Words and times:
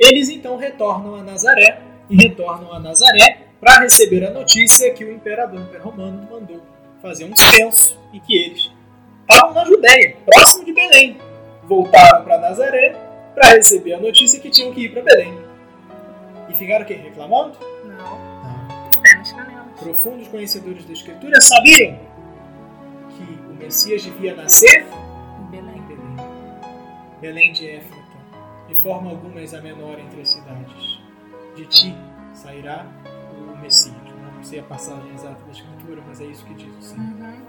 Eles 0.00 0.30
então 0.30 0.56
retornam 0.56 1.14
a 1.14 1.22
Nazaré 1.22 1.78
e 2.08 2.16
retornam 2.16 2.72
a 2.72 2.80
Nazaré 2.80 3.48
para 3.60 3.80
receber 3.80 4.24
a 4.24 4.30
notícia 4.30 4.94
que 4.94 5.04
o 5.04 5.12
imperador 5.12 5.60
romano 5.82 6.26
mandou 6.30 6.62
fazer 7.02 7.26
um 7.26 7.36
censo 7.36 8.00
e 8.10 8.18
que 8.18 8.34
eles 8.34 8.70
estavam 9.20 9.52
na 9.52 9.64
Judéia, 9.66 10.16
próximo 10.24 10.64
de 10.64 10.72
Belém. 10.72 11.18
Voltaram 11.64 12.24
para 12.24 12.38
Nazaré 12.38 12.96
para 13.34 13.50
receber 13.50 13.92
a 13.92 14.00
notícia 14.00 14.40
que 14.40 14.48
tinham 14.48 14.72
que 14.72 14.86
ir 14.86 14.92
para 14.92 15.02
Belém. 15.02 15.38
E 16.48 16.54
ficaram 16.54 16.84
o 16.84 16.88
quê? 16.88 16.94
Reclamando? 16.94 17.58
Não. 17.84 18.18
Não. 18.18 19.68
Profundos 19.78 20.28
conhecedores 20.28 20.84
da 20.86 20.92
Escritura 20.94 21.40
sabiam 21.42 21.98
que 23.10 23.22
o 23.50 23.54
Messias 23.54 24.02
devia 24.02 24.34
nascer 24.34 24.86
Em 25.40 25.50
Belém. 25.50 25.82
Belém. 25.82 26.16
Belém 27.20 27.52
de 27.52 27.68
Éfrata, 27.68 27.99
de 28.70 28.76
forma 28.76 29.10
alguma 29.10 29.40
és 29.40 29.52
a 29.52 29.60
menor 29.60 29.98
entre 29.98 30.20
as 30.22 30.28
cidades. 30.30 31.00
De 31.54 31.66
ti 31.66 31.94
sairá 32.32 32.86
o 33.36 33.58
Messias. 33.58 33.96
Não 34.34 34.42
sei 34.42 34.60
a 34.60 34.62
passagem 34.62 35.12
exata 35.12 35.42
da 35.44 35.50
Escritura, 35.50 36.02
mas 36.06 36.20
é 36.20 36.24
isso 36.24 36.44
que 36.46 36.54
diz 36.54 36.74
o 36.78 36.82
Senhor. 36.82 37.04
Uhum. 37.04 37.42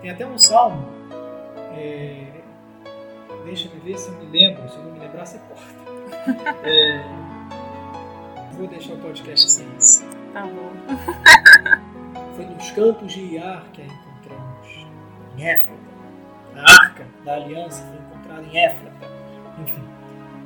Tem 0.00 0.10
até 0.10 0.26
um 0.26 0.36
salmo. 0.36 0.88
é, 1.76 2.26
Deixa-me 3.44 3.78
ver 3.80 3.96
se 3.98 4.08
eu 4.10 4.18
me 4.18 4.26
lembro. 4.26 4.68
Se 4.68 4.76
eu 4.76 4.84
não 4.84 4.92
me 4.92 4.98
lembrar, 4.98 5.24
você 5.24 5.38
corta. 5.38 5.82
É, 6.64 7.02
Vou 8.56 8.66
deixar 8.66 8.94
o 8.94 8.98
podcast 8.98 9.50
sem 9.50 9.66
isso. 9.78 10.04
Tá 10.32 10.42
bom. 10.42 10.70
Foi 12.36 12.44
nos 12.46 12.70
campos 12.72 13.12
de 13.12 13.20
Iar 13.34 13.64
que 13.72 13.82
a 13.82 13.84
encontramos. 13.86 14.86
Em 15.36 15.44
Éfrata. 15.48 15.80
A 16.54 16.84
arca 16.84 17.06
da 17.24 17.34
aliança 17.34 17.82
foi 17.84 17.96
encontrada 17.96 18.42
em 18.42 18.56
Éfrata. 18.58 19.11
Enfim, 19.60 19.82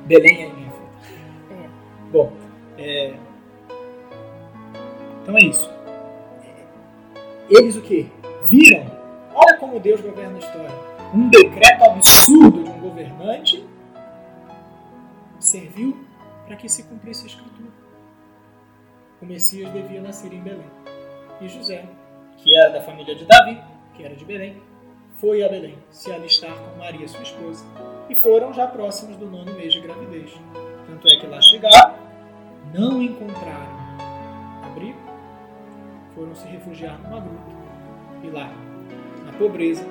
Belém 0.05 0.43
é 0.43 0.47
em 0.47 0.67
Éfrata. 0.67 0.91
É. 1.51 1.69
Bom, 2.11 2.33
é, 2.77 3.13
então 5.27 5.37
é 5.37 5.41
isso. 5.41 5.69
Eles 7.49 7.75
o 7.75 7.81
quê? 7.81 8.07
Viram? 8.45 8.85
Olha 9.33 9.57
como 9.57 9.77
Deus 9.77 9.99
governa 9.99 10.37
a 10.37 10.39
história. 10.39 10.71
Um 11.13 11.29
decreto 11.29 11.83
absurdo 11.83 12.63
de 12.63 12.69
um 12.69 12.79
governante 12.79 13.67
serviu 15.37 15.97
para 16.45 16.55
que 16.55 16.69
se 16.69 16.83
cumprisse 16.83 17.23
a 17.23 17.27
escritura. 17.27 17.69
O 19.21 19.25
Messias 19.25 19.69
devia 19.73 20.01
nascer 20.01 20.31
em 20.31 20.39
Belém. 20.39 20.71
E 21.41 21.49
José, 21.49 21.85
que 22.37 22.57
era 22.57 22.69
da 22.69 22.81
família 22.81 23.13
de 23.13 23.25
Davi, 23.25 23.61
que 23.95 24.05
era 24.05 24.15
de 24.15 24.23
Belém, 24.23 24.61
foi 25.15 25.43
a 25.43 25.49
Belém 25.49 25.77
se 25.91 26.09
alistar 26.09 26.55
com 26.57 26.77
Maria, 26.77 27.05
sua 27.05 27.21
esposa, 27.21 27.65
e 28.09 28.15
foram 28.15 28.53
já 28.53 28.67
próximos 28.67 29.15
do 29.17 29.25
nono 29.25 29.53
mês 29.53 29.73
de 29.73 29.81
gravidez. 29.81 30.31
Tanto 30.87 31.07
é 31.07 31.19
que 31.19 31.27
lá 31.27 31.41
chegaram, 31.41 31.95
não 32.73 33.01
encontraram 33.01 33.77
abrigo, 34.63 34.99
foram 36.15 36.33
se 36.35 36.47
refugiar 36.47 36.97
numa 37.01 37.19
gruta. 37.19 37.57
E 38.23 38.29
lá, 38.29 38.49
na 39.25 39.33
pobreza, 39.33 39.85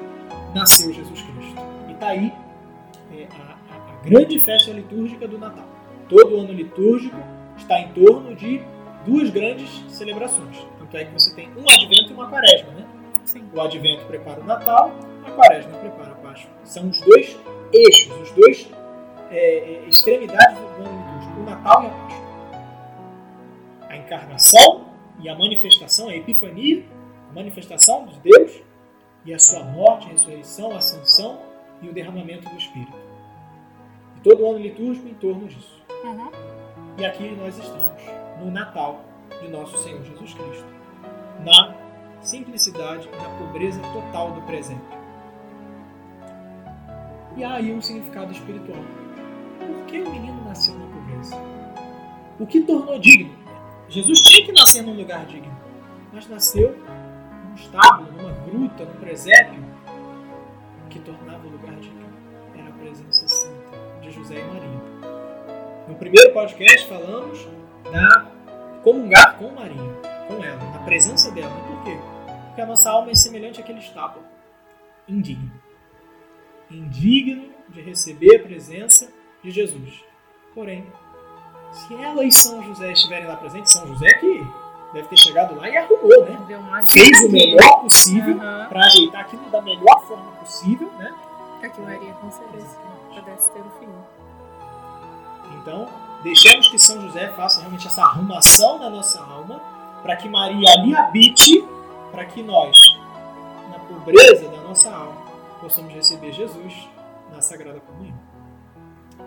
nasceu 0.54 0.92
Jesus 0.92 1.22
Cristo. 1.22 1.60
E 1.88 1.92
está 1.92 2.08
aí 2.08 2.32
é, 3.12 3.26
a, 3.38 3.74
a- 3.74 3.76
a 3.92 4.08
grande 4.08 4.40
festa 4.40 4.70
litúrgica 4.72 5.28
do 5.28 5.38
Natal. 5.38 5.64
Todo 6.08 6.36
ano 6.36 6.52
litúrgico 6.52 7.16
está 7.56 7.78
em 7.80 7.88
torno 7.92 8.34
de 8.34 8.60
duas 9.04 9.30
grandes 9.30 9.84
celebrações. 9.88 10.66
Tanto 10.78 10.96
é 10.96 11.04
que 11.04 11.12
você 11.12 11.34
tem 11.34 11.48
um 11.56 11.64
advento 11.70 12.10
e 12.10 12.14
uma 12.14 12.28
quaresma, 12.28 12.70
né? 12.72 12.84
Sim. 13.24 13.44
O 13.52 13.60
advento 13.60 14.04
prepara 14.06 14.40
o 14.40 14.44
Natal, 14.44 14.92
a 15.26 15.30
quaresma 15.32 15.76
prepara 15.78 16.12
a 16.12 16.14
Páscoa. 16.16 16.50
São 16.64 16.88
os 16.88 17.00
dois 17.00 17.36
eixos, 17.72 18.12
os 18.20 18.30
dois 18.32 18.68
é, 19.30 19.36
é, 19.38 19.88
extremidades 19.88 20.58
do 20.58 20.82
ano 20.82 21.04
litúrgico, 21.04 21.40
o 21.40 21.44
Natal 21.44 21.82
e 21.82 21.86
a 21.86 21.90
Páscoa. 21.90 22.26
A 23.88 23.96
encarnação 23.96 24.86
e 25.20 25.28
a 25.28 25.34
manifestação, 25.34 26.08
a 26.08 26.16
epifania, 26.16 26.84
a 27.30 27.32
manifestação 27.32 28.06
de 28.06 28.18
Deus 28.20 28.62
e 29.24 29.34
a 29.34 29.38
sua 29.38 29.64
morte, 29.64 30.08
ressurreição, 30.08 30.76
ascensão 30.76 31.40
e 31.82 31.88
o 31.88 31.92
derramamento 31.92 32.48
do 32.48 32.56
Espírito. 32.56 32.96
E 34.16 34.20
todo 34.20 34.42
o 34.42 34.50
ano 34.50 34.58
litúrgico 34.58 35.08
em 35.08 35.14
torno 35.14 35.48
disso. 35.48 35.82
Uhum. 36.04 36.30
E 36.98 37.04
aqui 37.04 37.30
nós 37.32 37.58
estamos, 37.58 38.02
no 38.38 38.50
Natal 38.50 39.00
de 39.40 39.48
nosso 39.48 39.76
Senhor 39.78 40.02
Jesus 40.04 40.34
Cristo, 40.34 40.66
na 41.44 41.74
simplicidade 42.20 43.08
e 43.12 43.16
na 43.16 43.28
pobreza 43.38 43.80
total 43.92 44.32
do 44.32 44.42
presente. 44.42 45.05
E 47.36 47.44
há 47.44 47.56
aí 47.56 47.70
um 47.70 47.82
significado 47.82 48.32
espiritual. 48.32 48.82
Por 49.58 49.86
que 49.86 50.00
o 50.00 50.10
menino 50.10 50.42
nasceu 50.46 50.74
na 50.74 50.86
pobreza? 50.86 51.36
O 52.40 52.46
que 52.46 52.62
tornou 52.62 52.98
digno? 52.98 53.36
Jesus 53.88 54.20
tinha 54.20 54.46
que 54.46 54.52
nascer 54.52 54.82
num 54.82 54.94
lugar 54.94 55.26
digno, 55.26 55.54
mas 56.14 56.26
nasceu 56.28 56.74
num 57.44 57.54
estábulo, 57.54 58.10
numa 58.12 58.32
gruta, 58.46 58.86
num 58.86 58.98
presépio. 59.00 59.62
Que 60.88 60.98
tornava 61.00 61.46
o 61.46 61.50
lugar 61.50 61.74
digno 61.76 62.06
era 62.54 62.68
a 62.68 62.72
presença 62.72 63.28
santa 63.28 63.76
de 64.00 64.10
José 64.10 64.40
e 64.40 64.44
Maria. 64.44 64.80
No 65.88 65.94
primeiro 65.94 66.32
podcast 66.32 66.88
falamos 66.88 67.46
da 67.92 68.30
comungar 68.82 69.36
com 69.36 69.50
Maria, 69.50 69.92
com 70.26 70.42
ela, 70.42 70.70
na 70.72 70.78
presença 70.84 71.30
dela. 71.32 71.54
Por 71.66 71.84
quê? 71.84 71.98
Porque 72.46 72.62
a 72.62 72.66
nossa 72.66 72.90
alma 72.90 73.10
é 73.10 73.14
semelhante 73.14 73.60
àquele 73.60 73.80
estábulo, 73.80 74.24
indigno. 75.06 75.65
Indigno 76.70 77.48
de 77.68 77.80
receber 77.80 78.36
a 78.36 78.42
presença 78.42 79.08
de 79.42 79.50
Jesus. 79.50 80.04
Porém, 80.54 80.86
se 81.72 81.94
ela 81.94 82.24
e 82.24 82.32
São 82.32 82.62
José 82.62 82.92
estiverem 82.92 83.26
lá 83.26 83.36
presentes, 83.36 83.72
São 83.72 83.86
José 83.86 84.12
que 84.14 84.46
deve 84.92 85.08
ter 85.08 85.18
chegado 85.18 85.54
lá 85.56 85.68
e 85.68 85.76
arrumou, 85.76 86.24
né? 86.24 86.84
Fez 86.88 87.24
o 87.24 87.30
melhor 87.30 87.82
possível 87.82 88.40
Aham. 88.40 88.66
para 88.68 88.86
ajeitar 88.86 89.20
aquilo 89.20 89.44
da 89.50 89.60
melhor 89.60 90.06
forma 90.06 90.32
possível, 90.32 90.90
né? 90.98 91.14
Pra 91.60 91.68
que 91.68 91.80
Maria 91.80 92.12
concebesse, 92.14 92.76
pudesse 93.14 93.50
ter 93.52 93.60
o 93.60 93.70
filho. 93.78 94.06
Então, 95.60 95.88
deixemos 96.22 96.68
que 96.68 96.78
São 96.78 97.00
José 97.00 97.28
faça 97.32 97.60
realmente 97.60 97.86
essa 97.86 98.02
arrumação 98.02 98.78
na 98.78 98.88
nossa 98.88 99.20
alma, 99.22 99.60
para 100.02 100.16
que 100.16 100.28
Maria 100.28 100.70
ali 100.72 100.94
habite, 100.94 101.64
para 102.10 102.24
que 102.24 102.42
nós, 102.42 102.76
na 103.70 103.78
pobreza 103.80 104.48
da 104.48 104.58
nossa 104.62 104.90
alma, 104.90 105.25
possamos 105.60 105.92
receber 105.92 106.32
Jesus 106.32 106.88
na 107.30 107.40
Sagrada 107.40 107.80
Comunhão. 107.80 108.18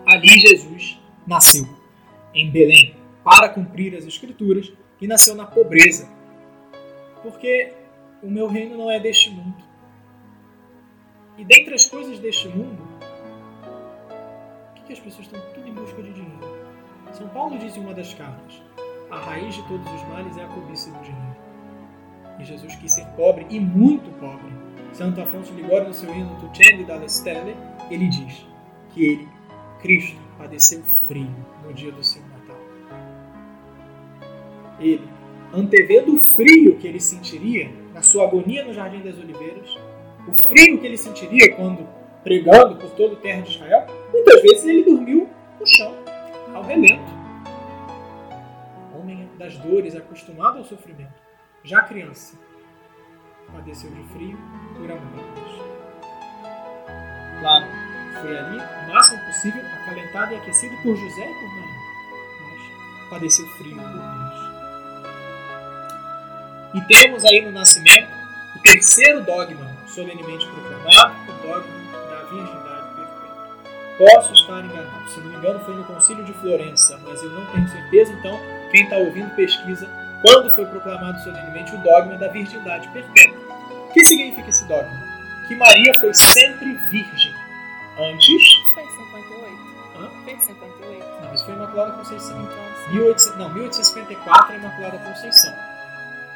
Ali 0.06 0.28
Jesus 0.28 1.00
nasceu, 1.26 1.68
em 2.34 2.50
Belém, 2.50 2.96
para 3.24 3.48
cumprir 3.48 3.96
as 3.96 4.04
Escrituras, 4.04 4.72
e 5.00 5.06
nasceu 5.06 5.34
na 5.34 5.46
pobreza. 5.46 6.08
Porque 7.22 7.72
o 8.22 8.30
meu 8.30 8.46
reino 8.46 8.76
não 8.76 8.90
é 8.90 9.00
deste 9.00 9.30
mundo. 9.30 9.64
E 11.38 11.44
dentre 11.44 11.74
as 11.74 11.86
coisas 11.86 12.18
deste 12.18 12.48
mundo, 12.48 12.86
o 14.70 14.84
que, 14.84 14.92
as 14.92 15.00
pessoas 15.00 15.26
estão 15.26 15.40
tudo 15.54 15.66
em 15.66 15.72
busca 15.72 16.02
de 16.02 16.12
dinheiro? 16.12 16.60
São 17.12 17.28
Paulo 17.28 17.58
diz 17.58 17.76
em 17.76 17.80
uma 17.80 17.94
das 17.94 18.12
cartas: 18.12 18.62
a 19.10 19.18
raiz 19.18 19.54
de 19.54 19.62
todos 19.66 19.90
os 19.90 20.02
males 20.08 20.36
é 20.36 20.44
a 20.44 20.48
cobiça 20.48 20.90
do 20.90 21.02
dinheiro. 21.02 21.36
E 22.38 22.44
Jesus 22.44 22.74
quis 22.76 22.92
ser 22.92 23.06
pobre 23.16 23.46
e 23.48 23.58
muito 23.58 24.10
pobre. 24.18 24.52
Santo 24.92 25.20
Afonso 25.20 25.52
Ligório, 25.54 25.88
no 25.88 25.94
seu 25.94 26.14
hino 26.14 26.36
Tucelli 26.40 26.84
dalle 26.84 27.08
Stelle, 27.08 27.56
ele 27.90 28.08
diz 28.08 28.46
que 28.90 29.04
ele, 29.04 29.28
Cristo, 29.80 30.18
padeceu 30.36 30.82
frio 30.82 31.34
no 31.64 31.72
dia 31.72 31.92
do 31.92 32.02
seu 32.02 32.22
Natal. 32.22 32.56
Ele, 34.78 35.08
antevendo 35.52 36.14
o 36.14 36.18
frio 36.18 36.76
que 36.76 36.86
ele 36.86 37.00
sentiria 37.00 37.70
na 37.94 38.02
sua 38.02 38.24
agonia 38.24 38.64
no 38.64 38.72
Jardim 38.72 39.00
das 39.00 39.18
Oliveiras, 39.18 39.76
o 40.26 40.48
frio 40.48 40.78
que 40.78 40.86
ele 40.86 40.96
sentiria 40.96 41.54
quando 41.56 41.86
pregando 42.22 42.76
por 42.76 42.90
toda 42.90 43.14
a 43.14 43.16
terra 43.16 43.42
de 43.42 43.50
Israel, 43.50 43.86
muitas 44.12 44.42
vezes 44.42 44.64
ele 44.64 44.84
dormiu 44.84 45.28
no 45.58 45.66
chão, 45.66 45.94
ao 46.54 46.62
relento. 46.62 47.10
Homem 48.98 49.28
das 49.38 49.56
dores, 49.58 49.96
acostumado 49.96 50.58
ao 50.58 50.64
sofrimento, 50.64 51.14
já 51.64 51.82
criança, 51.82 52.38
padeceu 53.52 53.90
de 53.90 54.02
frio 54.12 54.38
por 54.76 54.90
amor. 54.90 55.24
Claro, 57.40 57.66
foi 58.20 58.38
ali, 58.38 58.58
o 58.58 58.92
máximo 58.92 59.20
possível, 59.24 59.62
acalentado 59.66 60.32
e 60.34 60.36
aquecido 60.36 60.76
por 60.82 60.96
José 60.96 61.30
e 61.30 61.34
por 61.34 61.48
Maria, 61.48 61.80
mas 62.42 63.08
padeceu 63.10 63.46
frio 63.56 63.76
por 63.76 63.88
Deus. 63.88 64.40
E 66.74 66.80
temos 66.82 67.24
aí 67.24 67.40
no 67.44 67.52
nascimento 67.52 68.10
o 68.56 68.58
terceiro 68.60 69.24
dogma 69.24 69.70
solenemente 69.86 70.46
proclamado, 70.46 71.14
o 71.28 71.34
dogma 71.42 71.80
da 72.08 72.22
virgindade 72.24 72.94
perfeita. 72.94 73.34
Posso 73.98 74.34
estar 74.34 74.64
enganado, 74.64 75.08
se 75.08 75.20
não 75.20 75.30
me 75.30 75.36
engano 75.36 75.60
foi 75.60 75.74
no 75.74 75.84
concílio 75.84 76.24
de 76.24 76.32
Florença, 76.34 77.00
mas 77.04 77.22
eu 77.22 77.30
não 77.30 77.44
tenho 77.46 77.68
certeza, 77.68 78.12
então 78.12 78.38
quem 78.70 78.84
está 78.84 78.96
ouvindo 78.96 79.34
pesquisa 79.34 79.88
quando 80.22 80.54
foi 80.54 80.66
proclamado 80.66 81.18
solenemente 81.22 81.74
o 81.74 81.78
dogma 81.78 82.16
da 82.16 82.28
virgindade 82.28 82.88
perfeita. 82.88 83.38
O 83.88 83.92
que 83.92 84.04
significa 84.04 84.48
esse 84.48 84.64
dogma? 84.66 84.90
Que 85.48 85.54
Maria 85.56 85.92
foi 86.00 86.14
sempre 86.14 86.74
virgem, 86.90 87.34
antes, 87.98 88.42
Foi 88.72 88.84
58. 88.84 89.70
Hã? 89.98 90.10
Foi 90.24 90.38
58. 90.38 91.06
Não, 91.22 91.34
isso 91.34 91.44
foi 91.44 91.54
Imaculada 91.54 91.92
Conceição. 91.92 92.40
Então, 92.42 92.64
assim, 92.72 92.92
1800, 92.94 93.36
não, 93.38 93.48
1854 93.50 94.52
é 94.52 94.56
Imaculada 94.58 94.98
Conceição. 94.98 95.54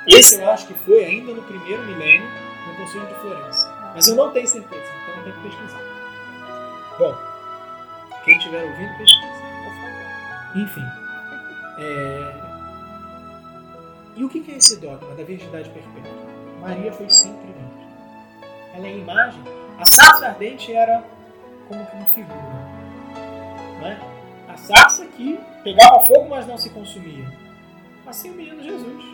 Esse 0.06 0.40
eu 0.40 0.50
acho 0.50 0.66
que 0.66 0.74
foi 0.74 1.04
ainda 1.04 1.32
no 1.32 1.42
primeiro 1.42 1.82
milênio, 1.84 2.28
no 2.66 2.74
Concílio 2.74 3.06
de 3.06 3.14
Florença. 3.14 3.72
Mas 3.94 4.08
eu 4.08 4.16
não 4.16 4.30
tenho 4.32 4.48
certeza, 4.48 4.82
então 4.82 5.16
eu 5.16 5.22
tenho 5.22 5.36
que 5.36 5.48
pesquisar. 5.48 5.80
Bom, 6.98 7.16
quem 8.24 8.36
estiver 8.36 8.64
ouvindo, 8.64 8.98
pesquisa. 8.98 9.44
Enfim. 10.56 10.84
é, 11.78 12.43
E 14.16 14.24
o 14.24 14.28
que 14.28 14.44
é 14.50 14.56
esse 14.56 14.80
dogma 14.80 15.14
da 15.14 15.24
virgindade 15.24 15.68
perpétua? 15.70 16.12
Maria 16.60 16.92
foi 16.92 17.08
sempre 17.10 17.46
virgem. 17.46 17.88
Ela 18.74 18.86
é 18.86 18.96
imagem. 18.96 19.42
A 19.78 19.84
sarça 19.84 20.28
ardente 20.28 20.72
era 20.72 21.04
como 21.68 21.84
que 21.84 21.96
uma 21.96 22.06
figura. 22.06 22.74
Não 23.80 23.86
é? 23.86 24.00
A 24.48 24.56
sarça 24.56 25.04
que 25.06 25.38
pegava 25.64 26.04
fogo, 26.06 26.28
mas 26.30 26.46
não 26.46 26.56
se 26.56 26.70
consumia. 26.70 27.26
Assim 28.06 28.30
o 28.30 28.34
menino 28.34 28.62
Jesus, 28.62 29.04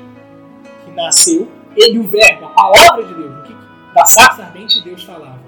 que 0.84 0.90
nasceu, 0.90 1.50
ele 1.76 1.98
o 1.98 2.04
verbo, 2.04 2.46
a 2.46 2.50
palavra 2.50 3.04
de 3.04 3.14
Deus. 3.14 3.38
O 3.38 3.42
que 3.44 3.94
da 3.94 4.04
sarça 4.04 4.42
ardente 4.42 4.82
Deus 4.82 5.02
falava. 5.04 5.40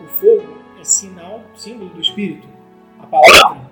O 0.00 0.06
fogo 0.06 0.58
é 0.80 0.84
sinal, 0.84 1.42
símbolo 1.56 1.90
do 1.90 2.00
Espírito. 2.00 2.46
A 3.00 3.06
palavra, 3.06 3.70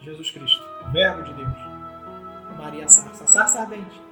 Jesus 0.00 0.30
Cristo, 0.30 0.64
o 0.86 0.90
verbo 0.90 1.22
de 1.22 1.34
Deus. 1.34 1.77
Maria 2.58 2.84
a 2.84 2.88
sarça, 2.88 3.24
a 3.24 3.26
sarça 3.26 3.60
ardente. 3.60 4.02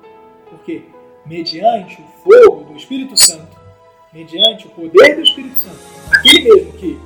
Porque 0.49 0.85
mediante 1.27 2.01
o 2.01 2.23
fogo 2.23 2.65
do 2.65 2.77
Espírito 2.77 3.17
Santo, 3.17 3.57
mediante 4.13 4.69
o 4.69 4.71
poder 4.71 5.17
do 5.17 5.23
Espírito 5.23 5.59
Santo, 5.59 5.79
aquele 6.13 6.45
mesmo 6.45 6.73
que, 6.75 7.01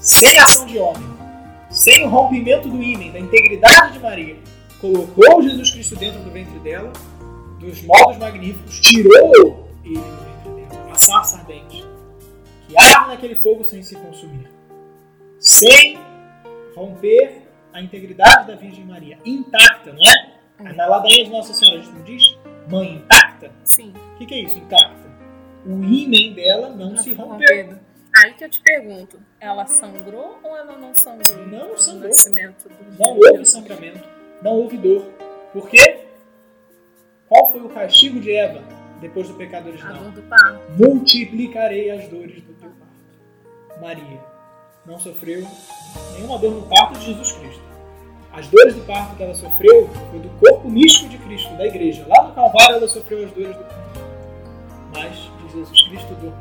sem 0.00 0.36
ação 0.38 0.66
de 0.66 0.78
homem, 0.78 1.14
sem 1.70 2.04
o 2.04 2.08
rompimento 2.08 2.68
do 2.68 2.82
ímã, 2.82 3.12
da 3.12 3.20
integridade 3.20 3.94
de 3.94 4.00
Maria, 4.00 4.36
colocou 4.80 5.40
Jesus 5.42 5.70
Cristo 5.70 5.96
dentro 5.96 6.20
do 6.20 6.30
ventre 6.30 6.58
dela, 6.58 6.92
dos 7.60 7.80
modos 7.82 8.18
magníficos, 8.18 8.80
tirou 8.80 9.68
ele 9.84 9.94
do 9.94 10.54
ventre 10.54 10.76
dela, 10.76 10.92
a 10.92 10.94
sarça 10.96 11.38
ardente, 11.38 11.84
que 12.66 12.76
arde 12.76 13.10
naquele 13.10 13.36
fogo 13.36 13.64
sem 13.64 13.82
se 13.82 13.94
consumir, 13.94 14.50
sem 15.38 15.98
romper 16.74 17.43
a 17.74 17.80
integridade 17.82 18.46
da 18.46 18.54
Virgem 18.54 18.84
Maria, 18.86 19.18
intacta, 19.24 19.92
não 19.92 20.00
é? 20.10 20.72
Na 20.72 20.86
ladainha 20.86 21.24
de 21.24 21.30
Nossa 21.30 21.52
Senhora, 21.52 21.80
a 21.80 21.82
gente 21.82 21.94
não 21.94 22.02
diz 22.04 22.38
mãe 22.70 22.94
intacta? 22.94 23.50
Sim. 23.64 23.92
O 24.14 24.18
que, 24.18 24.24
que 24.26 24.34
é 24.34 24.38
isso, 24.42 24.58
intacta? 24.58 25.04
O 25.66 25.82
ímã 25.84 26.32
dela 26.34 26.70
não 26.70 26.90
Não 26.90 26.96
se 26.96 27.12
rompeu. 27.14 27.56
rompido. 27.56 27.80
Aí 28.16 28.32
que 28.34 28.44
eu 28.44 28.48
te 28.48 28.60
pergunto, 28.60 29.18
ela 29.40 29.66
sangrou 29.66 30.38
ou 30.44 30.56
ela 30.56 30.78
não 30.78 30.94
sangrou? 30.94 31.46
Não 31.48 31.76
sangrou. 31.76 32.08
nascimento 32.10 32.68
do 32.68 32.98
Não 32.98 33.16
houve 33.18 33.44
sangramento, 33.44 34.08
não 34.40 34.52
houve 34.52 34.76
dor. 34.78 35.02
Por 35.52 35.68
quê? 35.68 36.04
Qual 37.28 37.50
foi 37.50 37.60
o 37.62 37.68
castigo 37.70 38.20
de 38.20 38.30
Eva 38.32 38.62
depois 39.00 39.26
do 39.28 39.34
pecado 39.34 39.66
A 39.66 39.70
original? 39.70 39.94
dor 40.04 40.12
do 40.12 40.22
parto. 40.22 40.60
Multiplicarei 40.78 41.90
as 41.90 42.06
dores 42.08 42.40
do 42.42 42.52
teu 42.54 42.70
parto. 42.70 43.80
Maria 43.80 44.20
não 44.86 44.98
sofreu 44.98 45.46
nenhuma 46.12 46.38
dor 46.38 46.52
no 46.52 46.62
parto 46.62 46.98
de 46.98 47.06
Jesus 47.06 47.32
Cristo. 47.32 47.62
As 48.32 48.48
dores 48.48 48.74
do 48.74 48.82
parto 48.82 49.16
que 49.16 49.22
ela 49.22 49.34
sofreu 49.34 49.88
foi 50.10 50.20
do 50.20 50.28
corpo 50.40 50.68
místico 50.68 51.08
de 51.08 51.18
Cristo, 51.18 51.56
da 51.56 51.66
igreja. 51.66 52.04
Lá 52.08 52.24
no 52.24 52.34
Calvário 52.34 52.76
ela 52.76 52.88
sofreu 52.88 53.24
as 53.24 53.30
dores 53.32 53.56
do 53.56 53.64
parto. 53.64 54.00
Mas 54.92 55.16
de 55.16 55.52
Jesus 55.52 55.82
Cristo 55.88 56.14
dor. 56.14 56.34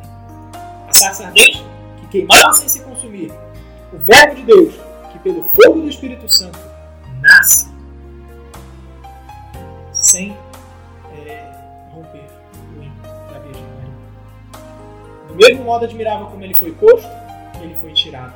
A 0.88 0.94
sarça 0.94 1.28
ardente, 1.28 1.64
que 2.02 2.08
queimava 2.08 2.54
sem 2.54 2.68
se 2.68 2.82
consumir. 2.82 3.32
O 3.94 3.98
Verbo 4.00 4.36
de 4.36 4.42
Deus, 4.44 4.74
que 5.12 5.20
pelo 5.20 5.44
fogo 5.44 5.82
do 5.82 5.88
Espírito 5.88 6.28
Santo 6.28 6.60
nasce 7.22 7.72
sem 9.92 10.36
é, 11.26 11.52
romper 11.94 12.26
o 12.78 12.84
ímã 12.84 12.94
da 13.32 13.40
Virgem 13.40 13.64
Maria. 13.64 15.28
Do 15.28 15.36
mesmo 15.36 15.64
modo 15.64 15.86
admirável 15.86 16.26
como 16.26 16.44
ele 16.44 16.56
foi 16.56 16.72
posto, 16.74 17.23
ele 17.64 17.76
foi 17.82 17.94
tirado. 17.94 18.34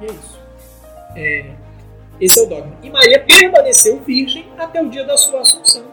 E 0.00 0.04
é 0.04 0.06
isso. 0.06 0.40
É, 1.16 1.54
esse 2.20 2.38
é 2.38 2.42
o 2.42 2.46
dogma. 2.46 2.76
E 2.82 2.90
Maria 2.90 3.20
permaneceu 3.20 4.00
virgem 4.00 4.48
até 4.58 4.82
o 4.82 4.88
dia 4.88 5.04
da 5.04 5.16
sua 5.16 5.40
assunção. 5.40 5.84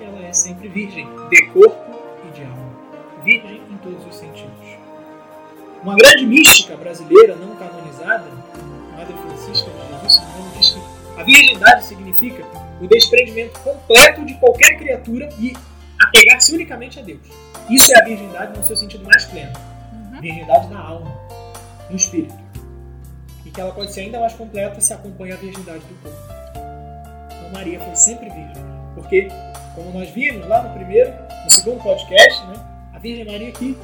Ela 0.00 0.26
é 0.26 0.32
sempre 0.32 0.68
virgem, 0.68 1.06
de 1.30 1.46
corpo 1.48 1.98
e 2.26 2.30
de 2.32 2.42
alma. 2.42 2.72
Virgem 3.24 3.62
em 3.70 3.76
todos 3.78 4.06
os 4.06 4.14
sentidos. 4.14 4.52
Uma 5.82 5.96
grande 5.96 6.26
mística 6.26 6.76
brasileira 6.76 7.34
não 7.36 7.54
canonizada, 7.56 8.24
Madre 8.96 9.14
Francisca 9.26 9.70
de 9.70 10.02
Jesus, 10.02 10.18
engano, 10.18 10.50
diz 10.56 10.70
que 10.70 11.20
a 11.20 11.22
virgindade 11.22 11.84
significa 11.84 12.44
o 12.80 12.86
desprendimento 12.86 13.58
completo 13.60 14.24
de 14.24 14.34
qualquer 14.34 14.78
criatura 14.78 15.28
e 15.38 15.54
apegar-se 16.00 16.54
unicamente 16.54 16.98
a 16.98 17.02
Deus. 17.02 17.20
Isso 17.70 17.92
é 17.94 18.00
a 18.00 18.04
virgindade 18.04 18.58
no 18.58 18.64
seu 18.64 18.76
sentido 18.76 19.04
mais 19.04 19.24
pleno. 19.26 19.52
Virgindade 20.24 20.68
da 20.68 20.78
alma, 20.78 21.10
do 21.90 21.94
espírito. 21.94 22.34
E 23.44 23.50
que 23.50 23.60
ela 23.60 23.72
pode 23.72 23.92
ser 23.92 24.00
ainda 24.00 24.18
mais 24.18 24.32
completa 24.32 24.80
se 24.80 24.90
acompanha 24.94 25.34
a 25.34 25.36
virgindade 25.36 25.80
do 25.80 26.02
corpo. 26.02 26.18
Então 27.26 27.50
Maria 27.52 27.78
foi 27.78 27.94
sempre 27.94 28.30
virgem. 28.30 28.64
Porque, 28.94 29.28
como 29.74 29.92
nós 29.92 30.08
vimos 30.08 30.48
lá 30.48 30.62
no 30.62 30.72
primeiro, 30.72 31.12
no 31.44 31.50
segundo 31.50 31.82
podcast, 31.82 32.42
né, 32.46 32.54
a 32.94 32.98
Virgem 32.98 33.26
Maria 33.26 33.52
que, 33.52 33.76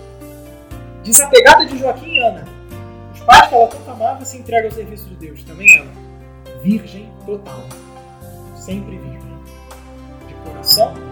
desapegada 1.04 1.66
de 1.66 1.76
Joaquim 1.76 2.14
e 2.14 2.20
Ana, 2.20 2.44
os 3.12 3.20
pais 3.20 3.48
que 3.48 3.54
ela 3.54 3.68
tanto 3.68 3.90
amava 3.90 4.24
se 4.24 4.38
entregam 4.38 4.70
ao 4.70 4.74
serviço 4.74 5.10
de 5.10 5.16
Deus. 5.16 5.44
Também 5.44 5.76
ela, 5.76 5.92
virgem 6.62 7.12
total. 7.26 7.64
Sempre 8.56 8.96
virgem. 8.96 9.20
De 10.26 10.34
coração 10.42 11.09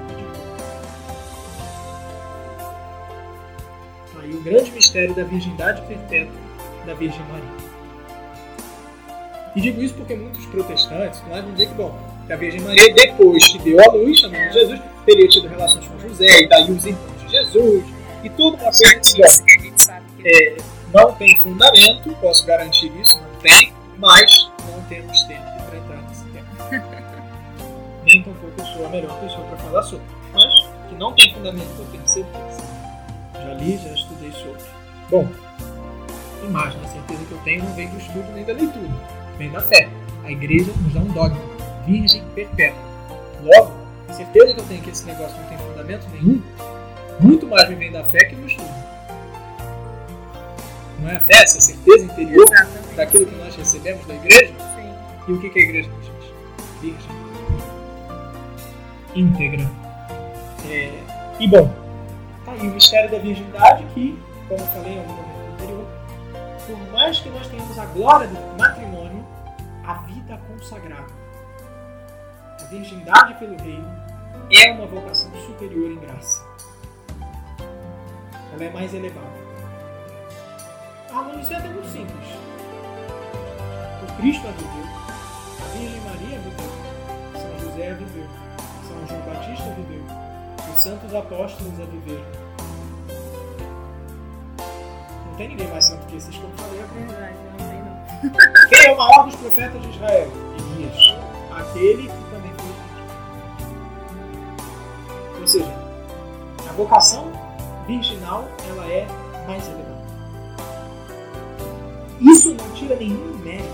Aí 4.29 4.35
o 4.35 4.41
grande 4.43 4.71
mistério 4.73 5.15
da 5.15 5.25
virgindade 5.25 5.81
perpétua 5.87 6.35
da 6.85 6.93
Virgem 6.93 7.23
Maria. 7.31 7.69
E 9.57 9.61
digo 9.61 9.81
isso 9.81 9.95
porque 9.95 10.15
muitos 10.15 10.45
protestantes 10.47 11.23
não 11.27 11.35
é, 11.35 11.41
vão 11.41 11.53
dizer 11.53 11.69
que, 11.69 11.75
bom, 11.75 11.99
que 12.27 12.33
a 12.33 12.37
Virgem 12.37 12.61
Maria, 12.61 12.95
depois 12.95 13.43
que 13.49 13.59
deu 13.61 13.81
a 13.81 13.91
luz, 13.91 14.21
chamando 14.21 14.37
É. 14.37 14.53
Jesus, 14.53 14.81
teria 15.07 15.29
tido 15.29 15.49
relações 15.49 15.89
com 15.89 15.99
José, 15.99 16.43
e 16.43 16.49
daí 16.49 16.71
os 16.71 16.85
irmãos 16.85 17.23
de 17.23 17.29
Jesus, 17.31 17.85
e 18.23 18.29
tudo 18.31 18.57
uma 18.57 18.71
coisa 18.71 19.01
que, 19.01 19.25
a 19.25 20.01
que 20.01 20.29
é, 20.29 20.57
não 20.93 21.13
tem 21.15 21.41
fundamento, 21.41 22.15
posso 22.21 22.47
garantir 22.47 22.93
isso, 23.01 23.19
não 23.19 23.41
tem, 23.41 23.73
mas 23.97 24.51
não 24.71 24.83
temos 24.85 25.23
tempo 25.23 25.43
para 25.43 25.79
entrar 25.79 26.03
nesse 26.03 26.25
tema. 26.27 26.49
Nem 28.05 28.23
tampouco 28.23 28.55
eu 28.59 28.67
sou 28.67 28.87
a 28.87 28.89
melhor 28.91 29.21
pessoa 29.21 29.47
para 29.47 29.57
falar 29.59 29.83
sobre. 29.83 30.07
Mas 30.33 30.67
que 30.89 30.95
não 30.95 31.13
tem 31.15 31.33
fundamento, 31.35 31.69
eu 31.79 31.87
tenho 31.87 32.09
certeza. 32.09 32.78
Já 33.49 33.55
li, 33.55 33.79
já 33.79 33.95
estudei 33.95 34.31
sobre. 34.33 34.61
Bom, 35.09 35.27
imagem, 36.47 36.79
a 36.85 36.89
certeza 36.89 37.25
que 37.25 37.33
eu 37.33 37.39
tenho 37.39 37.65
não 37.65 37.73
vem 37.73 37.89
do 37.89 37.97
estudo 37.97 38.31
nem 38.35 38.45
da 38.45 38.53
leitura, 38.53 38.89
vem 39.39 39.51
da 39.51 39.63
fé. 39.63 39.89
A 40.23 40.31
igreja 40.31 40.71
nos 40.83 40.93
dá 40.93 41.01
um 41.01 41.07
dogma, 41.07 41.41
virgem 41.87 42.23
perpétua. 42.35 42.79
Logo, 43.43 43.73
a 44.07 44.13
certeza 44.13 44.53
que 44.53 44.61
eu 44.61 44.65
tenho 44.67 44.83
que 44.83 44.91
esse 44.91 45.07
negócio 45.07 45.35
não 45.41 45.49
tem 45.49 45.57
fundamento 45.57 46.07
nenhum, 46.13 46.43
muito 47.21 47.47
mais 47.47 47.67
me 47.71 47.77
vem 47.77 47.91
da 47.91 48.05
fé 48.05 48.19
que 48.27 48.35
do 48.35 48.47
estudo. 48.47 48.69
Não 51.01 51.09
é 51.09 51.17
a 51.17 51.21
fé, 51.21 51.43
essa 51.43 51.59
certeza 51.59 52.05
interior 52.05 52.45
Exatamente. 52.53 52.95
daquilo 52.97 53.27
que 53.27 53.37
nós 53.37 53.57
recebemos 53.57 54.07
da 54.07 54.15
igreja? 54.15 54.53
Sim. 54.77 54.93
E 55.27 55.33
o 55.33 55.41
que 55.41 55.49
que 55.49 55.59
a 55.59 55.63
igreja 55.63 55.89
nos 55.89 56.05
diz? 56.05 56.33
Virgem. 56.83 57.11
Íntegra. 59.15 59.71
É, 60.69 60.93
e 61.41 61.49
bom, 61.49 61.78
aí 62.59 62.69
o 62.69 62.73
mistério 62.73 63.11
da 63.11 63.19
virgindade 63.19 63.85
que, 63.95 64.19
como 64.49 64.61
eu 64.61 64.67
falei 64.67 64.95
em 64.95 64.99
algum 64.99 65.13
momento 65.13 65.53
anterior, 65.53 65.87
por 66.67 66.93
mais 66.93 67.21
que 67.21 67.31
nós 67.31 67.47
tenhamos 67.47 67.79
a 67.79 67.87
glória 67.87 68.29
do 68.29 68.59
matrimônio, 68.59 69.25
a 69.87 69.95
vida 69.95 70.39
consagrada, 70.49 71.13
a 72.61 72.65
virgindade 72.65 73.35
pelo 73.35 73.57
reino, 73.57 73.89
é 74.53 74.73
uma 74.73 74.87
vocação 74.87 75.31
superior 75.47 75.91
em 75.91 75.97
graça. 75.97 76.45
Ela 78.53 78.65
é 78.65 78.71
mais 78.71 78.93
elevada. 78.93 79.49
A 81.13 81.19
harmonização 81.19 81.65
é 81.65 81.69
muito 81.69 81.89
simples. 81.89 82.29
O 84.03 84.21
Cristo 84.21 84.47
a 84.47 84.51
viveu, 84.51 84.85
a 85.61 85.79
Virgem 85.79 86.01
Maria 86.01 86.39
viveu, 86.39 86.71
São 87.33 87.59
José 87.61 87.91
a 87.91 87.95
viveu, 87.95 88.27
São 88.87 89.07
João 89.07 89.21
Batista 89.23 89.71
viveu, 89.75 90.05
os 90.73 90.81
santos 90.81 91.15
apóstolos 91.15 91.81
a 91.81 91.85
viveram. 91.85 92.48
Tem 95.39 95.49
ninguém 95.49 95.69
mais 95.69 95.85
santo 95.85 96.05
que 96.09 96.17
esses 96.17 96.37
que 96.37 96.43
eu 96.43 96.51
falei 96.57 96.83
agora. 96.83 97.07
Verdade, 97.07 97.37
não 97.53 97.59
sei 97.69 97.79
não. 97.79 98.69
Quem 98.69 98.87
é 98.87 98.93
o 98.93 98.99
maior 98.99 99.25
dos 99.27 99.37
profetas 99.37 99.81
de 99.81 99.89
Israel? 99.91 100.29
Elias. 100.75 101.15
Aquele 101.53 102.03
que 102.03 102.25
também 102.33 102.53
foi. 102.59 102.75
Ou 105.41 105.47
seja, 105.47 105.73
a 106.69 106.73
vocação 106.73 107.31
virginal 107.87 108.49
ela 108.69 108.85
é 108.91 109.07
mais 109.47 109.65
elevada. 109.69 110.03
isso 112.21 112.53
não 112.55 112.71
tira 112.73 112.97
nenhum 112.97 113.39
mérito 113.39 113.69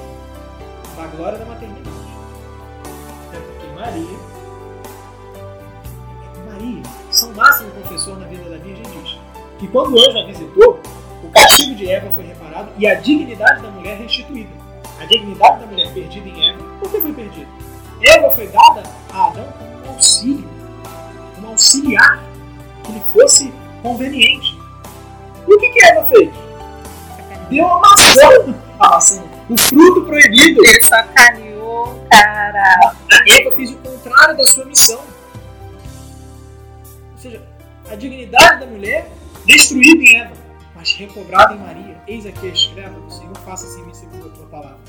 da 0.97 1.07
glória 1.17 1.39
da 1.39 1.47
maternidade. 1.47 1.97
É 3.33 3.39
porque 3.39 3.67
Maria, 3.75 4.19
Maria, 6.53 6.83
São 7.11 7.33
Máximo 7.33 7.71
Confessor 7.71 8.19
na 8.19 8.27
vida 8.27 8.51
da 8.51 8.59
Virgem 8.59 8.85
diz 8.85 9.19
que 9.59 9.67
quando 9.69 9.95
o 9.95 9.99
anjo 9.99 10.19
a 10.19 10.27
visitou, 10.27 10.81
castigo 11.55 11.75
de 11.77 11.89
Eva 11.91 12.11
foi 12.15 12.27
reparado 12.27 12.73
e 12.77 12.87
a 12.87 12.95
dignidade 12.95 13.63
da 13.63 13.71
mulher 13.71 13.97
restituída. 13.97 14.51
A 15.01 15.05
dignidade 15.07 15.61
da 15.61 15.67
mulher 15.67 15.93
perdida 15.93 16.29
em 16.29 16.51
Eva, 16.51 16.65
por 16.81 16.91
que 16.91 17.01
foi 17.01 17.13
perdida? 17.13 17.49
Eva 18.03 18.31
foi 18.33 18.49
dada 18.49 18.83
a 19.13 19.27
Adão 19.27 19.53
como 19.59 19.87
um 19.87 19.95
auxílio, 19.95 20.49
um 21.41 21.47
auxiliar 21.49 22.23
que 22.83 22.93
lhe 22.93 23.03
fosse 23.13 23.53
conveniente. 23.83 24.59
E 25.47 25.55
o 25.55 25.59
que, 25.59 25.69
que 25.71 25.85
Eva 25.85 26.05
fez? 26.07 26.31
Deu 27.51 27.67
a 27.67 27.81
maçã. 27.81 28.55
A 28.81 28.91
maçã. 28.91 29.23
O 29.49 29.57
fruto 29.57 30.03
proibido. 30.03 30.61
Ele 30.65 30.83
sacaneou, 30.83 32.05
cara. 32.11 32.95
Eva 33.29 33.57
fez 33.57 33.71
o 33.71 33.77
contrário 33.77 34.37
da 34.37 34.47
sua 34.47 34.65
missão. 34.65 35.01
Ou 37.13 37.19
seja, 37.19 37.43
a 37.91 37.95
dignidade 37.95 38.61
da 38.61 38.67
mulher 38.67 39.11
destruída 39.47 40.03
em 40.03 40.21
Eva, 40.21 40.44
mas 40.85 40.93
recobrada 40.93 41.55
em 41.55 41.59
Maria. 41.59 42.03
Eis 42.07 42.27
aqui 42.27 42.47
a 42.47 42.53
escreva 42.53 43.01
do 43.01 43.11
Senhor, 43.11 43.35
faça 43.39 43.67
assim 43.67 43.89
em 43.89 43.95
segundo 43.95 44.27
a 44.27 44.31
tua 44.31 44.47
palavra. 44.47 44.81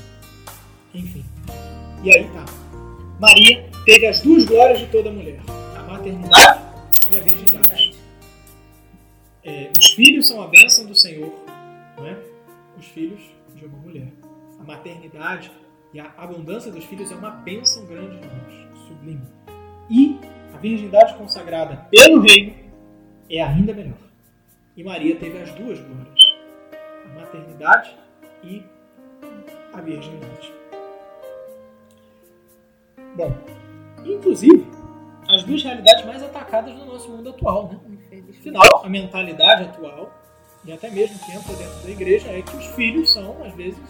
Enfim. 0.92 1.24
E 2.04 2.14
aí 2.14 2.28
tá. 2.28 2.44
Maria 3.18 3.66
teve 3.86 4.06
as 4.06 4.20
duas 4.20 4.44
glórias 4.44 4.78
de 4.78 4.86
toda 4.88 5.10
mulher: 5.10 5.40
a 5.74 5.82
maternidade 5.84 6.60
e 7.10 7.16
a 7.16 7.20
virgindade. 7.20 7.96
É, 9.42 9.70
os 9.78 9.92
filhos 9.92 10.28
são 10.28 10.42
a 10.42 10.48
bênção 10.48 10.84
do 10.84 10.94
Senhor, 10.94 11.32
não 11.96 12.06
é? 12.06 12.18
Os 12.78 12.86
filhos 12.88 13.20
de 13.54 13.64
uma 13.64 13.78
mulher. 13.78 14.12
A 14.60 14.64
maternidade 14.64 15.50
e 15.94 16.00
a 16.00 16.12
abundância 16.18 16.70
dos 16.70 16.84
filhos 16.84 17.10
é 17.10 17.14
uma 17.14 17.30
bênção 17.30 17.86
grande 17.86 18.16
de 18.16 18.28
Deus, 18.28 18.86
sublime. 18.86 19.26
E 19.88 20.18
a 20.52 20.58
virgindade 20.58 21.14
consagrada 21.14 21.88
pelo 21.90 22.20
reino 22.20 22.54
é 23.30 23.40
ainda 23.40 23.72
melhor. 23.72 24.05
E 24.76 24.84
Maria 24.84 25.16
teve 25.16 25.38
as 25.38 25.50
duas 25.52 25.80
glórias: 25.80 26.20
a 27.06 27.20
maternidade 27.20 27.96
e 28.44 28.62
a 29.72 29.80
virgindade. 29.80 30.52
Bom, 33.16 33.34
inclusive, 34.04 34.66
as 35.30 35.42
duas 35.44 35.62
realidades 35.62 36.04
mais 36.04 36.22
atacadas 36.22 36.74
no 36.74 36.84
nosso 36.84 37.08
mundo 37.08 37.30
atual, 37.30 37.68
né? 37.68 37.80
Afinal, 38.28 38.84
a 38.84 38.88
mentalidade 38.88 39.64
atual, 39.64 40.12
e 40.62 40.70
até 40.70 40.90
mesmo 40.90 41.18
que 41.20 41.32
entra 41.32 41.54
dentro 41.54 41.82
da 41.82 41.90
igreja, 41.90 42.28
é 42.28 42.42
que 42.42 42.54
os 42.54 42.66
filhos 42.74 43.10
são, 43.10 43.42
às 43.42 43.54
vezes, 43.54 43.80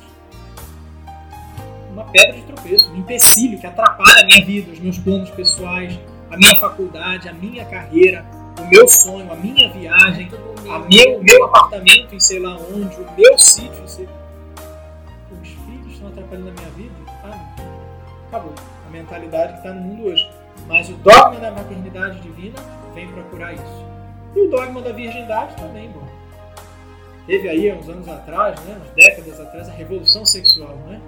uma 1.91 2.05
pedra 2.13 2.33
de 2.33 2.43
tropeço, 2.43 2.93
um 2.93 2.99
empecilho 2.99 3.59
que 3.59 3.67
atrapalha 3.67 4.23
a 4.23 4.27
minha 4.27 4.45
vida, 4.45 4.71
os 4.71 4.79
meus 4.79 4.99
planos 4.99 5.31
pessoais, 5.31 5.99
a 6.31 6.37
minha 6.37 6.55
faculdade, 6.57 7.29
a 7.29 7.33
minha 7.33 7.65
carreira, 7.65 8.25
o 8.67 8.71
meu 8.71 8.89
sonho, 8.89 9.33
a 9.33 9.37
minha 9.37 9.71
viagem, 9.71 10.29
a 10.69 10.79
meu, 10.81 11.23
meu 11.23 11.45
apartamento 11.47 12.15
em 12.15 12.21
sei 12.21 12.41
lá 12.41 12.57
onde, 12.57 12.97
o 12.97 13.07
meu 13.17 13.39
sítio. 13.39 13.87
Sei... 13.87 14.09
Os 15.41 15.49
filhos 15.49 15.93
estão 15.93 16.09
atrapalhando 16.09 16.51
a 16.51 16.53
minha 16.53 16.71
vida? 16.71 16.95
Ah, 17.25 17.47
acabou. 18.29 18.53
A 18.87 18.91
mentalidade 18.91 19.53
que 19.53 19.59
está 19.59 19.73
no 19.73 19.81
mundo 19.81 20.09
hoje. 20.09 20.29
Mas 20.67 20.89
o 20.89 20.95
dogma 20.95 21.39
da 21.39 21.51
maternidade 21.53 22.21
divina 22.21 22.59
vem 22.95 23.09
procurar 23.09 23.55
isso. 23.55 23.85
E 24.35 24.41
o 24.41 24.51
dogma 24.51 24.81
da 24.81 24.93
virgindade 24.93 25.55
também, 25.57 25.89
bom. 25.91 26.07
Teve 27.27 27.49
aí, 27.49 27.73
uns 27.73 27.89
anos 27.89 28.09
atrás, 28.09 28.59
né, 28.65 28.77
umas 28.77 28.91
décadas 28.91 29.41
atrás, 29.41 29.69
a 29.69 29.73
revolução 29.73 30.25
sexual, 30.25 30.77
né? 30.87 31.01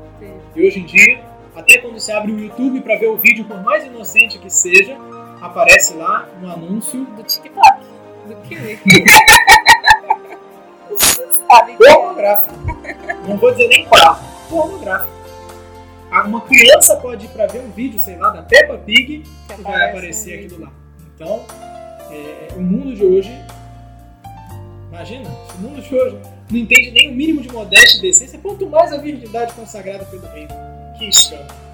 E 0.54 0.66
hoje 0.66 0.80
em 0.80 0.84
dia, 0.84 1.22
até 1.54 1.78
quando 1.78 1.98
você 1.98 2.10
abre 2.10 2.32
o 2.32 2.38
YouTube 2.38 2.80
para 2.80 2.98
ver 2.98 3.08
o 3.08 3.16
vídeo, 3.16 3.44
por 3.44 3.62
mais 3.62 3.84
inocente 3.84 4.38
que 4.38 4.50
seja, 4.50 4.96
aparece 5.40 5.94
lá 5.94 6.28
um 6.42 6.50
anúncio 6.50 7.04
Do 7.04 7.22
TikTok. 7.22 7.80
Do 8.26 8.36
que? 8.42 8.78
pornográfico. 11.78 12.54
Não 13.26 13.36
vou 13.36 13.50
dizer 13.52 13.68
nem 13.68 13.84
qual, 13.86 14.18
pornográfico. 14.48 15.18
Ah, 16.10 16.22
Uma 16.24 16.40
criança 16.42 16.96
pode 16.96 17.26
ir 17.26 17.28
para 17.28 17.46
ver 17.46 17.60
um 17.60 17.70
vídeo, 17.70 18.00
sei 18.00 18.16
lá, 18.16 18.30
da 18.30 18.42
Peppa 18.42 18.78
Pig 18.78 19.22
e 19.22 19.62
vai 19.62 19.74
aparece 19.74 19.90
aparecer 19.90 20.32
um 20.32 20.44
aquilo 20.44 20.60
lá. 20.62 20.72
Então, 21.14 21.44
é, 22.10 22.48
o 22.54 22.60
mundo 22.60 22.94
de 22.94 23.04
hoje. 23.04 23.30
Imagina, 24.88 25.28
o 25.54 25.62
mundo 25.62 25.82
de 25.82 25.94
hoje 25.94 26.18
não 26.50 26.58
entende 26.58 26.90
nem 26.92 27.10
o 27.10 27.14
mínimo 27.14 27.42
de 27.42 27.52
modéstia 27.52 27.98
e 27.98 28.02
decência, 28.02 28.38
quanto 28.38 28.66
mais 28.68 28.92
a 28.92 28.96
virgindade 28.96 29.52
consagrada 29.52 30.04
pelo 30.06 30.26
reino. 30.28 30.48
Que 30.98 31.08
escândalo. 31.08 31.67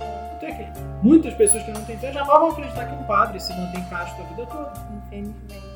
Então 0.45 0.49
é 0.49 0.53
que 0.53 0.81
muitas 1.03 1.35
pessoas 1.35 1.63
que 1.63 1.71
não 1.71 1.83
têm 1.85 1.97
fé 1.97 2.13
jamais 2.13 2.39
vão 2.39 2.51
acreditar 2.51 2.85
que 2.85 2.95
um 2.95 3.05
padre 3.05 3.41
se 3.41 3.53
mantém 3.55 3.83
casto 3.85 4.21
a 4.21 4.25
vida 4.27 4.47
toda. 4.47 4.73
Infelizmente. 5.07 5.75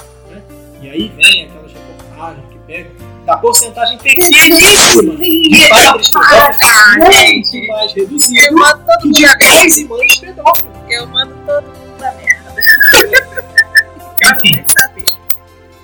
E 0.83 0.91
aí 0.91 1.09
vem 1.09 1.47
aquelas 1.47 1.73
reportagens 1.73 2.45
que 2.53 2.59
pegam 2.67 2.93
da 3.25 3.37
porcentagem 3.39 3.97
pequeníssima 3.99 5.17
de 5.17 5.69
padres 5.71 6.11
pedófilos 6.11 6.59
muito 6.99 7.67
mais 7.69 7.97
Eu 7.97 8.05
reduzido 8.05 8.59
mando 8.59 8.85
todo 8.85 8.99
que 9.01 9.07
mundo 9.07 9.27
a 9.27 9.67
e 9.67 9.85
mães 9.85 10.19
pedófilos. 10.19 10.75
Eu 10.91 11.07
mando 11.07 11.35
todo 11.47 11.65
mundo 11.65 12.05
a 12.05 12.13
merda. 12.13 12.55
Enfim. 12.61 13.11
Quero 14.19 14.39
nem 14.45 14.65
saber. 14.69 15.05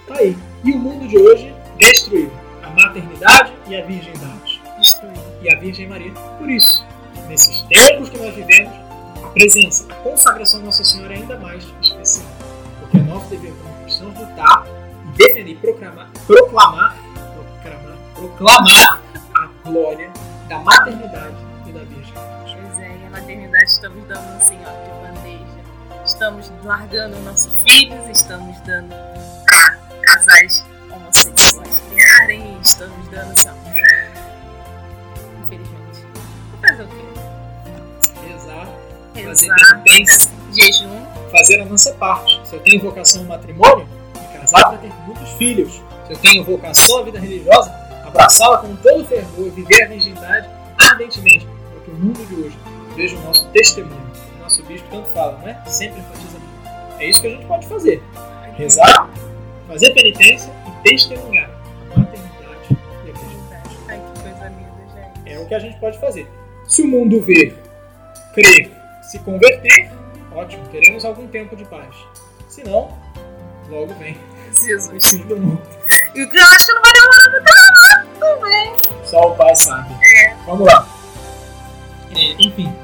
Tá 0.06 0.14
aí. 0.18 0.36
E 0.62 0.72
o 0.72 0.78
mundo 0.78 1.08
de 1.08 1.18
hoje 1.18 1.54
destruído. 1.78 2.32
A 2.62 2.68
maternidade 2.70 3.54
e 3.66 3.76
a 3.76 3.84
virgindade. 3.84 4.60
Destruir. 4.78 5.12
E 5.42 5.54
a 5.54 5.58
Virgem 5.58 5.88
Maria. 5.88 6.12
Por 6.38 6.50
isso, 6.50 6.84
nesses 7.28 7.62
tempos 7.62 8.08
que 8.08 8.18
nós 8.18 8.34
vivemos, 8.34 8.72
a 9.22 9.28
presença, 9.28 9.86
a 9.90 9.94
consagração 9.96 10.60
de 10.60 10.66
Nossa 10.66 10.84
Senhora 10.84 11.14
é 11.14 11.16
ainda 11.16 11.38
mais 11.38 11.64
especial. 11.80 12.26
Porque 12.80 12.98
é 12.98 13.00
nosso 13.00 13.26
dever 13.28 13.52
como 13.62 13.74
cristãos 13.82 14.18
lutar 14.18 14.66
e 15.04 15.16
defender 15.16 15.56
proclamar, 15.56 16.10
proclamar, 16.26 16.96
proclamar, 17.62 17.98
proclamar 18.14 19.02
a 19.34 19.68
glória 19.68 20.12
da 20.48 20.58
maternidade 20.58 21.36
e 21.66 21.72
da 21.72 21.80
virgindade. 21.80 22.56
Pois 22.60 22.78
é, 22.80 22.96
e 22.96 23.06
a 23.06 23.10
maternidade 23.10 23.64
estamos 23.64 24.04
dando 24.06 24.36
assim, 24.36 24.58
ó, 24.64 24.70
de 24.70 25.14
bandeja. 25.14 26.04
Estamos 26.04 26.52
largando 26.62 27.18
nossos 27.20 27.52
filhos, 27.62 28.08
estamos 28.08 28.60
dando 28.60 28.94
pra 29.46 29.76
casais 30.02 30.64
homossexuais 30.90 31.82
criarem, 31.90 32.58
estamos 32.60 33.08
dando 33.08 33.32
assim. 33.32 34.13
O? 36.82 38.26
Rezar, 38.26 38.68
fazer 39.22 39.48
penitência, 39.84 40.30
jejum. 40.52 41.06
fazer 41.30 41.60
a 41.60 41.64
nossa 41.64 41.92
parte. 41.94 42.40
Se 42.44 42.54
eu 42.54 42.60
tenho 42.60 42.82
vocação 42.82 43.22
ao 43.22 43.28
matrimônio, 43.28 43.86
me 43.86 44.38
casar 44.38 44.68
para 44.68 44.78
ter 44.78 44.92
muitos 45.06 45.30
filhos. 45.32 45.82
Se 46.06 46.12
eu 46.12 46.18
tenho 46.18 46.44
vocação 46.44 46.98
à 46.98 47.02
vida 47.02 47.18
religiosa, 47.18 47.70
abraçá-la 48.06 48.58
com 48.58 48.74
todo 48.76 49.04
fervor 49.06 49.46
e 49.46 49.50
viver 49.50 49.84
a 49.84 49.88
virgindade 49.88 50.48
ardentemente. 50.78 51.46
Porque 51.72 51.90
o 51.90 51.94
mundo 51.94 52.26
de 52.26 52.34
hoje 52.34 52.58
veja 52.96 53.16
o 53.16 53.20
nosso 53.22 53.46
testemunho. 53.48 54.10
O 54.36 54.42
nosso 54.42 54.62
bispo 54.64 54.86
tanto 54.90 55.08
fala, 55.10 55.38
não 55.38 55.48
é? 55.48 55.62
Sempre 55.66 56.00
enfatiza 56.00 56.38
muito. 56.38 57.00
É 57.00 57.06
isso 57.06 57.20
que 57.20 57.26
a 57.26 57.30
gente 57.30 57.46
pode 57.46 57.66
fazer. 57.66 58.02
Rezar, 58.56 59.10
fazer 59.66 59.92
penitência 59.94 60.52
e 60.66 60.88
testemunhar 60.88 61.50
a 61.94 61.98
maternidade 61.98 62.78
e 63.04 63.10
a 63.10 63.12
virgindade. 63.12 63.76
Ai, 63.88 64.00
que 64.00 64.22
coisa 64.22 64.48
linda, 64.48 64.70
gente. 64.94 65.32
É 65.32 65.38
o 65.40 65.46
que 65.46 65.54
a 65.54 65.58
gente 65.58 65.80
pode 65.80 65.98
fazer. 65.98 66.28
Se 66.74 66.82
o 66.82 66.88
mundo 66.88 67.20
ver, 67.20 67.56
crer, 68.34 68.68
se 69.00 69.20
converter, 69.20 69.92
ótimo, 70.32 70.66
teremos 70.72 71.04
algum 71.04 71.28
tempo 71.28 71.54
de 71.54 71.64
paz. 71.66 71.94
Se 72.48 72.64
não, 72.64 72.98
logo 73.68 73.94
vem 73.94 74.14
o 74.16 74.18
Jesus. 74.60 75.12
do 75.22 75.36
mundo. 75.36 75.62
E 76.16 76.24
o 76.24 76.28
que 76.28 76.36
eu 76.36 76.42
acho 76.42 76.66
que 76.66 76.72
não 76.72 76.82
vai 76.82 76.92
demorar 76.92 77.30
muito 77.30 78.18
também. 78.18 78.76
Só 79.04 79.20
o 79.20 79.36
Pai 79.36 79.54
sabe. 79.54 79.94
Vamos 80.46 80.66
lá. 80.66 80.88
É, 82.10 82.42
enfim. 82.42 82.74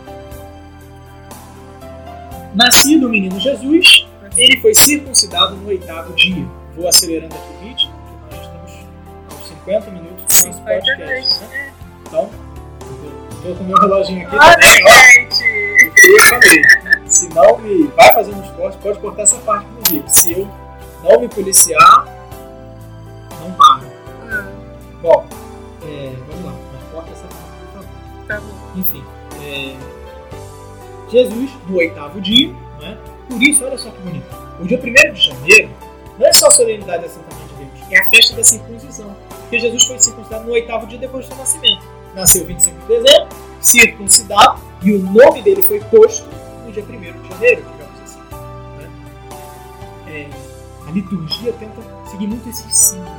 Nascido 2.55 3.09
o 3.09 3.11
menino 3.11 3.41
Jesus, 3.41 4.07
ele 4.37 4.61
foi 4.61 4.73
circuncidado 4.73 5.57
no 5.57 5.67
oitavo 5.67 6.15
dia. 6.15 6.47
Vou 6.77 6.87
acelerando 6.87 7.35
aqui 7.35 7.55
o 7.55 7.59
vídeo, 7.59 7.91
porque 7.91 8.37
nós 8.37 8.47
estamos 8.47 8.87
aos 9.33 9.49
50 9.49 9.91
minutos 9.91 10.43
do 10.43 10.47
nosso 10.47 10.63
podcast. 10.63 11.41
Né? 11.41 11.75
Então, 12.07 12.50
estou 13.41 13.57
com 13.57 13.65
meu 13.65 13.77
reloginho 13.79 14.27
aqui 14.27 14.37
Olha, 14.37 14.53
também, 14.53 14.85
ó. 14.85 15.03
gente. 15.13 15.45
Eu 16.03 16.23
falei, 16.23 16.63
se 17.07 17.29
não 17.35 17.59
me 17.59 17.87
vai 17.89 18.13
fazendo 18.13 18.41
os 18.41 18.51
cortes, 18.51 18.81
pode 18.81 18.99
cortar 19.01 19.23
essa 19.23 19.37
parte 19.39 19.67
comigo. 19.67 20.09
Se 20.09 20.33
eu 20.33 20.49
não 21.03 21.21
me 21.21 21.29
policiar, 21.29 22.05
não 23.41 23.53
para. 23.53 23.87
Hum, 24.25 24.61
Bom, 25.03 25.27
é, 25.83 26.13
vamos 26.29 26.45
lá, 26.45 26.53
mas 26.73 26.83
corta 26.93 27.11
essa 27.13 27.27
parte, 27.27 27.51
por 27.61 27.73
favor. 27.73 28.27
tá 28.29 28.41
bom. 28.41 28.79
Enfim, 28.81 29.05
é, 29.43 29.77
Jesus, 31.11 31.51
no 31.69 31.77
oitavo 31.79 32.21
dia, 32.21 32.55
né? 32.81 32.97
por 33.29 33.43
isso, 33.43 33.65
olha 33.65 33.79
só 33.79 33.91
que 33.91 33.99
bonito. 34.03 34.27
O 34.61 34.67
dia 34.67 34.79
1 34.79 35.15
de 35.15 35.21
janeiro 35.23 35.71
não 36.19 36.27
é 36.27 36.33
só 36.35 36.49
a 36.49 36.51
solenidade 36.51 37.03
da 37.03 37.09
Santa 37.09 37.35
Mãe 37.35 37.47
de 37.47 37.65
Deus, 37.65 37.91
é 37.93 37.99
a 37.99 38.11
festa 38.11 38.37
da 38.37 38.45
circuncisão. 38.45 39.17
Porque 39.41 39.59
Jesus 39.59 39.85
foi 39.85 39.99
circuncidado 39.99 40.45
no 40.45 40.53
oitavo 40.53 40.87
dia 40.87 40.99
depois 40.99 41.25
do 41.25 41.29
seu 41.29 41.37
nascimento. 41.39 41.83
Nasceu 42.15 42.45
25 42.45 42.81
de 42.81 42.87
dezembro, 42.87 43.29
circuncidado, 43.61 44.61
e 44.83 44.93
o 44.93 44.99
nome 44.99 45.43
dele 45.43 45.63
foi 45.63 45.81
posto 45.81 46.29
no 46.65 46.73
dia 46.73 46.83
1 46.83 46.87
de 47.23 47.29
janeiro, 47.29 47.65
digamos 47.73 48.01
assim. 48.03 48.21
Né? 48.79 48.91
É, 50.09 50.89
a 50.89 50.91
liturgia 50.91 51.53
tenta 51.53 51.81
seguir 52.11 52.27
muito 52.27 52.49
esses 52.49 52.75
símbolos. 52.75 53.13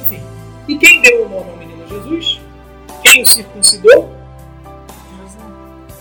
Enfim. 0.00 0.22
E 0.66 0.76
quem 0.78 1.02
deu 1.02 1.26
o 1.26 1.28
nome 1.28 1.50
ao 1.50 1.56
menino 1.56 1.86
Jesus? 1.88 2.40
Quem 3.02 3.22
o 3.22 3.26
circuncidou? 3.26 4.10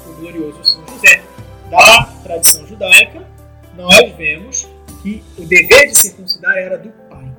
O 0.06 0.14
glorioso 0.20 0.64
São 0.64 0.88
José. 0.88 1.24
Da 1.70 2.06
tradição 2.24 2.66
judaica, 2.66 3.28
nós 3.76 4.16
vemos 4.16 4.68
que 5.02 5.24
o 5.38 5.46
dever 5.46 5.88
de 5.88 5.96
circuncidar 5.96 6.58
era 6.58 6.78
do 6.78 6.90
pai, 7.10 7.30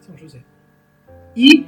São 0.00 0.16
José. 0.16 0.38
E 1.34 1.66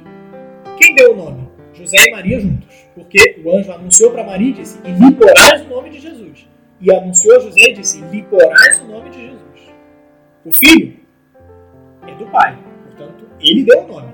deu 0.95 1.13
o 1.13 1.15
nome? 1.15 1.47
José 1.73 1.97
e 2.07 2.11
Maria 2.11 2.39
juntos. 2.39 2.67
Porque 2.95 3.41
o 3.43 3.55
anjo 3.55 3.71
anunciou 3.71 4.11
para 4.11 4.23
Maria 4.23 4.49
e 4.49 4.53
disse: 4.53 4.79
E 4.83 4.91
lhe 4.91 5.11
porás 5.13 5.61
o 5.61 5.69
nome 5.69 5.89
de 5.89 5.99
Jesus. 5.99 6.47
E 6.81 6.91
anunciou 6.91 7.37
a 7.37 7.39
José 7.41 7.69
e 7.69 7.73
disse: 7.73 8.01
Lhe 8.01 8.23
porás 8.23 8.81
o 8.81 8.85
nome 8.85 9.09
de 9.09 9.21
Jesus. 9.21 9.73
O 10.45 10.51
filho 10.51 10.99
é 12.07 12.15
do 12.15 12.25
pai, 12.27 12.57
portanto, 12.83 13.27
ele 13.39 13.63
deu 13.63 13.83
o 13.83 13.87
nome. 13.87 14.13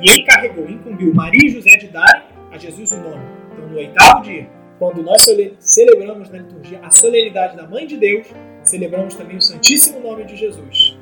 E 0.00 0.20
encarregou, 0.20 0.68
incumbiu 0.68 1.12
Maria 1.12 1.46
e 1.46 1.50
José 1.50 1.76
de 1.76 1.88
darem 1.88 2.22
a 2.50 2.56
Jesus 2.56 2.92
o 2.92 2.96
nome. 2.96 3.24
Então, 3.52 3.68
no 3.68 3.76
oitavo 3.76 4.22
dia, 4.22 4.48
quando 4.78 5.02
nós 5.02 5.26
celebramos 5.58 6.30
na 6.30 6.38
liturgia 6.38 6.80
a 6.82 6.90
solenidade 6.90 7.56
da 7.56 7.66
Mãe 7.66 7.86
de 7.86 7.96
Deus, 7.96 8.28
celebramos 8.62 9.16
também 9.16 9.36
o 9.36 9.42
Santíssimo 9.42 10.00
Nome 10.00 10.24
de 10.24 10.36
Jesus. 10.36 10.96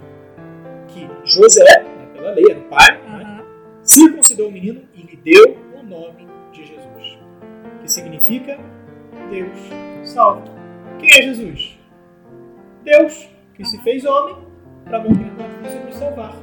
Que 0.89 1.07
José, 1.25 1.83
né, 1.83 2.07
pela 2.15 2.31
lei, 2.31 2.45
era 2.49 2.59
o 2.59 2.63
pai, 2.63 2.99
circuncidou 4.37 4.49
o 4.49 4.53
menino 4.53 4.83
e 4.95 5.03
lhe 5.03 5.17
deu 5.17 5.57
o 5.75 5.83
nome 5.83 6.27
de 6.53 6.65
Jesus. 6.65 7.19
Que 7.81 7.91
significa 7.91 8.59
Deus 9.31 9.59
salva. 10.05 10.45
Quem 10.99 11.09
é 11.11 11.23
Jesus? 11.23 11.79
Deus 12.85 13.29
que 13.55 13.65
se 13.65 13.83
fez 13.83 14.05
homem 14.05 14.37
para 14.85 15.01
morrer 15.01 15.33
na 15.39 15.49
cruz 15.59 15.75
e 15.75 15.79
nos 15.79 15.95
salvar. 15.97 16.37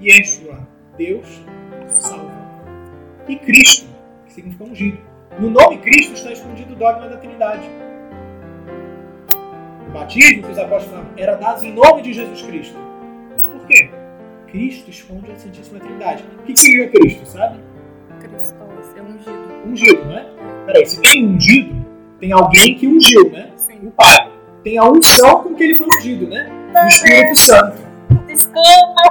Yeshua, 0.00 0.66
Deus 0.96 1.42
salva. 1.86 2.44
E 3.28 3.36
Cristo, 3.36 3.88
que 4.26 4.32
significa 4.32 4.64
ungido. 4.64 4.98
No 5.38 5.50
nome 5.50 5.78
Cristo 5.78 6.14
está 6.14 6.32
escondido 6.32 6.72
o 6.72 6.76
dogma 6.76 7.08
da 7.08 7.16
Trindade. 7.18 7.68
O 9.86 9.92
batismo 9.92 10.42
que 10.42 10.50
os 10.50 10.58
apóstolos 10.58 10.90
falaram 10.90 11.10
era 11.16 11.34
dado 11.36 11.64
em 11.64 11.72
nome 11.72 12.02
de 12.02 12.12
Jesus 12.12 12.42
Cristo. 12.42 12.83
Cristo 14.54 14.88
esconde 14.88 15.32
a 15.32 15.36
Santíssima 15.36 15.80
Trindade. 15.80 16.24
O 16.38 16.42
que 16.44 16.56
significa 16.56 17.00
Cristo, 17.00 17.26
sabe? 17.26 17.58
Cristo 18.20 18.54
é 18.96 19.02
ungido. 19.02 19.66
Ungido, 19.66 20.04
né? 20.04 20.26
Peraí, 20.64 20.86
se 20.86 21.00
tem 21.00 21.26
ungido, 21.26 21.84
tem 22.20 22.30
alguém 22.30 22.78
que 22.78 22.86
ungiu, 22.86 23.32
né? 23.32 23.50
Sim. 23.56 23.80
O 23.82 23.90
Pai. 23.90 24.30
Tem 24.62 24.78
a 24.78 24.84
unção 24.84 25.42
com 25.42 25.56
que 25.56 25.64
ele 25.64 25.74
foi 25.74 25.88
ungido, 25.98 26.28
né? 26.28 26.48
O 26.72 26.86
Espírito 26.86 27.36
Santo. 27.36 27.82
Desculpa! 28.28 29.02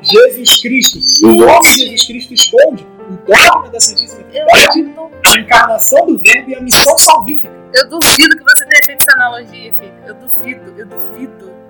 Jesus 0.00 0.62
Cristo. 0.62 1.26
O 1.26 1.34
nome 1.34 1.60
de 1.60 1.78
Jesus 1.80 2.06
Cristo 2.06 2.34
esconde 2.34 2.86
o 3.10 3.16
dogma 3.26 3.68
da 3.70 3.80
Santíssima 3.80 4.22
Trindade, 4.22 4.94
a 5.26 5.40
encarnação 5.40 6.06
do 6.06 6.18
Verbo 6.18 6.50
e 6.50 6.54
a 6.54 6.60
missão 6.60 6.96
salvífica. 6.98 7.52
Eu 7.74 7.88
duvido 7.88 8.36
que 8.36 8.44
você 8.44 8.64
tenha 8.64 8.84
feito 8.86 9.04
essa 9.08 9.16
analogia, 9.16 9.74
filho. 9.74 9.92
Eu 10.06 10.14
duvido, 10.14 10.74
eu 10.78 10.86
duvido. 10.86 11.67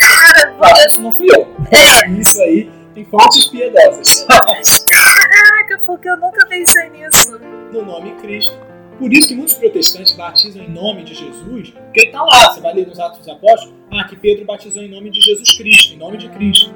Cara, 0.00 0.56
ah, 0.60 0.86
isso 0.86 1.00
não 1.00 1.12
fui 1.12 1.26
eu. 1.34 1.48
É. 1.70 2.08
Isso 2.10 2.40
aí 2.42 2.70
tem 2.94 3.04
fontes 3.04 3.46
piedosas. 3.46 4.26
Caraca, 4.90 5.80
porque 5.86 6.08
eu 6.08 6.16
nunca 6.16 6.46
pensei 6.46 6.88
nisso. 6.90 7.38
No 7.72 7.84
nome 7.84 8.12
Cristo. 8.16 8.56
Por 8.98 9.12
isso 9.12 9.28
que 9.28 9.34
muitos 9.36 9.54
protestantes 9.54 10.12
batizam 10.14 10.64
em 10.64 10.70
nome 10.70 11.04
de 11.04 11.14
Jesus, 11.14 11.70
porque 11.70 12.06
está 12.06 12.20
lá, 12.20 12.52
você 12.52 12.60
vai 12.60 12.74
ler 12.74 12.88
nos 12.88 12.98
Atos 12.98 13.20
dos 13.20 13.28
Apóstolos, 13.28 13.72
ah, 13.92 14.02
que 14.02 14.16
Pedro 14.16 14.44
batizou 14.44 14.82
em 14.82 14.90
nome 14.90 15.08
de 15.10 15.20
Jesus 15.20 15.56
Cristo, 15.56 15.94
em 15.94 15.98
nome 15.98 16.16
de 16.16 16.28
Cristo. 16.30 16.74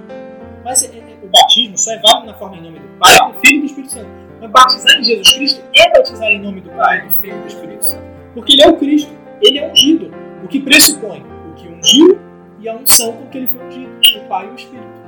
Mas 0.64 0.84
é, 0.84 0.96
é, 0.96 1.18
o 1.20 1.26
batismo 1.26 1.76
só 1.76 1.92
é 1.92 1.98
válido 1.98 2.26
na 2.26 2.34
forma 2.34 2.56
em 2.56 2.62
nome 2.62 2.78
do 2.78 2.86
Pai, 3.00 3.32
do 3.32 3.38
Filho 3.40 3.56
e 3.56 3.60
do 3.60 3.66
Espírito 3.66 3.92
Santo. 3.92 4.10
Mas 4.40 4.50
batizar 4.52 5.00
em 5.00 5.04
Jesus 5.04 5.32
Cristo 5.32 5.62
é 5.74 5.90
batizar 5.90 6.28
em 6.28 6.40
nome 6.40 6.60
do 6.60 6.70
Pai, 6.70 7.08
do 7.08 7.12
Filho 7.14 7.36
e 7.36 7.40
do 7.40 7.48
Espírito 7.48 7.84
Santo. 7.84 8.04
Porque 8.34 8.52
ele 8.52 8.62
é 8.62 8.68
o 8.68 8.76
Cristo, 8.76 9.10
ele 9.40 9.58
é 9.58 9.68
ungido. 9.68 10.14
O 10.44 10.48
que 10.48 10.60
pressupõe 10.60 11.24
o 11.50 11.54
que 11.54 11.66
ungiu 11.66 12.20
e 12.62 12.68
a 12.68 12.74
unção 12.76 13.12
com 13.12 13.26
que 13.26 13.38
ele 13.38 13.48
foi 13.48 13.66
ungido, 13.66 13.90
o 14.16 14.28
Pai 14.28 14.46
e 14.46 14.50
o 14.50 14.54
Espírito. 14.54 15.02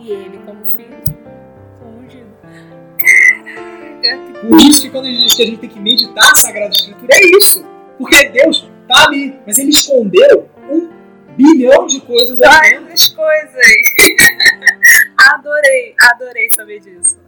E 0.00 0.10
ele, 0.10 0.38
como 0.46 0.64
filho, 0.66 0.96
foi 1.78 1.88
ungido. 1.88 2.28
Caraca! 2.96 4.38
Por 4.40 4.60
isso 4.60 4.82
que 4.82 4.90
quando 4.90 5.06
a 5.06 5.08
gente 5.08 5.24
diz 5.24 5.34
que 5.34 5.42
a 5.42 5.46
gente 5.46 5.58
tem 5.58 5.68
que 5.68 5.80
meditar 5.80 6.30
a 6.30 6.34
Sagrada 6.36 6.70
Escritura, 6.70 7.12
é 7.12 7.26
isso. 7.36 7.64
Porque 7.98 8.28
Deus 8.28 8.68
está 8.82 9.06
ali, 9.06 9.36
mas 9.44 9.58
ele 9.58 9.70
escondeu 9.70 10.48
um 10.70 10.88
bilhão 11.36 11.86
de 11.86 12.00
coisas 12.02 12.40
ali 12.40 12.78
Várias 12.78 13.08
coisas. 13.08 13.56
adorei, 15.32 15.94
adorei 16.12 16.50
saber 16.54 16.78
disso. 16.78 17.18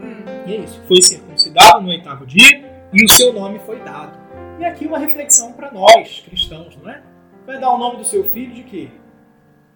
Hum. 0.00 0.24
E 0.46 0.54
é 0.54 0.56
isso. 0.60 0.82
Foi 0.88 1.02
circuncidado 1.02 1.82
no 1.82 1.90
oitavo 1.90 2.24
dia 2.24 2.88
e 2.90 3.04
o 3.04 3.08
seu 3.08 3.34
nome 3.34 3.60
foi 3.66 3.78
dado. 3.80 4.18
E 4.58 4.64
aqui 4.64 4.86
uma 4.86 4.98
reflexão 4.98 5.52
para 5.52 5.70
nós, 5.70 6.22
cristãos, 6.26 6.76
não 6.82 6.90
é? 6.90 7.02
Vai 7.46 7.60
dar 7.60 7.74
o 7.74 7.78
nome 7.78 7.98
do 7.98 8.04
seu 8.04 8.24
filho 8.24 8.54
de 8.54 8.62
quê? 8.62 8.88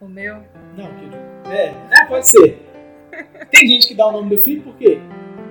O 0.00 0.08
meu? 0.08 0.36
Não, 0.76 0.86
que 0.94 1.50
é, 1.50 1.74
é, 1.90 2.04
pode 2.06 2.26
ser. 2.26 2.66
Tem 3.50 3.66
gente 3.66 3.88
que 3.88 3.94
dá 3.94 4.06
o 4.06 4.12
nome 4.12 4.34
do 4.34 4.40
filho 4.40 4.62
porque 4.62 5.00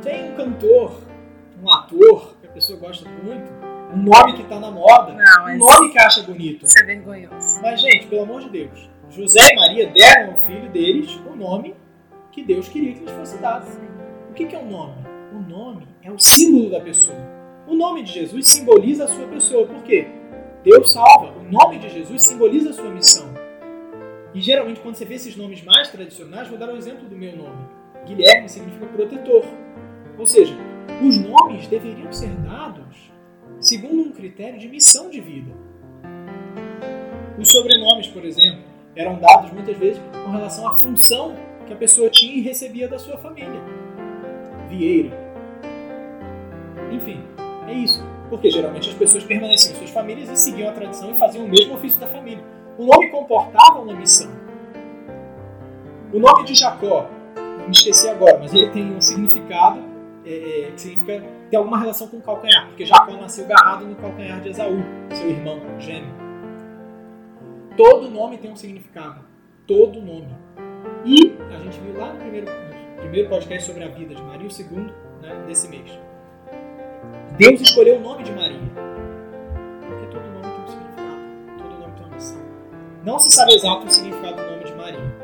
tem 0.02 0.32
um 0.32 0.36
cantor, 0.36 1.00
um 1.62 1.70
ator 1.70 2.36
que 2.42 2.48
a 2.48 2.50
pessoa 2.50 2.80
gosta 2.80 3.08
muito, 3.08 3.52
um 3.94 4.02
nome 4.02 4.34
que 4.34 4.42
está 4.42 4.60
na 4.60 4.72
moda, 4.72 5.14
Não, 5.14 5.46
um 5.46 5.58
nome 5.58 5.92
que 5.92 6.00
acha 6.00 6.24
bonito. 6.24 6.66
Isso 6.66 6.80
é 6.80 6.84
vergonhoso. 6.84 7.62
Mas, 7.62 7.82
gente, 7.82 8.08
pelo 8.08 8.24
amor 8.24 8.42
de 8.42 8.50
Deus, 8.50 8.90
José 9.12 9.40
e 9.52 9.56
Maria 9.56 9.88
deram 9.88 10.32
ao 10.32 10.38
filho 10.40 10.70
deles 10.70 11.14
o 11.32 11.36
nome 11.36 11.76
que 12.32 12.44
Deus 12.44 12.68
queria 12.68 12.94
que 12.94 13.02
lhes 13.02 13.12
fosse 13.12 13.38
dado. 13.38 13.68
O 14.30 14.34
que 14.34 14.56
é 14.56 14.58
o 14.58 14.62
um 14.62 14.70
nome? 14.70 14.96
O 15.34 15.40
nome 15.40 15.88
é 16.02 16.12
o 16.12 16.18
símbolo 16.18 16.72
da 16.72 16.80
pessoa. 16.80 17.18
O 17.68 17.76
nome 17.76 18.02
de 18.02 18.12
Jesus 18.12 18.48
simboliza 18.48 19.06
a 19.06 19.08
sua 19.08 19.28
pessoa. 19.28 19.68
Por 19.68 19.84
quê? 19.84 20.08
Deus 20.64 20.92
salva. 20.92 21.38
O 21.40 21.44
nome 21.52 21.80
de 21.80 21.90
Jesus 21.90 22.24
simboliza 22.24 22.72
a 22.72 22.74
sua 22.74 22.90
missão. 22.90 23.28
E 24.34 24.42
geralmente, 24.42 24.80
quando 24.82 24.96
você 24.96 25.06
vê 25.06 25.16
esses 25.16 25.36
nomes 25.36 25.64
mais 25.64 25.90
tradicionais, 25.90 26.48
vou 26.48 26.58
dar 26.58 26.70
um 26.70 26.78
exemplo 26.78 27.08
do 27.08 27.16
meu 27.16 27.36
nome. 27.36 27.66
Guilherme 28.06 28.50
significa 28.50 28.86
protetor. 28.86 29.46
Ou 30.18 30.26
seja, 30.26 30.56
os 31.04 31.18
nomes 31.18 31.68
deveriam 31.68 32.12
ser 32.12 32.30
dados 32.30 33.12
segundo 33.60 34.04
um 34.04 34.12
critério 34.12 34.60
de 34.60 34.68
missão 34.68 35.10
de 35.10 35.20
vida. 35.20 35.52
Os 37.40 37.52
sobrenomes, 37.52 38.08
por 38.08 38.26
exemplo, 38.26 38.64
eram 38.96 39.20
dados 39.20 39.52
muitas 39.52 39.78
vezes 39.78 40.02
com 40.26 40.32
relação 40.32 40.68
à 40.68 40.78
função 40.78 41.36
que 41.66 41.74
a 41.74 41.76
pessoa 41.76 42.10
tinha 42.10 42.34
e 42.36 42.42
recebia 42.42 42.88
da 42.88 42.98
sua 42.98 43.18
família. 43.18 43.62
Vieira. 44.70 45.12
Enfim, 46.92 47.22
é 47.68 47.74
isso. 47.74 48.04
Porque 48.30 48.50
geralmente 48.52 48.90
as 48.90 48.96
pessoas 48.96 49.24
permaneciam 49.24 49.74
em 49.74 49.78
suas 49.78 49.90
famílias 49.90 50.30
e 50.30 50.38
seguiam 50.38 50.70
a 50.70 50.74
tradição 50.74 51.12
e 51.12 51.14
faziam 51.16 51.46
o 51.46 51.50
mesmo 51.50 51.76
ofício 51.76 52.00
da 52.00 52.08
família. 52.08 52.44
O 52.78 52.86
nome 52.86 53.10
comportava 53.10 53.80
uma 53.80 53.94
missão. 53.94 54.30
O 56.14 56.20
nome 56.20 56.46
de 56.46 56.56
Jacó, 56.56 57.10
me 57.66 57.72
esqueci 57.72 58.08
agora, 58.08 58.38
mas 58.40 58.54
ele 58.54 58.70
tem 58.70 58.96
um 58.96 59.02
significado 59.02 59.80
é, 60.26 60.68
é, 60.68 60.72
que 60.72 60.82
significa 60.82 61.24
ter 61.50 61.58
alguma 61.58 61.80
relação 61.80 62.08
com 62.08 62.18
o 62.18 62.22
calcanhar, 62.22 62.68
porque 62.68 62.86
Jacó 62.86 63.14
nasceu 63.14 63.46
agarrado 63.46 63.86
no 63.86 63.96
calcanhar 63.96 64.42
de 64.42 64.50
Esaú, 64.50 64.78
seu 65.14 65.30
irmão 65.30 65.60
gêmeo. 65.80 66.28
Todo 67.76 68.10
nome 68.10 68.38
tem 68.38 68.52
um 68.52 68.56
significado. 68.56 69.22
Todo 69.68 70.02
nome. 70.02 70.36
E 71.06 71.36
a 71.54 71.60
gente 71.60 71.80
viu 71.80 71.98
lá 71.98 72.14
no 72.14 72.20
primeiro, 72.20 72.48
no 72.48 73.02
primeiro 73.02 73.30
podcast 73.30 73.68
sobre 73.68 73.84
a 73.84 73.88
vida 73.88 74.16
de 74.16 74.22
Maria, 74.24 74.50
segundo 74.50 74.94
né, 75.22 75.44
desse 75.46 75.68
mês. 75.68 75.92
Deus 77.38 77.62
escolheu 77.62 77.98
o 77.98 78.00
nome 78.00 78.24
de 78.24 78.32
Maria. 78.32 78.60
Porque 79.88 80.08
todo 80.08 80.24
nome 80.24 80.42
tem 80.42 80.64
um 80.64 80.68
significado. 80.68 81.22
Todo 81.60 81.80
nome 81.80 81.94
tem 81.94 82.06
uma 82.06 82.16
missão. 82.16 82.42
Não 83.04 83.20
se 83.20 83.32
sabe 83.32 83.54
exato 83.54 83.86
o 83.86 83.92
significado 83.92 84.38
do 84.38 84.52
nome 84.52 84.64
de 84.64 84.74
Maria. 84.74 85.16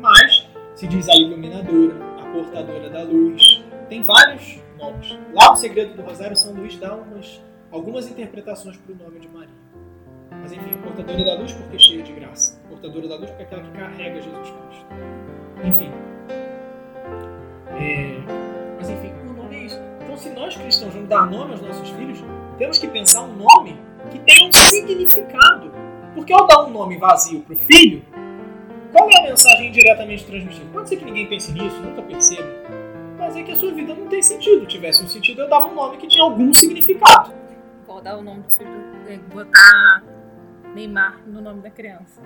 Mas 0.00 0.48
se 0.74 0.88
diz 0.88 1.08
a 1.08 1.14
iluminadora, 1.14 1.94
a 2.20 2.32
portadora 2.32 2.90
da 2.90 3.04
luz. 3.04 3.62
Tem 3.88 4.02
vários 4.02 4.60
nomes. 4.76 5.16
Lá 5.32 5.50
no 5.50 5.56
Segredo 5.56 5.94
do 5.94 6.02
Rosário, 6.02 6.36
São 6.36 6.54
Luís 6.54 6.76
dá 6.76 6.92
umas, 6.96 7.40
algumas 7.70 8.10
interpretações 8.10 8.76
para 8.76 8.92
o 8.92 8.96
nome 8.96 9.20
de 9.20 9.28
Maria. 9.28 9.54
Mas 10.32 10.50
enfim, 10.50 10.76
portadora 10.82 11.24
da 11.24 11.34
luz 11.34 11.52
porque 11.52 11.76
é 11.76 11.78
cheia 11.78 12.02
de 12.02 12.12
graça. 12.14 12.60
Portadora 12.68 13.06
da 13.06 13.14
luz 13.14 13.30
porque 13.30 13.44
é 13.44 13.46
aquela 13.46 13.62
que 13.62 13.78
carrega 13.78 14.20
Jesus 14.20 14.50
Cristo. 14.50 14.86
Enfim. 15.64 15.92
É... 17.78 18.43
cristãos 20.64 20.94
vamos 20.94 21.08
dar 21.08 21.30
nome 21.30 21.52
aos 21.52 21.60
nossos 21.60 21.88
filhos, 21.90 22.18
temos 22.58 22.78
que 22.78 22.88
pensar 22.88 23.22
um 23.22 23.36
nome 23.36 23.78
que 24.10 24.18
tenha 24.20 24.48
um 24.48 24.52
significado. 24.52 25.70
Porque 26.14 26.32
ao 26.32 26.46
dar 26.46 26.64
um 26.64 26.70
nome 26.70 26.96
vazio 26.96 27.40
para 27.40 27.54
o 27.54 27.56
filho, 27.56 28.04
qual 28.92 29.10
é 29.10 29.18
a 29.18 29.22
mensagem 29.24 29.68
indiretamente 29.68 30.24
transmitida. 30.24 30.64
Pode 30.72 30.88
ser 30.88 30.96
que 30.96 31.04
ninguém 31.04 31.28
pense 31.28 31.52
nisso, 31.52 31.76
nunca 31.80 32.02
perceba. 32.02 32.48
Mas 33.18 33.36
é 33.36 33.42
que 33.42 33.52
a 33.52 33.56
sua 33.56 33.72
vida 33.72 33.94
não 33.94 34.06
tem 34.06 34.22
sentido. 34.22 34.64
Tivesse 34.66 35.02
um 35.02 35.08
sentido, 35.08 35.42
eu 35.42 35.48
dava 35.48 35.66
um 35.66 35.74
nome 35.74 35.96
que 35.96 36.06
tinha 36.06 36.22
algum 36.22 36.52
significado. 36.52 37.32
Vou 37.86 38.00
dar 38.00 38.16
o 38.16 38.22
nome 38.22 38.42
do 38.42 38.50
filho, 38.50 38.70
é, 39.08 39.18
botar 39.18 40.02
Neymar 40.74 41.20
no 41.26 41.40
nome 41.40 41.60
da 41.60 41.70
criança. 41.70 42.22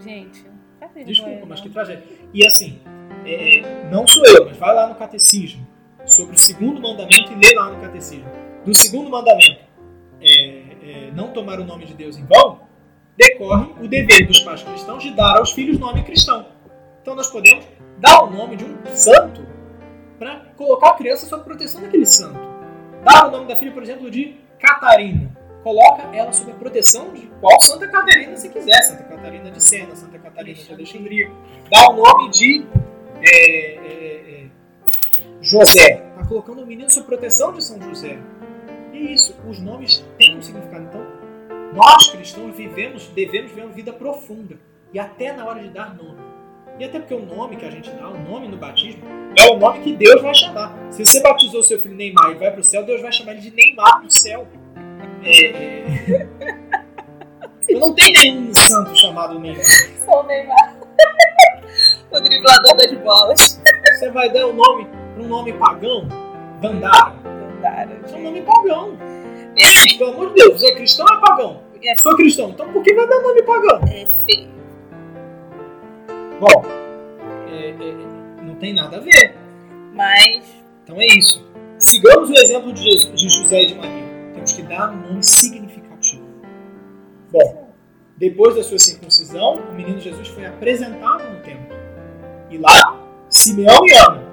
Gente, 0.00 0.46
cadê 0.78 1.04
Desculpa, 1.04 1.46
mas 1.46 1.60
que 1.60 1.68
tragédia. 1.68 2.04
E 2.32 2.46
assim, 2.46 2.80
é, 3.26 3.88
não 3.90 4.06
sou 4.06 4.24
eu, 4.26 4.46
mas 4.46 4.56
vai 4.56 4.74
lá 4.74 4.86
no 4.86 4.94
catecismo 4.94 5.73
sobre 6.06 6.36
o 6.36 6.38
segundo 6.38 6.80
mandamento 6.80 7.32
e 7.32 7.34
lê 7.34 7.54
lá 7.54 7.70
no 7.70 7.80
catecismo. 7.80 8.28
Do 8.64 8.74
segundo 8.74 9.10
mandamento, 9.10 9.60
é, 10.20 10.28
é, 10.28 11.10
não 11.14 11.28
tomar 11.28 11.60
o 11.60 11.64
nome 11.64 11.84
de 11.84 11.94
Deus 11.94 12.16
em 12.16 12.24
vão, 12.24 12.60
decorre 13.16 13.72
o 13.80 13.88
dever 13.88 14.26
dos 14.26 14.40
pais 14.40 14.62
cristãos 14.62 15.02
de 15.02 15.10
dar 15.10 15.38
aos 15.38 15.52
filhos 15.52 15.78
nome 15.78 16.02
cristão. 16.02 16.46
Então 17.00 17.14
nós 17.14 17.28
podemos 17.28 17.64
dar 17.98 18.24
o 18.24 18.30
nome 18.30 18.56
de 18.56 18.64
um 18.64 18.74
santo 18.86 19.46
para 20.18 20.36
colocar 20.56 20.90
a 20.90 20.94
criança 20.94 21.26
sob 21.26 21.44
proteção 21.44 21.82
daquele 21.82 22.06
santo. 22.06 22.38
Dar 23.04 23.28
o 23.28 23.30
nome 23.30 23.46
da 23.46 23.56
filha, 23.56 23.72
por 23.72 23.82
exemplo, 23.82 24.10
de 24.10 24.36
Catarina. 24.58 25.30
Coloca 25.62 26.02
ela 26.14 26.32
sob 26.32 26.50
a 26.50 26.54
proteção 26.54 27.12
de 27.12 27.26
qual 27.40 27.60
Santa 27.60 27.88
Catarina 27.88 28.36
se 28.36 28.48
quiser. 28.48 28.82
Santa 28.82 29.04
Catarina 29.04 29.50
de 29.50 29.62
Sena, 29.62 29.94
Santa 29.94 30.18
Catarina 30.18 30.58
de 30.58 30.72
Alexandria. 30.72 31.30
Dá 31.70 31.90
o 31.90 31.96
nome 31.96 32.30
de 32.30 32.66
é, 33.22 33.76
é, 33.76 34.03
José. 35.60 36.02
Está 36.10 36.26
colocando 36.26 36.62
o 36.62 36.66
menino 36.66 36.90
sob 36.90 37.06
proteção 37.06 37.52
de 37.52 37.62
São 37.62 37.80
José. 37.80 38.18
E 38.92 39.12
isso, 39.12 39.36
os 39.48 39.60
nomes 39.60 40.04
têm 40.18 40.36
um 40.36 40.42
significado. 40.42 40.84
Então, 40.84 41.06
nós 41.72 42.10
cristãos 42.10 42.56
vivemos, 42.56 43.06
devemos 43.08 43.50
viver 43.50 43.64
uma 43.64 43.72
vida 43.72 43.92
profunda. 43.92 44.56
E 44.92 44.98
até 44.98 45.32
na 45.32 45.46
hora 45.46 45.60
de 45.62 45.68
dar 45.68 45.94
nome. 45.94 46.18
E 46.78 46.84
até 46.84 46.98
porque 46.98 47.14
o 47.14 47.24
nome 47.24 47.56
que 47.56 47.64
a 47.64 47.70
gente 47.70 47.90
dá, 47.90 48.08
o 48.08 48.18
nome 48.18 48.48
no 48.48 48.56
batismo, 48.56 49.02
é 49.36 49.48
o 49.50 49.56
nome 49.56 49.80
que 49.80 49.94
Deus 49.94 50.20
vai 50.20 50.34
chamar. 50.34 50.76
Se 50.90 51.04
você 51.04 51.20
batizou 51.20 51.62
seu 51.62 51.80
filho 51.80 51.94
Neymar 51.94 52.32
e 52.32 52.34
vai 52.34 52.50
para 52.50 52.60
o 52.60 52.64
céu, 52.64 52.84
Deus 52.84 53.00
vai 53.00 53.12
chamar 53.12 53.32
ele 53.32 53.42
de 53.42 53.50
Neymar 53.52 54.02
no 54.02 54.10
céu. 54.10 54.46
É... 55.22 55.46
é. 55.46 56.28
Não 57.78 57.94
tem 57.94 58.12
nenhum 58.12 58.54
santo 58.54 58.96
chamado 58.96 59.38
Neymar. 59.38 59.64
O 60.06 60.22
Neymar. 60.24 60.76
o 62.10 62.20
driblador 62.20 62.76
das 62.76 62.92
bolas. 62.98 63.60
Você 63.98 64.10
vai 64.10 64.30
dar 64.30 64.46
o 64.46 64.52
nome 64.52 64.88
para 65.14 65.22
um 65.22 65.28
nome 65.28 65.52
pagão? 65.54 66.08
Dandara. 66.60 67.14
Dandara. 67.22 68.00
Isso 68.04 68.14
é 68.14 68.18
um 68.18 68.22
nome 68.24 68.42
pagão. 68.42 68.98
É. 69.56 69.98
Pelo 69.98 70.12
amor 70.12 70.34
de 70.34 70.42
Deus, 70.42 70.62
é 70.62 70.74
cristão 70.74 71.06
ou 71.08 71.16
é 71.16 71.20
pagão? 71.20 71.60
É. 71.82 71.94
Sou 72.00 72.16
cristão, 72.16 72.50
então 72.50 72.72
por 72.72 72.82
que 72.82 72.94
vai 72.94 73.06
dar 73.06 73.20
nome 73.20 73.42
pagão? 73.42 73.80
É 73.88 74.06
feio. 74.26 74.48
Bom, 76.40 76.64
é, 77.48 77.70
é, 77.70 78.42
não 78.42 78.54
tem 78.56 78.74
nada 78.74 78.96
a 78.96 79.00
ver. 79.00 79.36
Mas. 79.92 80.44
Então 80.82 81.00
é 81.00 81.06
isso. 81.06 81.44
Sigamos 81.78 82.30
o 82.30 82.34
exemplo 82.34 82.72
de, 82.72 82.82
Jesus, 82.82 83.20
de 83.20 83.28
José 83.28 83.62
e 83.62 83.66
de 83.66 83.74
Maria. 83.74 84.04
Temos 84.34 84.52
que 84.52 84.62
dar 84.62 84.90
um 84.92 84.96
nome 84.96 85.22
significativo. 85.22 86.24
Bom, 87.30 87.70
depois 88.16 88.54
da 88.54 88.62
sua 88.62 88.78
circuncisão, 88.78 89.56
o 89.56 89.74
menino 89.74 90.00
Jesus 90.00 90.28
foi 90.28 90.46
apresentado 90.46 91.28
no 91.30 91.40
templo. 91.40 91.76
E 92.50 92.58
lá, 92.58 92.98
Simeão 93.28 93.86
e 93.86 93.92
Ana, 93.94 94.23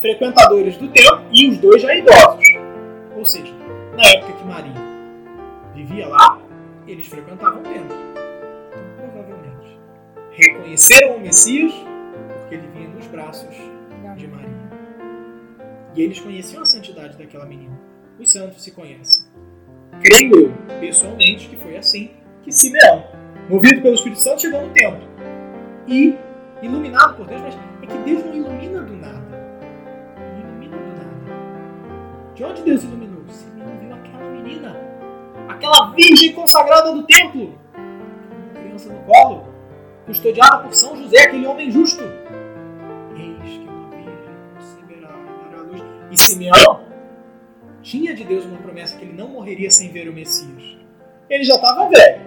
frequentadores 0.00 0.76
do 0.76 0.88
templo 0.88 1.22
e 1.30 1.48
os 1.48 1.58
dois 1.58 1.82
já 1.82 1.94
idosos. 1.94 2.44
Ou 3.16 3.24
seja, 3.24 3.52
na 3.96 4.02
época 4.10 4.32
que 4.32 4.44
Maria 4.44 4.74
vivia 5.74 6.08
lá, 6.08 6.40
eles 6.86 7.06
frequentavam 7.06 7.60
o 7.60 7.62
templo. 7.62 7.96
Então, 8.72 9.08
provavelmente, 9.10 9.78
reconheceram 10.32 11.16
o 11.16 11.20
Messias 11.20 11.72
porque 12.40 12.54
ele 12.54 12.68
vinha 12.74 12.88
nos 12.88 13.06
braços 13.06 13.54
de 14.16 14.26
Maria. 14.26 14.48
E 15.94 16.02
eles 16.02 16.20
conheciam 16.20 16.62
a 16.62 16.66
santidade 16.66 17.16
daquela 17.16 17.44
menina. 17.44 17.78
Os 18.18 18.30
santos 18.30 18.62
se 18.62 18.70
conhecem. 18.70 19.26
Creio 20.02 20.46
eu, 20.46 20.52
pessoalmente, 20.80 21.48
que 21.48 21.56
foi 21.56 21.76
assim 21.76 22.10
que 22.42 22.52
Simeão, 22.52 23.04
movido 23.48 23.82
pelo 23.82 23.94
Espírito 23.94 24.20
Santo, 24.20 24.40
chegou 24.40 24.62
no 24.62 24.72
templo. 24.72 25.00
E, 25.86 26.14
iluminado 26.62 27.16
por 27.16 27.26
Deus, 27.26 27.42
mas 27.42 27.54
De 32.40 32.44
onde 32.46 32.62
Deus 32.62 32.82
ilumina? 32.84 33.16
menina, 34.32 34.74
aquela 35.46 35.90
virgem 35.90 36.32
consagrada 36.32 36.90
do 36.90 37.02
templo, 37.02 37.54
uma 37.74 38.62
criança 38.62 38.88
no 38.88 38.98
colo, 39.00 39.46
custodiada 40.06 40.62
por 40.62 40.72
São 40.72 40.96
José, 40.96 41.18
aquele 41.20 41.46
homem 41.46 41.70
justo. 41.70 42.02
Eis 42.02 43.58
que 43.58 43.68
uma 43.68 43.90
virgem 43.90 44.14
conceberá 44.54 45.10
e 45.52 45.70
luz. 45.70 45.82
E 46.10 46.16
Simeão 46.16 46.80
tinha 47.82 48.14
de 48.14 48.24
Deus 48.24 48.46
uma 48.46 48.56
promessa 48.56 48.96
que 48.96 49.04
ele 49.04 49.12
não 49.12 49.28
morreria 49.28 49.70
sem 49.70 49.90
ver 49.90 50.08
o 50.08 50.12
Messias. 50.14 50.78
Ele 51.28 51.44
já 51.44 51.56
estava 51.56 51.90
velho. 51.90 52.22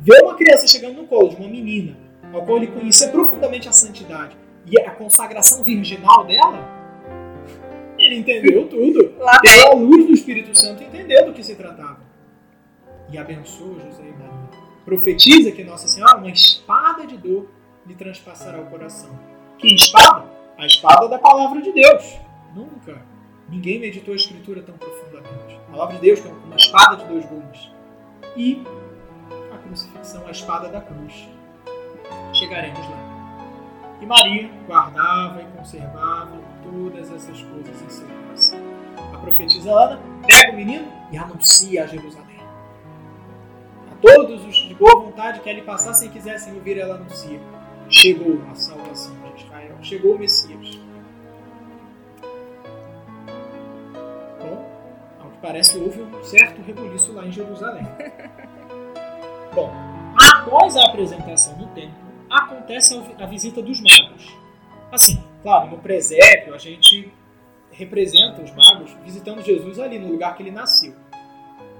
Ver 0.00 0.22
uma 0.22 0.34
criança 0.34 0.66
chegando 0.66 0.94
no 0.94 1.06
colo 1.06 1.28
de 1.28 1.36
uma 1.36 1.48
menina, 1.50 1.94
ao 2.32 2.40
qual 2.46 2.56
ele 2.56 2.68
conhecia 2.68 3.08
profundamente 3.08 3.68
a 3.68 3.72
santidade 3.72 4.34
e 4.64 4.80
a 4.80 4.92
consagração 4.92 5.62
virginal 5.62 6.24
dela, 6.24 6.75
ele 8.06 8.16
entendeu 8.16 8.68
tudo. 8.68 9.14
Lá 9.18 9.38
Pela 9.40 9.74
luz 9.74 10.06
do 10.06 10.12
Espírito 10.12 10.58
Santo 10.58 10.82
entendeu 10.82 11.26
do 11.26 11.32
que 11.32 11.42
se 11.42 11.54
tratava. 11.54 12.00
E 13.10 13.18
abençoa 13.18 13.80
José 13.80 14.02
e 14.02 14.12
Maria. 14.12 14.50
Profetiza 14.84 15.52
que 15.52 15.64
Nossa 15.64 15.88
Senhora, 15.88 16.18
uma 16.18 16.30
espada 16.30 17.06
de 17.06 17.16
dor, 17.16 17.48
lhe 17.86 17.94
transpassará 17.94 18.60
o 18.60 18.66
coração. 18.66 19.10
Que 19.58 19.74
espada? 19.74 20.26
A 20.58 20.66
espada 20.66 21.08
da 21.08 21.18
palavra 21.18 21.60
de 21.60 21.72
Deus. 21.72 22.18
Nunca 22.54 23.00
ninguém 23.48 23.78
meditou 23.78 24.12
a 24.12 24.16
Escritura 24.16 24.62
tão 24.62 24.76
profundamente. 24.76 25.56
A 25.68 25.70
palavra 25.70 25.94
de 25.96 26.00
Deus 26.02 26.20
como 26.20 26.34
uma 26.44 26.56
espada 26.56 26.96
de 26.96 27.04
dois 27.06 27.24
gumes. 27.26 27.70
E 28.36 28.62
a 29.52 29.58
crucifixão, 29.58 30.26
a 30.26 30.30
espada 30.30 30.68
da 30.68 30.80
cruz. 30.80 31.28
Chegaremos 32.32 32.78
lá. 32.78 33.98
E 34.00 34.06
Maria 34.06 34.50
guardava 34.66 35.42
e 35.42 35.56
conservava 35.56 36.38
todas 36.66 37.10
essas 37.12 37.42
coisas 37.42 37.82
em 37.82 37.88
seu 37.88 38.06
coração. 38.06 38.58
A 39.14 39.18
profetisa 39.18 39.70
Ana 39.70 40.00
pega 40.26 40.52
o 40.52 40.56
menino 40.56 40.92
e 41.10 41.16
anuncia 41.16 41.84
a 41.84 41.86
Jerusalém. 41.86 42.40
A 43.90 43.94
todos 44.00 44.44
os 44.44 44.56
de 44.56 44.74
boa 44.74 45.00
vontade 45.00 45.40
que 45.40 45.50
ali 45.50 45.62
passassem 45.62 46.08
e 46.08 46.12
quisessem 46.12 46.54
ouvir, 46.54 46.78
ela 46.78 46.96
anuncia. 46.96 47.40
Chegou 47.88 48.40
a 48.50 48.54
salvação 48.54 49.14
de 49.36 49.44
Israel, 49.44 49.76
chegou 49.80 50.16
o 50.16 50.18
Messias. 50.18 50.80
Bom, 54.40 54.70
ao 55.22 55.30
que 55.30 55.38
parece, 55.40 55.78
houve 55.78 56.02
um 56.02 56.24
certo 56.24 56.60
rebuliço 56.62 57.12
lá 57.12 57.24
em 57.26 57.32
Jerusalém. 57.32 57.86
Bom, 59.54 59.72
após 60.20 60.76
a 60.76 60.84
apresentação 60.86 61.56
no 61.56 61.66
templo, 61.68 61.94
acontece 62.28 63.00
a 63.18 63.26
visita 63.26 63.62
dos 63.62 63.80
magos. 63.80 64.45
Assim, 64.90 65.22
claro, 65.42 65.70
no 65.70 65.78
presépio 65.78 66.54
a 66.54 66.58
gente 66.58 67.12
representa 67.70 68.42
os 68.42 68.50
magos 68.52 68.96
visitando 69.04 69.42
Jesus 69.42 69.78
ali 69.78 69.98
no 69.98 70.08
lugar 70.08 70.36
que 70.36 70.42
ele 70.42 70.50
nasceu. 70.50 70.94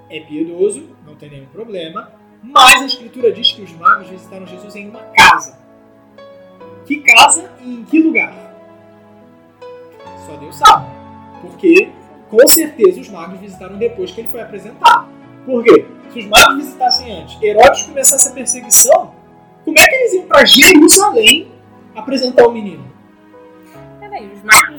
É 0.08 0.20
piedoso, 0.20 0.90
não 1.04 1.16
tem 1.16 1.30
nenhum 1.30 1.46
problema, 1.46 2.12
mas 2.42 2.82
a 2.82 2.86
escritura 2.86 3.32
diz 3.32 3.52
que 3.52 3.62
os 3.62 3.72
magos 3.72 4.08
visitaram 4.08 4.46
Jesus 4.46 4.76
em 4.76 4.88
uma 4.88 5.02
casa. 5.16 5.58
Que 6.84 7.00
casa 7.00 7.50
e 7.60 7.74
em 7.74 7.84
que 7.84 8.00
lugar? 8.00 8.34
Só 10.26 10.36
Deus 10.36 10.56
sabe. 10.56 10.86
Porque 11.40 11.90
com 12.28 12.46
certeza 12.46 13.00
os 13.00 13.08
magos 13.08 13.40
visitaram 13.40 13.76
depois 13.76 14.10
que 14.10 14.20
ele 14.20 14.28
foi 14.28 14.40
apresentado. 14.40 15.08
Por 15.44 15.62
quê? 15.62 15.86
Se 16.12 16.20
os 16.20 16.26
magos 16.26 16.56
visitassem 16.56 17.20
antes, 17.20 17.40
Herodes 17.42 17.82
começasse 17.84 18.28
a 18.28 18.32
perseguição, 18.32 19.14
como 19.64 19.78
é 19.78 19.86
que 19.86 19.94
eles 19.94 20.14
iam 20.14 20.26
para 20.26 20.44
Jerusalém 20.44 21.48
apresentar 21.94 22.46
o 22.46 22.52
menino? 22.52 22.95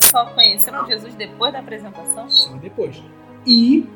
Só 0.09 0.25
conheceram 0.25 0.85
Jesus 0.85 1.15
depois 1.15 1.51
da 1.51 1.59
apresentação? 1.59 2.29
Só 2.29 2.53
depois. 2.55 3.01
E, 3.45 3.87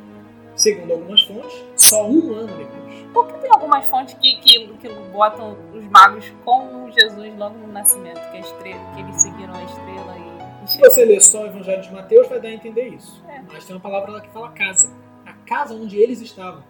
segundo 0.56 0.94
algumas 0.94 1.22
fontes, 1.22 1.64
só 1.76 2.08
um 2.08 2.34
ano 2.34 2.58
depois. 2.58 3.06
Por 3.14 3.28
que 3.28 3.34
tem 3.40 3.52
algumas 3.52 3.86
fontes 3.86 4.14
que, 4.16 4.36
que, 4.38 4.68
que 4.78 4.90
botam 5.12 5.58
os 5.74 5.86
magos 5.86 6.32
com 6.44 6.90
Jesus 6.92 7.38
logo 7.38 7.58
no 7.58 7.68
nascimento, 7.68 8.20
que, 8.32 8.38
a 8.38 8.40
estrela, 8.40 8.94
que 8.94 9.02
eles 9.02 9.16
seguiram 9.22 9.54
a 9.54 9.64
estrela 9.64 10.16
e. 10.18 10.68
Se 10.68 10.80
você 10.80 11.06
ler 11.06 11.22
só 11.22 11.44
o 11.44 11.48
Evangelho 11.48 11.82
de 11.82 11.92
Mateus, 11.92 12.28
vai 12.28 12.40
dar 12.40 12.50
a 12.50 12.54
entender 12.54 12.90
isso. 12.90 13.24
É. 13.28 13.42
Mas 13.52 13.66
tem 13.66 13.76
uma 13.76 13.82
palavra 13.82 14.12
lá 14.12 14.22
que 14.22 14.30
fala 14.30 14.50
casa. 14.52 14.92
A 15.26 15.34
casa 15.34 15.74
onde 15.74 15.98
eles 15.98 16.22
estavam. 16.22 16.64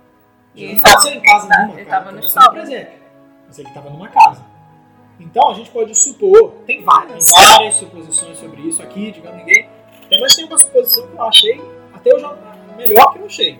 Jesus 0.55 0.81
não 0.81 0.91
estava 0.91 1.09
em 1.09 1.21
casa 1.21 1.47
nenhuma. 1.49 1.73
Ele 1.73 1.81
estava 1.81 2.11
no 2.11 2.19
estábulo 2.19 2.61
mas 3.51 3.59
ele 3.59 3.67
estava 3.67 3.89
numa 3.89 4.07
casa. 4.07 4.45
Então 5.21 5.51
a 5.51 5.53
gente 5.53 5.69
pode 5.69 5.95
supor, 5.95 6.51
tem 6.65 6.83
várias, 6.83 7.31
várias 7.31 7.75
suposições 7.75 8.37
sobre 8.37 8.61
isso 8.63 8.81
aqui, 8.81 9.11
digamos 9.11 9.37
ninguém. 9.37 9.69
Mas 10.19 10.35
tem 10.35 10.45
uma 10.45 10.57
suposição 10.57 11.07
que 11.07 11.13
eu 11.15 11.23
achei, 11.23 11.61
até 11.93 12.13
hoje, 12.13 12.25
melhor 12.75 13.13
que 13.13 13.19
eu 13.19 13.25
achei. 13.25 13.59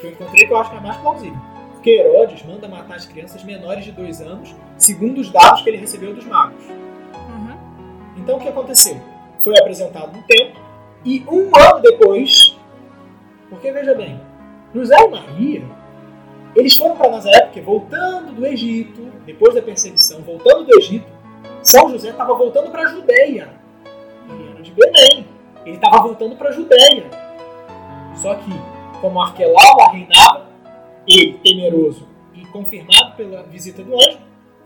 Que 0.00 0.06
eu 0.06 0.10
encontrei 0.12 0.46
que 0.46 0.52
eu 0.52 0.56
acho 0.56 0.70
que 0.70 0.76
é 0.76 0.80
mais 0.80 0.96
plausível. 0.98 1.38
Porque 1.72 1.90
Herodes 1.90 2.42
manda 2.44 2.68
matar 2.68 2.96
as 2.96 3.06
crianças 3.06 3.42
menores 3.42 3.84
de 3.84 3.92
dois 3.92 4.20
anos, 4.20 4.54
segundo 4.78 5.20
os 5.20 5.30
dados 5.30 5.62
que 5.62 5.68
ele 5.68 5.78
recebeu 5.78 6.14
dos 6.14 6.24
magos. 6.24 6.64
Então 8.16 8.36
o 8.36 8.40
que 8.40 8.48
aconteceu? 8.48 9.00
Foi 9.42 9.58
apresentado 9.58 10.16
no 10.16 10.22
templo 10.24 10.60
e 11.04 11.24
um 11.26 11.50
ano 11.56 11.80
depois, 11.80 12.56
porque 13.48 13.72
veja 13.72 13.94
bem, 13.94 14.20
José 14.74 14.94
e 14.96 15.08
Maria, 15.08 15.64
eles 16.54 16.76
foram 16.76 16.96
para 16.96 17.10
Nazaré 17.10 17.42
porque 17.42 17.60
voltando 17.60 18.32
do 18.32 18.46
Egito, 18.46 19.00
depois 19.24 19.54
da 19.54 19.62
perseguição, 19.62 20.20
voltando 20.22 20.64
do 20.64 20.78
Egito, 20.78 21.06
São 21.62 21.88
José 21.90 22.10
estava 22.10 22.34
voltando 22.34 22.70
para 22.70 22.82
a 22.82 22.86
Judéia. 22.86 23.48
Ele 24.28 24.50
era 24.50 24.62
de 24.62 24.70
Belém. 24.72 25.26
Ele 25.64 25.76
estava 25.76 26.02
voltando 26.02 26.36
para 26.36 26.48
a 26.48 26.52
Judéia. 26.52 27.08
Só 28.16 28.34
que, 28.34 28.50
como 29.00 29.20
Arquelau 29.20 29.76
lá 29.78 29.90
reinava, 29.90 30.46
ele, 31.06 31.38
temeroso 31.44 32.08
e 32.34 32.44
confirmado 32.46 33.14
pela 33.16 33.42
visita 33.44 33.82
do 33.82 33.94
anjo, 33.94 34.18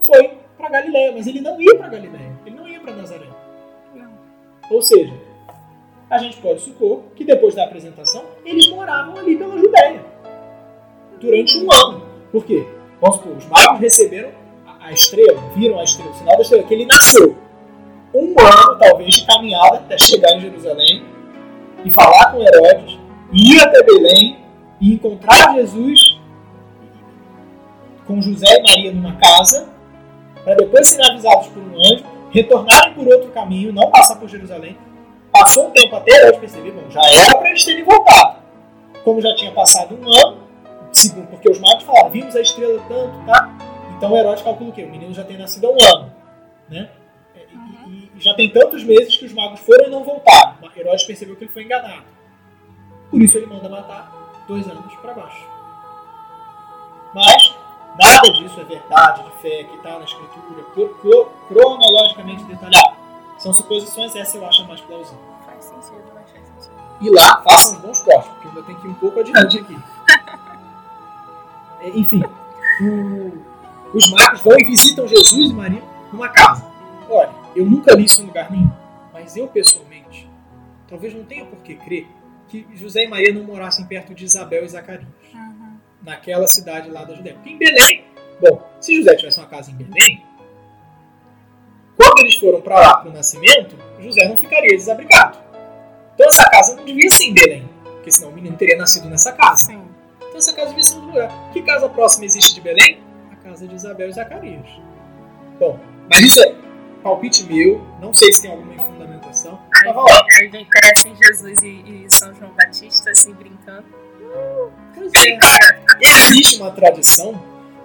foi 0.07 0.39
para 0.57 0.71
Galiléia. 0.71 1.13
Mas 1.13 1.27
ele 1.27 1.41
não 1.41 1.61
ia 1.61 1.77
para 1.77 1.89
Galiléia. 1.89 2.33
Ele 2.47 2.57
não 2.57 2.69
ia 2.69 2.81
para 2.81 2.95
Nazaré. 2.95 3.27
Não. 3.95 4.11
Ou 4.71 4.81
seja, 4.81 5.13
a 6.09 6.19
gente 6.19 6.37
pode 6.39 6.61
supor 6.61 7.03
que 7.15 7.25
depois 7.25 7.55
da 7.55 7.65
apresentação, 7.65 8.25
eles 8.45 8.69
moravam 8.69 9.17
ali 9.17 9.37
pela 9.37 9.59
Judéia. 9.59 10.14
Durante 11.25 11.57
um 11.59 11.69
ano. 11.73 12.03
Por 12.31 12.45
quê? 12.45 12.67
Vamos 13.01 13.17
supor, 13.17 13.37
os 13.37 13.47
magos 13.47 13.81
receberam 13.81 14.31
a, 14.81 14.93
estrela, 14.93 15.41
viram 15.57 15.81
a 15.81 15.85
estrela, 15.85 16.11
o 16.11 16.15
sinal 16.15 16.37
da 16.37 16.43
estrela, 16.43 16.63
que 16.65 16.75
ele 16.75 16.85
nasceu. 16.85 17.37
Um 18.15 18.35
ano, 18.39 18.79
talvez, 18.79 19.15
de 19.15 19.27
caminhada 19.27 19.77
até 19.77 19.97
chegar 19.97 20.37
em 20.37 20.41
Jerusalém 20.41 21.03
e 21.85 21.93
falar 21.93 22.33
com 22.33 22.43
Herodes, 22.43 22.99
ir 23.33 23.61
até 23.61 23.83
Belém 23.83 24.39
e 24.81 24.93
encontrar 24.93 25.55
Jesus 25.55 26.21
com 28.07 28.21
José 28.21 28.47
e 28.59 28.63
Maria 28.63 28.93
numa 28.93 29.17
casa, 29.17 29.69
para 30.45 30.55
depois 30.57 30.87
serem 30.89 31.11
avisados 31.11 31.49
por 31.49 31.63
um 31.63 31.79
anjo, 31.79 32.05
retornarem 32.31 32.93
por 32.93 33.07
outro 33.07 33.31
caminho, 33.31 33.73
não 33.73 33.91
passar 33.91 34.17
por 34.17 34.29
Jerusalém. 34.29 34.77
Passou 35.33 35.69
um 35.69 35.71
tempo 35.71 35.97
até 35.97 36.15
Herodes 36.15 36.41
perceber, 36.41 36.73
bom, 36.73 36.91
já 36.91 37.01
era 37.01 37.39
para 37.39 37.49
eles 37.49 37.65
terem 37.65 37.83
voltado. 37.83 38.43
Como 39.03 39.21
já 39.21 39.35
tinha 39.35 39.51
passado 39.53 39.99
um 40.01 40.13
ano, 40.13 40.44
segundo, 40.95 41.27
porque 41.29 41.51
os 41.51 41.59
magos 41.61 41.83
falaram, 41.85 42.11
vimos 42.11 42.35
a 42.37 42.41
estrela 42.41 42.81
tanto, 42.89 43.19
tá? 43.27 43.51
Então 43.97 44.17
Herodes 44.17 44.43
calcula 44.43 44.71
o 44.71 44.73
quê? 44.73 44.83
O 44.85 44.91
menino 44.91 45.13
já 45.15 45.25
tem 45.25 45.37
nascido 45.39 45.67
há 45.67 45.71
um 45.71 45.97
ano, 45.97 46.13
né? 46.69 46.91
E, 47.37 47.91
e- 47.91 48.13
e 48.17 48.21
já 48.21 48.35
tem 48.35 48.51
tantos 48.51 48.83
meses 48.85 49.17
que 49.17 49.25
os 49.27 49.33
magos 49.33 49.61
foram 49.61 49.87
e 49.87 49.91
não 49.91 50.03
voltaram. 50.05 50.55
Herodes 50.77 51.05
percebeu 51.05 51.37
que 51.37 51.45
ele 51.45 51.53
foi 51.53 51.63
enganado. 51.63 52.03
Por 53.11 53.23
isso 53.23 53.37
ele 53.39 53.47
manda 53.47 53.69
matar 53.69 54.43
dois 54.49 54.67
anos 54.69 54.93
para 54.97 55.15
baixo. 55.15 55.47
Mas 57.15 57.55
nada 57.99 58.33
disso 58.33 58.61
é 58.61 58.65
verdade 58.65 59.23
de 59.23 59.31
fé 59.41 59.65
que 59.65 59.77
está 59.77 59.99
na 59.99 60.05
escritura 60.05 60.65
cro- 60.75 60.89
cro- 61.01 61.31
cronologicamente 61.49 62.43
detalhado. 62.45 62.97
São 63.39 63.53
suposições, 63.53 64.15
essa 64.17 64.37
eu 64.37 64.47
acho 64.47 64.63
a 64.63 64.67
mais 64.67 64.81
plausível. 64.81 65.19
Faz 65.47 65.65
sentido, 65.65 66.03
mas 66.15 66.29
faz 66.31 66.45
sentido. 66.49 66.75
E 67.01 67.11
lá 67.11 67.41
façam 67.43 67.73
os 67.75 67.79
bons 67.79 68.01
cortes, 68.01 68.31
porque 68.33 68.49
ainda 68.49 68.63
tem 68.63 68.75
que 68.77 68.87
ir 68.87 68.91
um 68.91 68.95
pouco 68.95 69.21
adiante 69.21 69.59
aqui. 69.61 69.79
É, 71.85 71.89
Enfim, 71.91 72.23
o- 72.81 73.97
os 73.97 74.11
magos 74.11 74.41
vão 74.41 74.59
e 74.59 74.65
visitam 74.65 75.07
Jesus 75.07 75.51
e 75.51 75.55
Maria 75.55 75.83
numa 76.13 76.29
casa. 76.29 76.65
Olha, 77.09 77.31
eu 77.55 77.65
nunca 77.67 77.95
li 77.95 78.05
isso 78.05 78.23
em 78.23 78.27
lugar 78.27 78.51
nenhum, 78.51 78.71
mas 79.13 79.37
eu 79.37 79.47
pessoalmente, 79.49 80.29
talvez 80.89 81.15
não 81.15 81.25
tenha 81.25 81.45
por 81.45 81.59
que 81.61 81.75
crer 81.77 82.07
que 82.49 82.67
José 82.75 83.05
e 83.05 83.09
Maria 83.09 83.33
não 83.35 83.43
morassem 83.45 83.85
perto 83.87 84.15
de 84.15 84.25
Isabel 84.25 84.65
e 84.65 84.69
Zacarias, 84.69 85.07
Uhum. 85.35 85.77
naquela 86.03 86.47
cidade 86.47 86.91
lá 86.91 87.05
da 87.05 87.15
Judéia. 87.15 87.37
Porque 87.37 87.51
em 87.51 87.59
Belém, 87.59 88.05
bom, 88.41 88.63
se 88.81 88.97
José 88.97 89.15
tivesse 89.17 89.39
uma 89.39 89.47
casa 89.47 89.71
em 89.71 89.75
Belém, 89.75 90.23
quando 91.97 92.19
eles 92.21 92.35
foram 92.37 92.61
para 92.61 92.81
lá 92.81 92.97
para 92.99 93.11
o 93.11 93.13
nascimento, 93.13 93.77
José 94.01 94.27
não 94.29 94.37
ficaria 94.37 94.77
desabrigado. 94.77 95.39
Então 96.15 96.27
essa 96.29 96.49
casa 96.49 96.77
não 96.77 96.85
devia 96.85 97.11
ser 97.11 97.25
em 97.25 97.35
Belém, 97.35 97.69
porque 97.85 98.11
senão 98.11 98.31
o 98.31 98.33
menino 98.35 98.57
teria 98.57 98.77
nascido 98.77 99.09
nessa 99.09 99.33
casa. 99.33 99.67
Sim. 99.67 99.84
Então 100.35 100.41
essa 100.41 100.53
casa 100.53 100.71
devia 100.71 100.83
ser 100.83 100.97
um 100.97 101.07
lugar. 101.07 101.31
Que 101.53 101.63
casa 101.63 101.89
próxima 101.89 102.25
existe 102.25 102.57
de 102.57 102.61
Belém? 102.61 102.99
A 103.31 103.37
casa 103.37 103.69
de 103.69 103.75
Isabel 103.77 104.09
e 104.09 104.13
Zacarias. 104.13 104.67
Bom, 105.61 105.79
mas 106.11 106.23
isso 106.23 106.43
é 106.43 106.57
palpite 107.05 107.45
meu, 107.45 107.81
não 108.01 108.13
sei 108.13 108.33
se 108.33 108.43
tem 108.43 108.51
alguma 108.51 108.77
fundamentação. 108.77 109.61
Aí, 109.77 109.95
Mas 109.95 109.95
lá. 109.95 110.27
aí 110.41 110.49
vem 110.49 110.65
crescem 110.65 111.15
Jesus 111.15 111.63
e, 111.63 111.69
e 111.69 112.07
São 112.09 112.35
João 112.35 112.51
Batista, 112.51 113.11
assim, 113.11 113.33
brincando. 113.33 113.85
Pois 114.93 115.13
é. 115.25 115.39
Existe 116.03 116.61
uma 116.61 116.73
tradição 116.73 117.41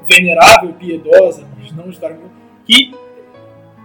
venerável, 0.07 0.73
piedosa, 0.73 1.47
mas 1.55 1.71
não 1.71 1.87
histórica, 1.87 2.23
que 2.65 2.95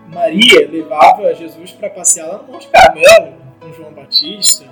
Maria 0.08 0.66
levava 0.70 1.34
Jesus 1.34 1.70
para 1.72 1.90
passear 1.90 2.28
lá 2.28 2.38
no 2.38 2.50
Monte 2.50 2.68
Carmelo, 2.68 3.34
com 3.60 3.70
João 3.74 3.92
Batista. 3.92 4.64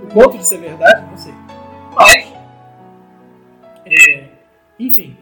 O 0.00 0.06
ponto 0.06 0.38
disso 0.38 0.54
é 0.54 0.58
verdade? 0.58 1.10
Não 1.10 1.16
sei. 1.16 1.34
Mas, 1.92 2.33
é, 3.86 4.24
enfim, 4.78 5.16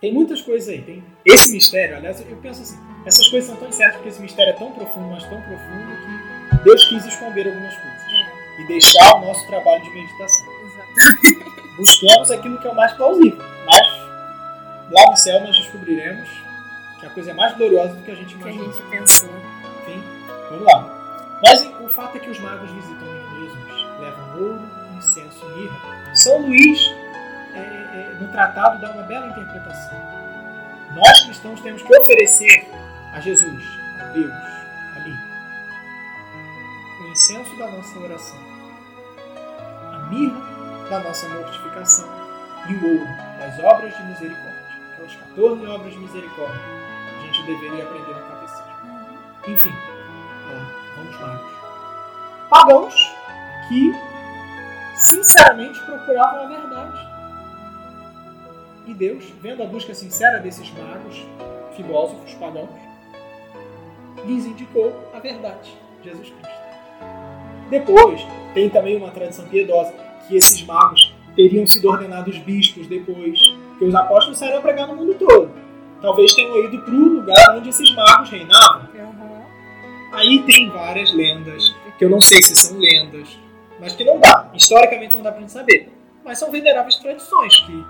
tem 0.00 0.12
muitas 0.12 0.40
coisas 0.42 0.68
aí. 0.68 0.82
Tem 0.82 1.04
esse 1.24 1.52
mistério, 1.52 1.96
aliás, 1.96 2.20
eu 2.20 2.36
penso 2.38 2.62
assim, 2.62 2.78
essas 3.04 3.26
coisas 3.28 3.48
são 3.48 3.56
tão 3.58 3.68
incertas 3.68 3.96
porque 3.96 4.08
esse 4.08 4.20
mistério 4.22 4.50
é 4.52 4.56
tão 4.56 4.72
profundo, 4.72 5.08
mas 5.08 5.24
tão 5.24 5.40
profundo 5.42 5.96
que 6.50 6.64
Deus 6.64 6.84
quis 6.88 7.04
esconder 7.06 7.46
algumas 7.46 7.74
coisas 7.74 8.02
É, 8.12 8.62
e 8.62 8.66
deixar 8.68 9.16
o 9.16 9.20
nosso 9.20 9.46
trabalho 9.46 9.82
de 9.82 9.90
meditação. 9.90 10.46
exato. 10.64 11.56
Buscamos 11.76 12.30
aquilo 12.30 12.58
que 12.60 12.66
é 12.66 12.70
o 12.70 12.74
mais 12.74 12.92
plausível, 12.94 13.38
mas 13.66 13.86
lá 14.90 15.10
no 15.10 15.16
céu 15.16 15.40
nós 15.40 15.56
descobriremos 15.56 16.28
que 16.98 17.06
a 17.06 17.10
coisa 17.10 17.30
é 17.32 17.34
mais 17.34 17.54
gloriosa 17.56 17.94
do 17.94 18.02
que 18.02 18.10
a 18.10 18.14
gente 18.14 18.34
que 18.34 18.48
a 18.48 18.52
gente 18.52 18.82
pensou. 18.90 19.28
Enfim, 19.82 20.02
vamos 20.50 20.64
lá. 20.64 21.38
Mas 21.44 21.66
o 21.84 21.88
fato 21.88 22.16
é 22.16 22.20
que 22.20 22.30
os 22.30 22.38
magos 22.38 22.70
visitam 22.70 23.06
o 23.06 23.12
menino 23.12 23.50
Jesus, 23.50 24.00
levam 24.00 24.40
ouro, 24.40 24.62
incenso 24.96 25.44
e 25.44 25.60
mirra. 25.60 26.14
São 26.14 26.40
Luís, 26.46 26.78
é, 27.56 28.12
é, 28.12 28.16
no 28.20 28.28
tratado, 28.28 28.80
dá 28.80 28.90
uma 28.90 29.02
bela 29.02 29.26
interpretação. 29.26 29.98
Nós 30.94 31.24
cristãos 31.24 31.60
temos 31.60 31.82
que 31.82 31.96
oferecer 31.96 32.70
a 33.12 33.20
Jesus, 33.20 33.64
a 34.00 34.04
Deus, 34.06 34.32
ali, 34.96 35.16
o 37.00 37.08
incenso 37.10 37.56
da 37.56 37.70
nossa 37.70 37.98
oração, 37.98 38.38
a 39.92 39.98
mirra 40.10 40.40
da 40.88 41.00
nossa 41.00 41.28
mortificação 41.28 42.08
e 42.68 42.74
o 42.74 43.00
ouro 43.00 43.06
das 43.38 43.58
obras 43.60 43.96
de 43.96 44.02
misericórdia. 44.04 44.66
Aquelas 44.92 45.16
14 45.16 45.66
obras 45.66 45.92
de 45.92 45.98
misericórdia 45.98 46.60
que 47.20 47.28
a 47.28 47.32
gente 47.32 47.46
deveria 47.46 47.84
aprender 47.84 48.14
no 48.14 48.22
catecismo. 48.22 48.66
Enfim, 49.48 49.74
olha 50.48 50.58
lá, 50.58 50.66
vamos 50.96 51.20
magos. 51.20 51.52
Pagãos 52.48 53.16
que 53.68 53.92
sinceramente 54.94 55.80
procuravam 55.82 56.44
a 56.44 56.46
verdade. 56.46 57.05
E 58.86 58.94
Deus, 58.94 59.24
vendo 59.42 59.62
a 59.62 59.66
busca 59.66 59.94
sincera 59.94 60.38
desses 60.38 60.70
magos, 60.72 61.26
filósofos 61.76 62.34
pagãos, 62.34 62.68
lhes 64.24 64.46
indicou 64.46 64.94
a 65.12 65.18
verdade, 65.18 65.76
Jesus 66.04 66.30
Cristo. 66.30 66.66
Depois, 67.68 68.20
tem 68.54 68.70
também 68.70 68.96
uma 68.96 69.10
tradição 69.10 69.44
piedosa 69.46 69.92
que 70.26 70.36
esses 70.36 70.62
magos 70.64 71.12
teriam 71.34 71.66
sido 71.66 71.88
ordenados 71.88 72.38
bispos 72.38 72.86
depois, 72.86 73.38
que 73.78 73.84
os 73.84 73.94
apóstolos 73.94 74.38
saíram 74.38 74.58
a 74.58 74.62
pregar 74.62 74.86
no 74.86 74.96
mundo 74.96 75.14
todo. 75.14 75.50
Talvez 76.00 76.32
tenham 76.34 76.64
ido 76.64 76.80
para 76.82 76.94
o 76.94 77.08
lugar 77.08 77.56
onde 77.56 77.68
esses 77.68 77.92
magos 77.94 78.30
reinavam. 78.30 78.88
Aí 80.12 80.42
tem 80.44 80.70
várias 80.70 81.12
lendas, 81.12 81.74
que 81.98 82.04
eu 82.04 82.10
não 82.10 82.20
sei 82.20 82.42
se 82.42 82.54
são 82.54 82.78
lendas, 82.78 83.38
mas 83.80 83.94
que 83.94 84.04
não 84.04 84.18
dá. 84.18 84.50
Historicamente 84.54 85.16
não 85.16 85.22
dá 85.22 85.32
pra 85.32 85.40
gente 85.40 85.52
saber. 85.52 85.92
Mas 86.24 86.38
são 86.38 86.50
veneráveis 86.50 86.96
tradições 86.96 87.60
que, 87.60 87.84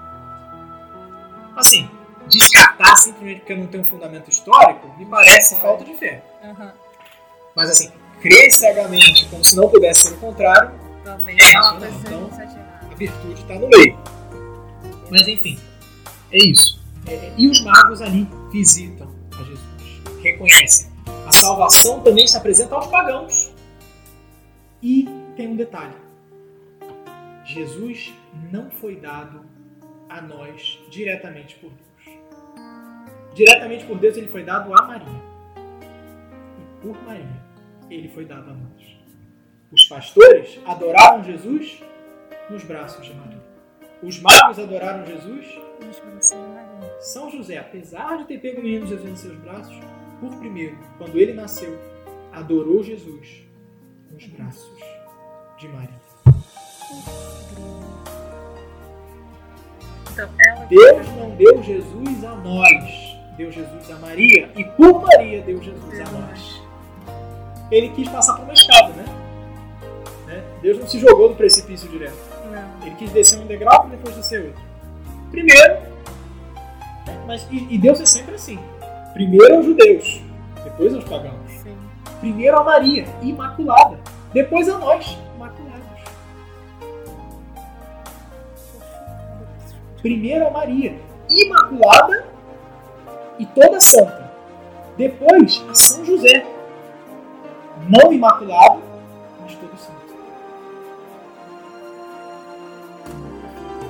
assim, 1.56 1.88
descartar 2.28 2.96
simplesmente 2.96 3.40
porque 3.40 3.54
não 3.54 3.66
tem 3.66 3.80
um 3.80 3.84
fundamento 3.84 4.28
histórico 4.30 4.88
me 4.98 5.06
parece 5.06 5.56
falta 5.60 5.84
de 5.84 5.94
fé. 5.94 6.22
Uhum. 6.44 6.70
Mas 7.54 7.70
assim, 7.70 7.90
crer 8.20 8.50
cegamente 8.50 9.26
como 9.28 9.44
se 9.44 9.56
não 9.56 9.68
pudesse 9.68 10.08
ser 10.08 10.14
o 10.14 10.18
contrário, 10.18 10.72
Também 11.04 11.36
É, 11.40 11.50
é 11.50 11.54
não, 11.54 11.78
coisa 11.78 11.96
então- 12.04 12.30
a 12.90 12.94
virtude 12.94 13.40
está 13.40 13.54
no 13.54 13.68
meio. 13.68 13.96
Mas 15.10 15.28
enfim, 15.28 15.56
é 16.32 16.38
isso. 16.38 16.82
É, 17.06 17.32
e 17.36 17.48
os 17.48 17.60
magos 17.60 18.02
ali 18.02 18.28
visitam 18.50 19.08
a 19.38 19.44
Jesus, 19.44 19.62
reconhecem. 20.22 20.90
A 21.24 21.30
salvação 21.30 22.00
também 22.00 22.26
se 22.26 22.36
apresenta 22.36 22.74
aos 22.74 22.88
pagãos. 22.88 23.52
E 24.82 25.08
tem 25.36 25.48
um 25.48 25.56
detalhe: 25.56 25.94
Jesus 27.44 28.12
não 28.50 28.68
foi 28.70 28.96
dado 28.96 29.42
a 30.08 30.20
nós 30.20 30.78
diretamente 30.90 31.56
por 31.56 31.70
Deus. 31.70 32.18
Diretamente 33.34 33.84
por 33.84 33.98
Deus, 33.98 34.16
ele 34.16 34.28
foi 34.28 34.42
dado 34.42 34.72
a 34.74 34.86
Maria. 34.86 35.22
E 36.58 36.82
por 36.82 37.02
Maria, 37.04 37.42
ele 37.90 38.08
foi 38.08 38.24
dado 38.24 38.50
a 38.50 38.54
nós. 38.54 38.96
Os 39.70 39.84
pastores 39.84 40.58
adoraram 40.64 41.22
Jesus 41.24 41.82
nos 42.48 42.64
braços 42.64 43.04
de 43.04 43.12
Maria. 43.14 43.44
Os 44.02 44.20
magos 44.20 44.58
adoraram 44.58 45.04
Jesus. 45.06 45.46
Nos 45.84 45.98
braços 45.98 46.30
de 46.30 46.48
Maria. 46.48 46.96
São 47.00 47.30
José, 47.30 47.58
apesar 47.58 48.18
de 48.18 48.24
ter 48.24 48.40
pego 48.40 48.60
o 48.60 48.64
menino 48.64 48.86
Jesus 48.86 49.10
em 49.10 49.16
seus 49.16 49.36
braços, 49.38 49.76
por 50.20 50.34
primeiro, 50.38 50.78
quando 50.96 51.16
ele 51.18 51.34
nasceu, 51.34 51.78
adorou 52.32 52.82
Jesus 52.82 53.42
nos 54.10 54.26
braços 54.26 54.80
de 55.58 55.68
Maria. 55.68 56.00
Então, 60.16 60.30
ela 60.38 60.64
Deus 60.64 61.06
não 61.18 61.30
deu 61.32 61.62
Jesus 61.62 62.24
a 62.24 62.34
nós, 62.36 63.18
deu 63.36 63.52
Jesus 63.52 63.90
a 63.90 63.96
Maria, 63.96 64.50
e 64.56 64.64
por 64.64 65.02
Maria 65.02 65.42
deu 65.42 65.62
Jesus 65.62 66.00
a 66.00 66.10
nós. 66.10 66.62
Ele 67.70 67.90
quis 67.90 68.08
passar 68.08 68.36
por 68.36 68.44
uma 68.44 68.54
escada, 68.54 68.94
né? 68.94 69.04
Né? 70.26 70.42
Deus 70.62 70.78
não 70.78 70.86
se 70.86 70.98
jogou 70.98 71.28
do 71.28 71.34
precipício 71.34 71.86
direto. 71.90 72.16
Não. 72.50 72.86
Ele 72.86 72.96
quis 72.96 73.10
descer 73.10 73.38
um 73.38 73.46
degrau 73.46 73.82
para 73.82 73.90
depois 73.90 74.16
descer 74.16 74.46
outro. 74.46 74.62
Primeiro, 75.30 75.74
né, 75.74 77.24
mas 77.26 77.46
e, 77.50 77.66
e 77.74 77.76
Deus 77.76 78.00
é 78.00 78.06
sempre 78.06 78.36
assim. 78.36 78.58
Primeiro 79.12 79.56
aos 79.56 79.66
judeus, 79.66 80.22
depois 80.64 80.94
aos 80.94 81.04
pagãos. 81.04 81.50
Sim. 81.62 81.76
Primeiro 82.20 82.58
a 82.58 82.64
Maria, 82.64 83.04
imaculada. 83.20 83.98
Depois 84.32 84.66
a 84.66 84.78
nós, 84.78 85.18
Primeiro 90.06 90.46
a 90.46 90.50
Maria, 90.52 90.96
imaculada 91.28 92.28
e 93.40 93.46
toda 93.46 93.80
santa. 93.80 94.30
Depois 94.96 95.64
a 95.68 95.74
São 95.74 96.04
José, 96.04 96.46
não 97.88 98.12
imaculado, 98.12 98.80
mas 99.40 99.52
todo 99.56 99.76
santo. 99.76 100.14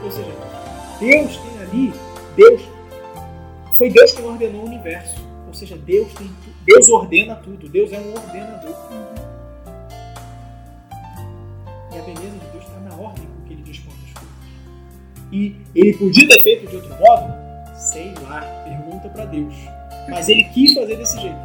Ou 0.03 0.11
seja, 0.11 0.33
Deus 0.99 1.37
tem 1.37 1.61
ali, 1.61 1.93
Deus, 2.35 2.63
foi 3.77 3.91
Deus 3.91 4.13
quem 4.13 4.25
ordenou 4.25 4.63
o 4.63 4.67
universo. 4.69 5.23
Ou 5.47 5.53
seja, 5.53 5.77
Deus, 5.77 6.15
tem, 6.15 6.31
Deus 6.65 6.89
ordena 6.89 7.35
tudo, 7.37 7.69
Deus 7.69 7.93
é 7.93 7.99
um 7.99 8.15
ordenador. 8.15 8.75
E 11.93 11.99
a 11.99 12.01
beleza 12.01 12.39
de 12.39 12.47
Deus 12.53 12.65
está 12.65 12.81
na 12.81 12.95
ordem 12.95 13.26
E 15.37 15.55
ele 15.75 15.93
podia 15.99 16.27
ter 16.29 16.43
feito 16.43 16.67
de 16.67 16.77
outro 16.77 16.95
modo? 16.99 17.35
Sei 17.75 18.15
lá, 18.23 18.41
pergunta 18.65 19.07
para 19.11 19.27
Deus. 19.27 19.55
Mas 20.09 20.31
ele 20.31 20.45
quis 20.45 20.73
fazer 20.73 20.97
desse 20.97 21.21
jeito. 21.21 21.37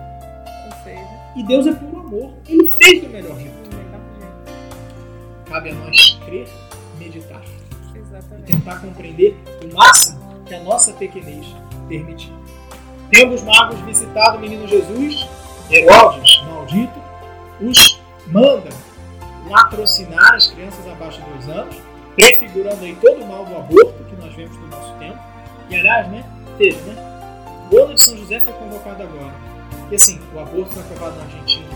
Seja, 0.81 1.05
E 1.35 1.43
Deus 1.43 1.67
é 1.67 1.73
puro 1.73 1.99
amor. 1.99 2.33
Ele 2.47 2.69
fez 2.77 3.03
do 3.03 3.09
melhor 3.09 3.35
jeito. 3.37 3.53
jeito. 3.69 3.71
Cabe 5.45 5.71
a 5.71 5.73
nós 5.73 6.17
crer, 6.25 6.47
meditar 6.97 7.41
e 7.93 7.97
Exatamente. 7.99 8.51
tentar 8.53 8.79
compreender 8.79 9.37
o 9.69 9.75
máximo 9.75 10.21
que 10.45 10.55
a 10.55 10.63
nossa 10.63 10.93
pequenez 10.93 11.45
permitir. 11.89 12.31
Tendo 13.11 13.33
os 13.35 13.43
magos 13.43 13.77
visitado 13.81 14.37
o 14.37 14.39
menino 14.39 14.65
Jesus, 14.69 15.27
Herodes, 15.69 16.41
maldito, 16.45 16.97
os 17.59 17.99
manda 18.27 18.69
latrocinar 19.49 20.35
as 20.35 20.47
crianças 20.47 20.87
abaixo 20.87 21.21
de 21.21 21.29
dois 21.31 21.49
anos, 21.49 21.75
prefigurando 22.15 22.83
aí 22.83 22.95
todo 22.95 23.21
o 23.21 23.27
mal 23.27 23.45
do 23.45 23.55
aborto 23.55 24.03
que 24.03 24.15
nós 24.15 24.33
vemos 24.35 24.57
no 24.57 24.67
nosso 24.67 24.93
tempo. 24.95 25.19
E 25.69 25.75
aliás, 25.75 26.07
né, 26.09 26.23
teve, 26.57 26.79
né? 26.81 26.95
O 27.71 27.77
ano 27.77 27.93
de 27.93 28.01
São 28.01 28.17
José 28.17 28.39
foi 28.41 28.53
convocado 28.53 29.03
agora. 29.03 29.33
E 29.89 29.95
assim, 29.95 30.19
o 30.33 30.39
aborto 30.39 30.73
foi 30.73 30.83
aprovado 30.83 31.15
na 31.17 31.23
Argentina. 31.23 31.67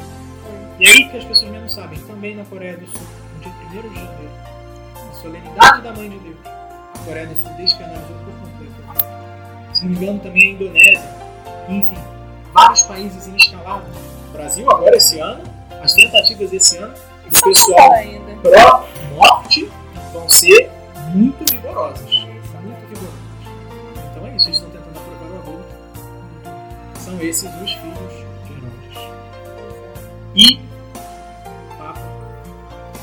E 0.79 0.87
aí 0.87 1.09
que 1.09 1.17
as 1.17 1.23
pessoas 1.23 1.51
menos 1.51 1.73
sabem, 1.73 1.97
também 1.99 2.35
na 2.35 2.43
Coreia 2.43 2.77
do 2.77 2.85
Sul, 2.85 3.01
no 3.35 3.39
dia 3.39 3.81
1 3.81 3.89
de 3.89 3.95
janeiro, 3.95 4.31
a 5.09 5.13
solenidade 5.13 5.81
da 5.81 5.93
Mãe 5.93 6.09
de 6.09 6.19
Deus, 6.19 6.37
a 6.45 6.99
Coreia 7.05 7.27
do 7.27 7.35
Sul 7.35 7.53
despenalizou 7.53 8.15
por 8.25 8.33
completo. 8.41 9.73
Se 9.73 9.85
não 9.85 9.91
me 9.91 9.97
engano, 9.97 10.19
também 10.19 10.43
a 10.43 10.51
Indonésia. 10.51 11.15
Enfim, 11.69 11.97
vários 12.53 12.81
países 12.83 13.27
em 13.27 13.35
escalada. 13.35 13.85
O 14.29 14.31
Brasil, 14.33 14.69
agora 14.69 14.97
esse 14.97 15.19
ano, 15.19 15.43
as 15.81 15.93
tentativas 15.93 16.51
esse 16.51 16.77
ano 16.77 16.93
do 17.29 17.41
pessoal 17.41 17.89
pró-morte 18.41 19.71
vão 20.15 20.29
ser 20.29 20.71
muito 21.13 21.51
vigorosas. 21.51 22.09
Muito 22.63 22.87
vigorosas. 22.87 23.19
Então 24.11 24.25
é 24.25 24.35
isso, 24.35 24.47
eles 24.47 24.57
estão 24.57 24.69
tentando 24.69 24.97
aprovar 24.97 25.29
o 25.29 25.39
aborto. 25.39 25.75
São 26.99 27.21
esses 27.21 27.43
os 27.61 27.73
filhos 27.73 28.13
de 28.45 28.53
Herodes. 28.53 29.11
E 30.33 30.59
o 30.95 31.77
Papa 31.77 31.99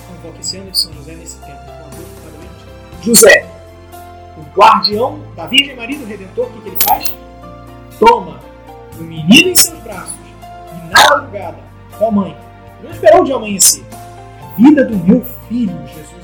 convoca 0.09 0.41
esse 0.41 0.57
ano 0.57 0.71
de 0.71 0.79
São 0.79 0.93
José 0.95 1.15
nesse 1.15 1.39
tempo. 1.41 1.59
com 1.67 1.71
o 1.71 1.87
aborto 1.87 2.03
vez 2.23 2.37
mais. 2.39 3.05
José, 3.05 3.47
o 4.39 4.59
guardião 4.59 5.21
da 5.37 5.47
Virgem 5.47 5.77
Maria 5.77 5.99
do 5.99 6.07
Redentor, 6.07 6.47
o 6.47 6.53
que, 6.53 6.61
que 6.63 6.69
ele 6.71 6.79
faz? 6.89 7.15
Toma 7.99 8.41
o 8.99 9.03
menino 9.03 9.51
em 9.51 9.55
seus 9.55 9.79
braços 9.81 10.17
e 10.17 10.91
na 10.91 11.11
madrugada 11.11 11.59
com 11.99 12.09
a 12.09 12.11
mãe. 12.11 12.37
Não 12.83 12.91
esperou 12.91 13.23
de 13.23 13.33
amanhecer. 13.33 13.85
A 14.43 14.57
vida 14.57 14.85
do 14.85 14.97
meu 14.97 15.23
filho, 15.49 15.77
Jesus, 15.87 16.22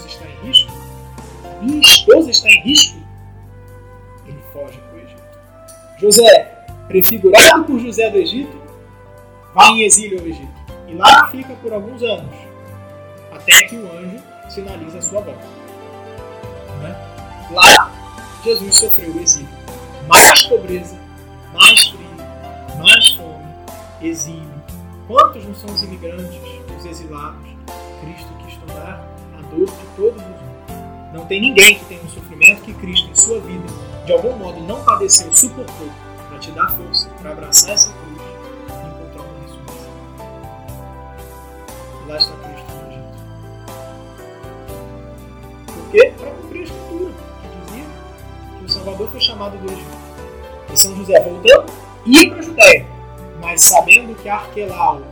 minha 1.62 1.80
esposa 1.80 2.30
está 2.30 2.48
em 2.48 2.60
risco. 2.62 2.98
Ele 4.26 4.38
foge 4.52 4.78
para 4.78 4.94
o 4.94 4.98
Egito. 4.98 5.22
José, 5.98 6.66
prefigurado 6.86 7.64
por 7.64 7.78
José 7.78 8.10
do 8.10 8.18
Egito, 8.18 8.56
vai 9.54 9.68
em 9.68 9.82
exílio 9.82 10.20
ao 10.20 10.26
Egito. 10.26 10.58
E 10.86 10.94
lá 10.94 11.28
fica 11.30 11.54
por 11.56 11.72
alguns 11.72 12.02
anos, 12.02 12.34
até 13.30 13.62
que 13.62 13.76
o 13.76 13.86
anjo 13.92 14.22
sinaliza 14.48 14.98
a 14.98 15.02
sua 15.02 15.20
volta. 15.20 15.46
Né? 16.80 16.96
Lá, 17.50 17.92
Jesus 18.42 18.76
sofreu 18.76 19.10
o 19.10 19.20
exílio. 19.20 19.48
Mais 20.06 20.44
pobreza, 20.44 20.96
mais 21.52 21.88
frio, 21.88 22.08
mais 22.78 23.08
fome, 23.10 23.44
exílio. 24.00 24.58
Quantos 25.06 25.44
não 25.44 25.54
são 25.54 25.74
os 25.74 25.82
imigrantes, 25.82 26.40
os 26.78 26.86
exilados? 26.86 27.48
Cristo 28.00 28.32
quis 28.44 28.56
tomar 28.56 29.06
a 29.38 29.42
dor 29.50 29.66
de 29.66 29.86
todos 29.96 30.22
os. 30.22 30.47
Não 31.18 31.26
tem 31.26 31.40
ninguém 31.40 31.74
que 31.74 31.84
tenha 31.86 32.00
um 32.00 32.08
sofrimento 32.08 32.62
que 32.62 32.72
Cristo 32.74 33.10
em 33.10 33.14
sua 33.16 33.40
vida, 33.40 33.66
de 34.06 34.12
algum 34.12 34.36
modo, 34.36 34.60
não 34.60 34.84
padeceu, 34.84 35.32
suportou, 35.34 35.88
para 36.28 36.38
te 36.38 36.52
dar 36.52 36.70
força, 36.70 37.08
para 37.20 37.32
abraçar 37.32 37.70
essa 37.70 37.92
cruz 37.92 38.20
e 38.22 38.86
encontrar 38.86 39.22
uma 39.22 39.40
ressurreição. 39.42 39.90
Lá 42.06 42.16
está 42.16 42.32
Cristo 42.36 42.72
no 42.72 42.92
Egito. 42.92 43.18
Por 45.66 45.90
quê? 45.90 46.12
Para 46.16 46.30
cumprir 46.30 46.60
a 46.60 46.62
escritura, 46.62 47.12
que 47.42 47.48
dizia 47.66 47.84
que 48.56 48.64
o 48.64 48.68
Salvador 48.68 49.08
foi 49.08 49.20
chamado 49.20 49.58
do 49.58 49.72
Egito. 49.72 49.98
E 50.72 50.76
São 50.76 50.94
José 50.94 51.20
voltou 51.20 51.66
e 52.06 52.28
para 52.30 52.38
a 52.38 52.42
Judéia, 52.42 52.86
mas 53.40 53.60
sabendo 53.62 54.14
que 54.14 54.28
Arquelau, 54.28 55.02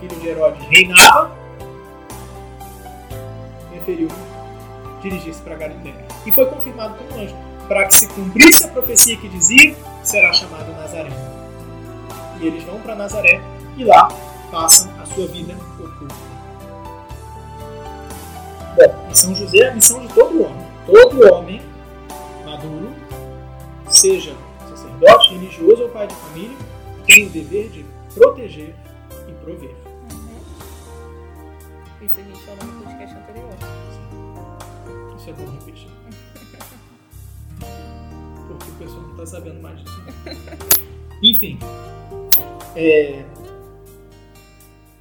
filho 0.00 0.18
de 0.20 0.26
Herodes, 0.26 0.66
reinava, 0.70 1.30
preferiu 3.70 4.08
dirigir-se 5.02 5.40
para 5.42 5.56
Galiléia. 5.56 6.04
E 6.26 6.32
foi 6.32 6.46
confirmado 6.46 6.94
por 6.94 7.16
um 7.16 7.20
anjo, 7.20 7.34
para 7.68 7.86
que 7.86 7.94
se 7.94 8.08
cumprisse 8.08 8.64
a 8.64 8.68
profecia 8.68 9.16
que 9.16 9.28
dizia, 9.28 9.76
será 10.02 10.32
chamado 10.32 10.72
Nazaré. 10.72 11.10
E 12.40 12.46
eles 12.46 12.64
vão 12.64 12.80
para 12.80 12.94
Nazaré 12.94 13.40
e 13.76 13.84
lá 13.84 14.08
passam 14.50 14.90
a 15.00 15.06
sua 15.06 15.26
vida 15.28 15.54
oculta. 15.78 16.14
Bom, 18.76 19.08
e 19.10 19.16
São 19.16 19.34
José 19.34 19.58
é 19.58 19.68
a 19.68 19.74
missão 19.74 20.00
de 20.00 20.12
todo 20.12 20.42
homem. 20.42 20.66
Todo 20.86 21.32
homem 21.32 21.62
maduro, 22.44 22.92
seja 23.88 24.34
sacerdote, 24.68 25.34
religioso 25.34 25.82
ou 25.82 25.88
pai 25.90 26.06
de 26.06 26.14
família, 26.14 26.56
tem 27.06 27.26
o 27.26 27.30
dever 27.30 27.68
de 27.68 27.84
proteger 28.14 28.74
e 29.28 29.32
prover. 29.44 29.74
Isso 32.02 32.18
a 32.18 32.22
gente 32.22 32.40
falou 32.42 32.64
no 32.64 32.82
podcast 32.82 33.16
anterior. 33.16 33.89
Isso 35.20 35.30
é 35.30 35.32
bom 35.34 35.50
repetir. 35.50 35.88
Porque 38.48 38.70
o 38.70 38.74
pessoal 38.78 39.02
não 39.02 39.10
está 39.10 39.26
sabendo 39.26 39.60
mais 39.60 39.78
disso. 39.82 40.02
Enfim. 41.22 41.58
é, 42.74 43.22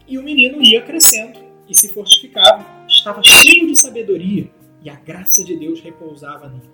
E 0.08 0.18
o 0.18 0.24
menino 0.24 0.62
ia 0.62 0.82
crescendo 0.82 1.40
e 1.68 1.74
se 1.76 1.94
fortificava. 1.94 2.66
Estava 2.88 3.22
cheio 3.24 3.68
de 3.68 3.76
sabedoria 3.80 4.50
e 4.82 4.90
a 4.90 4.96
graça 4.96 5.44
de 5.44 5.56
Deus 5.58 5.80
repousava 5.82 6.50
nele. 6.50 6.70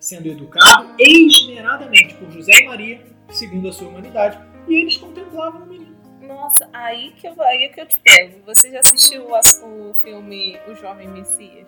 Sendo 0.00 0.28
educado 0.28 0.94
esmeradamente 0.98 2.14
por 2.14 2.30
José 2.30 2.52
e 2.62 2.66
Maria, 2.66 3.04
segundo 3.30 3.68
a 3.68 3.72
sua 3.72 3.88
humanidade, 3.88 4.38
e 4.68 4.74
eles 4.76 4.96
contemplavam 4.96 5.62
o 5.62 5.66
menino. 5.66 5.96
Nossa, 6.22 6.68
aí 6.72 7.12
que, 7.12 7.26
eu, 7.26 7.34
aí 7.42 7.68
que 7.70 7.80
eu 7.80 7.86
te 7.86 7.98
pego. 7.98 8.40
Você 8.46 8.70
já 8.70 8.78
assistiu 8.80 9.34
as- 9.34 9.60
o 9.64 9.92
filme 9.94 10.56
O 10.68 10.74
Jovem 10.74 11.08
Messias? 11.08 11.66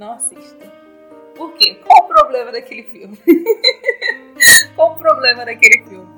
Não. 0.00 0.12
Assista. 0.14 0.64
Por 1.36 1.52
quê? 1.58 1.78
Qual 1.84 2.06
o 2.06 2.08
problema 2.08 2.50
daquele 2.50 2.84
filme? 2.84 3.18
Qual 4.74 4.92
o 4.92 4.94
problema 4.96 5.44
daquele 5.44 5.84
filme? 5.84 6.08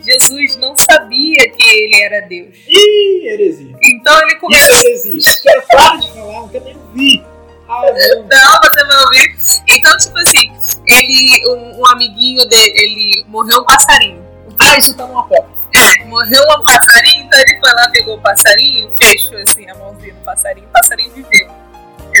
Jesus 0.00 0.56
não 0.56 0.74
sabia 0.74 1.48
que 1.50 1.62
ele 1.62 2.02
era 2.02 2.26
Deus. 2.26 2.56
Ih, 2.66 3.28
heresia. 3.28 3.76
Então 3.80 4.20
ele 4.22 4.34
começou. 4.40 4.74
Isso 4.74 4.86
é 4.86 4.90
heresia. 4.90 5.32
Quero 5.44 5.66
parar 5.68 5.96
de 6.00 6.08
falar, 6.08 6.32
não 6.32 6.48
quero 6.48 6.64
nem 6.64 6.76
ouvir. 6.76 7.24
Ah, 7.68 7.82
não. 7.94 8.22
Não, 8.22 8.58
você 8.60 8.84
vai 8.84 9.04
ouvir. 9.04 9.36
Então, 9.68 9.96
tipo 9.98 10.18
assim, 10.18 10.52
ele, 10.88 11.42
um, 11.50 11.78
um 11.78 11.86
amiguinho 11.92 12.44
dele, 12.48 12.72
ele 12.74 13.24
morreu 13.28 13.60
um 13.60 13.64
passarinho. 13.64 14.26
Ah, 14.58 14.76
isso 14.78 14.96
tá 14.96 15.06
no 15.06 15.16
apócrifo. 15.16 15.56
É, 15.76 16.04
morreu 16.06 16.42
um 16.58 16.62
passarinho, 16.64 17.24
então 17.24 17.38
ele 17.38 17.60
foi 17.60 17.72
lá, 17.72 17.88
pegou 17.90 18.16
o 18.16 18.20
passarinho, 18.20 18.90
fechou 19.00 19.38
assim 19.38 19.70
a 19.70 19.74
mãozinha 19.76 20.12
no 20.12 20.20
passarinho, 20.22 20.66
o 20.66 20.72
passarinho 20.72 21.12
viveu. 21.12 21.67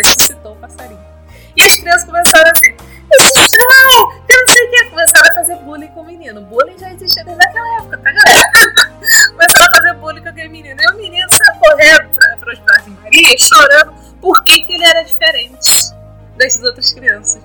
Ressuscitou 0.04 0.52
o 0.52 0.56
passarinho. 0.56 1.04
E 1.56 1.62
as 1.62 1.76
crianças 1.76 2.04
começaram 2.04 2.50
assim, 2.50 2.72
isso 2.72 3.30
é 3.36 3.40
estranho, 3.40 4.22
eu 4.28 4.40
não 4.40 4.48
sei 4.48 4.66
o 4.66 4.70
que. 4.70 4.84
Começaram 4.90 5.30
a 5.30 5.34
fazer 5.34 5.56
bullying 5.56 5.88
com 5.88 6.00
o 6.00 6.04
menino. 6.04 6.40
Bullying 6.42 6.78
já 6.78 6.92
existia 6.92 7.24
desde 7.24 7.44
aquela 7.44 7.76
época, 7.76 7.98
tá, 7.98 8.12
galera? 8.12 8.50
Começaram 9.32 9.66
a 9.66 9.76
fazer 9.76 9.94
bullying 9.94 10.22
com 10.22 10.28
aquele 10.28 10.48
menino. 10.48 10.80
E 10.80 10.92
o 10.92 10.96
menino 10.96 11.28
saiu 11.30 11.60
correndo 11.60 12.10
para 12.38 12.52
os 12.52 12.58
braços 12.60 12.84
de 12.84 12.90
Maria, 12.90 13.38
chorando 13.38 13.94
por 14.20 14.42
que, 14.44 14.62
que 14.62 14.72
ele 14.72 14.84
era 14.84 15.02
diferente 15.02 15.92
das 16.36 16.62
outras 16.62 16.92
crianças 16.92 17.42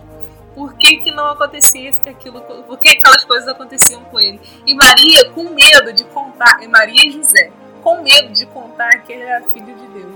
por 0.54 0.76
que, 0.76 0.98
que 0.98 1.12
não 1.12 1.30
acontecia 1.30 1.90
aquilo, 2.08 2.42
por 2.42 2.78
que 2.78 2.90
aquelas 2.90 3.24
coisas 3.26 3.48
aconteciam 3.48 4.04
com 4.06 4.20
ele. 4.20 4.40
E 4.66 4.74
Maria, 4.74 5.30
com 5.32 5.50
medo 5.50 5.92
de 5.94 6.04
contar, 6.06 6.62
e 6.62 6.68
Maria 6.68 7.08
e 7.08 7.12
José, 7.12 7.52
com 7.82 8.02
medo 8.02 8.32
de 8.32 8.46
contar 8.46 9.00
que 9.00 9.14
ele 9.14 9.24
era 9.24 9.44
filho 9.46 9.76
de 9.76 9.88
Deus. 9.88 10.16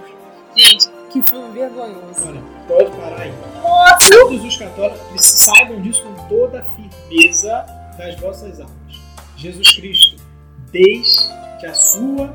Gente, 0.56 0.90
que 1.22 1.30
filme 1.30 1.52
vergonhoso. 1.54 2.28
Olha, 2.28 2.42
pode 2.68 2.92
parar 2.98 3.22
aí. 3.22 3.34
Nossa! 3.62 4.10
Todos 4.10 4.44
os 4.44 4.58
católicos 4.58 5.22
saibam 5.22 5.82
disso 5.82 6.04
com 6.04 6.28
toda 6.28 6.60
a 6.60 6.64
firmeza 6.64 7.66
das 7.98 8.20
vossas 8.20 8.60
almas. 8.60 8.76
Jesus 9.36 9.76
Cristo, 9.76 10.16
desde 10.72 11.66
a 11.66 11.74
sua 11.74 12.28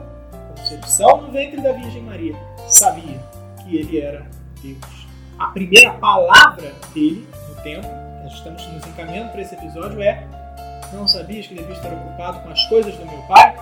concepção 0.57 1.23
no 1.23 1.33
ventre 1.33 1.61
da 1.61 1.73
Virgem 1.73 2.03
Maria, 2.03 2.37
sabia 2.69 3.21
que 3.63 3.77
ele 3.77 4.01
era 4.01 4.27
Deus. 4.63 5.07
A 5.39 5.47
primeira 5.49 5.93
palavra 5.95 6.73
dele 6.95 7.27
tempo, 7.63 7.89
nós 8.23 8.35
estamos 8.35 8.67
nos 8.69 8.87
encaminhando 8.87 9.31
para 9.31 9.43
esse 9.43 9.55
episódio, 9.55 10.03
é 10.03 10.27
Não 10.93 11.09
sabias 11.09 11.47
que 11.47 11.55
devia 11.55 11.75
estar 11.75 11.93
ocupado 11.93 12.41
com 12.41 12.51
as 12.51 12.65
coisas 12.67 12.95
do 12.97 13.07
meu 13.07 13.23
Pai? 13.23 13.57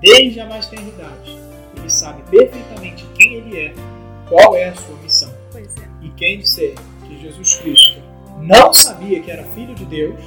Desde 0.00 0.40
a 0.40 0.46
mais 0.46 0.66
tenridade. 0.66 1.36
Ele 1.76 1.90
sabe 1.90 2.22
perfeitamente 2.30 3.04
quem 3.16 3.34
ele 3.34 3.58
é, 3.58 3.74
qual 4.28 4.56
é 4.56 4.68
a 4.68 4.74
sua 4.74 4.96
missão. 5.02 5.32
É. 5.54 5.62
E 6.02 6.10
quem 6.10 6.38
disser 6.38 6.74
que 7.06 7.18
Jesus 7.18 7.56
Cristo 7.56 8.00
não 8.38 8.72
sabia 8.72 9.20
que 9.20 9.30
era 9.30 9.44
filho 9.44 9.74
de 9.74 9.84
Deus, 9.84 10.20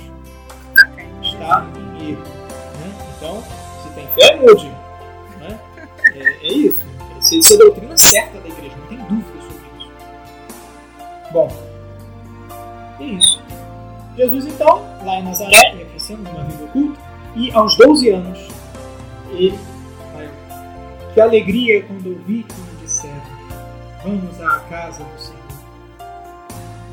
está 1.22 1.68
em 1.76 2.12
erro. 2.12 2.24
Né? 2.24 3.14
Então, 3.18 3.44
se 3.84 3.90
tem 3.96 4.08
fé, 4.08 4.36
mude. 4.38 4.68
Né? 5.40 5.60
É, 6.16 6.48
é 6.48 6.52
isso. 6.52 6.80
Essa 7.18 7.54
é 7.54 7.56
a 7.56 7.60
doutrina 7.60 7.98
certa 7.98 8.40
da 8.40 8.48
igreja, 8.48 8.76
não 8.78 8.88
tem 8.88 8.98
dúvida 8.98 9.42
sobre 9.42 9.68
isso. 9.78 9.92
Bom, 11.32 11.50
é 13.00 13.04
isso. 13.04 13.42
Jesus, 14.16 14.46
então, 14.48 14.86
lá 15.06 15.16
em 15.20 15.24
Nazaré, 15.24 15.86
crescendo 15.90 16.24
numa 16.24 16.44
vida 16.46 16.64
oculta, 16.66 17.00
e 17.36 17.52
aos 17.52 17.78
12 17.78 18.10
anos, 18.10 18.40
ele. 19.32 19.58
Que 21.14 21.22
alegria 21.22 21.84
quando 21.84 22.12
ouvi 22.12 22.44
que 22.44 22.54
me 22.54 22.69
disseram: 22.69 22.69
Vamos 24.04 24.42
à 24.42 24.60
casa 24.70 25.04
do 25.04 25.20
Senhor. 25.20 25.40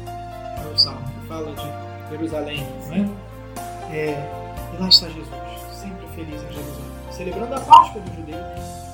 É 0.06 0.72
o 0.72 0.76
salmo 0.76 1.06
que 1.08 1.28
fala 1.28 1.54
de 1.54 2.10
Jerusalém, 2.10 2.66
não 2.88 2.96
é? 2.96 4.46
e 4.74 4.80
lá 4.80 4.88
está 4.88 5.08
Jesus, 5.08 5.28
sempre 5.70 6.06
feliz 6.16 6.42
em 6.42 6.52
Jerusalém, 6.52 6.90
celebrando 7.12 7.54
a 7.54 7.60
Páscoa 7.60 8.00
dos 8.00 8.14
judeus. 8.16 8.86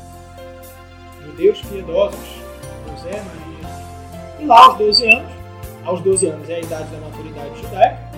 Judeus 1.24 1.62
piedosos, 1.62 2.42
José, 2.90 3.22
Maria. 3.22 3.52
E 4.40 4.44
lá, 4.44 4.66
aos 4.66 4.78
12 4.78 5.08
anos, 5.08 5.32
aos 5.84 6.00
12 6.02 6.26
anos 6.26 6.50
é 6.50 6.56
a 6.56 6.60
idade 6.60 6.90
da 6.90 6.98
maturidade 6.98 7.60
judaica, 7.62 8.10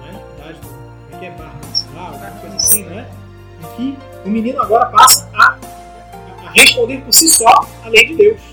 né? 0.00 0.24
idade 0.38 0.58
do, 0.58 0.68
como 0.68 1.14
é 1.14 1.18
que 1.18 1.26
é, 1.26 1.30
barra 1.32 2.08
alguma 2.08 2.30
coisa 2.40 2.56
assim, 2.56 2.84
né? 2.84 3.06
em 3.60 3.76
que 3.76 3.98
o 4.24 4.30
menino 4.30 4.60
agora 4.62 4.86
passa 4.86 5.28
a, 5.34 5.58
a, 6.46 6.50
responder 6.52 7.02
por 7.02 7.12
si 7.12 7.28
só 7.28 7.66
a 7.84 7.88
lei 7.88 8.06
de 8.06 8.16
Deus. 8.16 8.51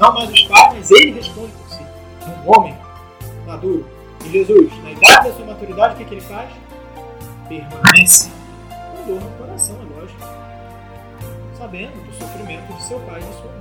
Não 0.00 0.14
mais 0.14 0.30
os 0.30 0.42
pais, 0.44 0.72
mas 0.74 0.90
ele 0.90 1.12
responde 1.12 1.52
por 1.52 1.68
si. 1.68 1.82
Um 2.26 2.50
homem 2.50 2.74
maduro. 3.46 3.86
E 4.24 4.30
Jesus, 4.30 4.72
na 4.82 4.92
idade 4.92 5.28
da 5.28 5.34
sua 5.34 5.44
maturidade, 5.44 5.94
o 5.94 5.96
que, 5.98 6.02
é 6.02 6.06
que 6.06 6.14
ele 6.14 6.20
faz? 6.22 6.50
Permanece 7.46 8.30
com 8.70 9.06
dor 9.06 9.20
no 9.20 9.30
coração, 9.32 9.76
é 9.76 10.00
lógico. 10.00 10.20
Sabendo 11.54 12.02
do 12.02 12.12
sofrimento 12.14 12.72
de 12.72 12.82
seu 12.82 12.98
pai 13.00 13.20
e 13.20 13.24
de 13.24 13.32
sua 13.34 13.44
mãe. 13.44 13.60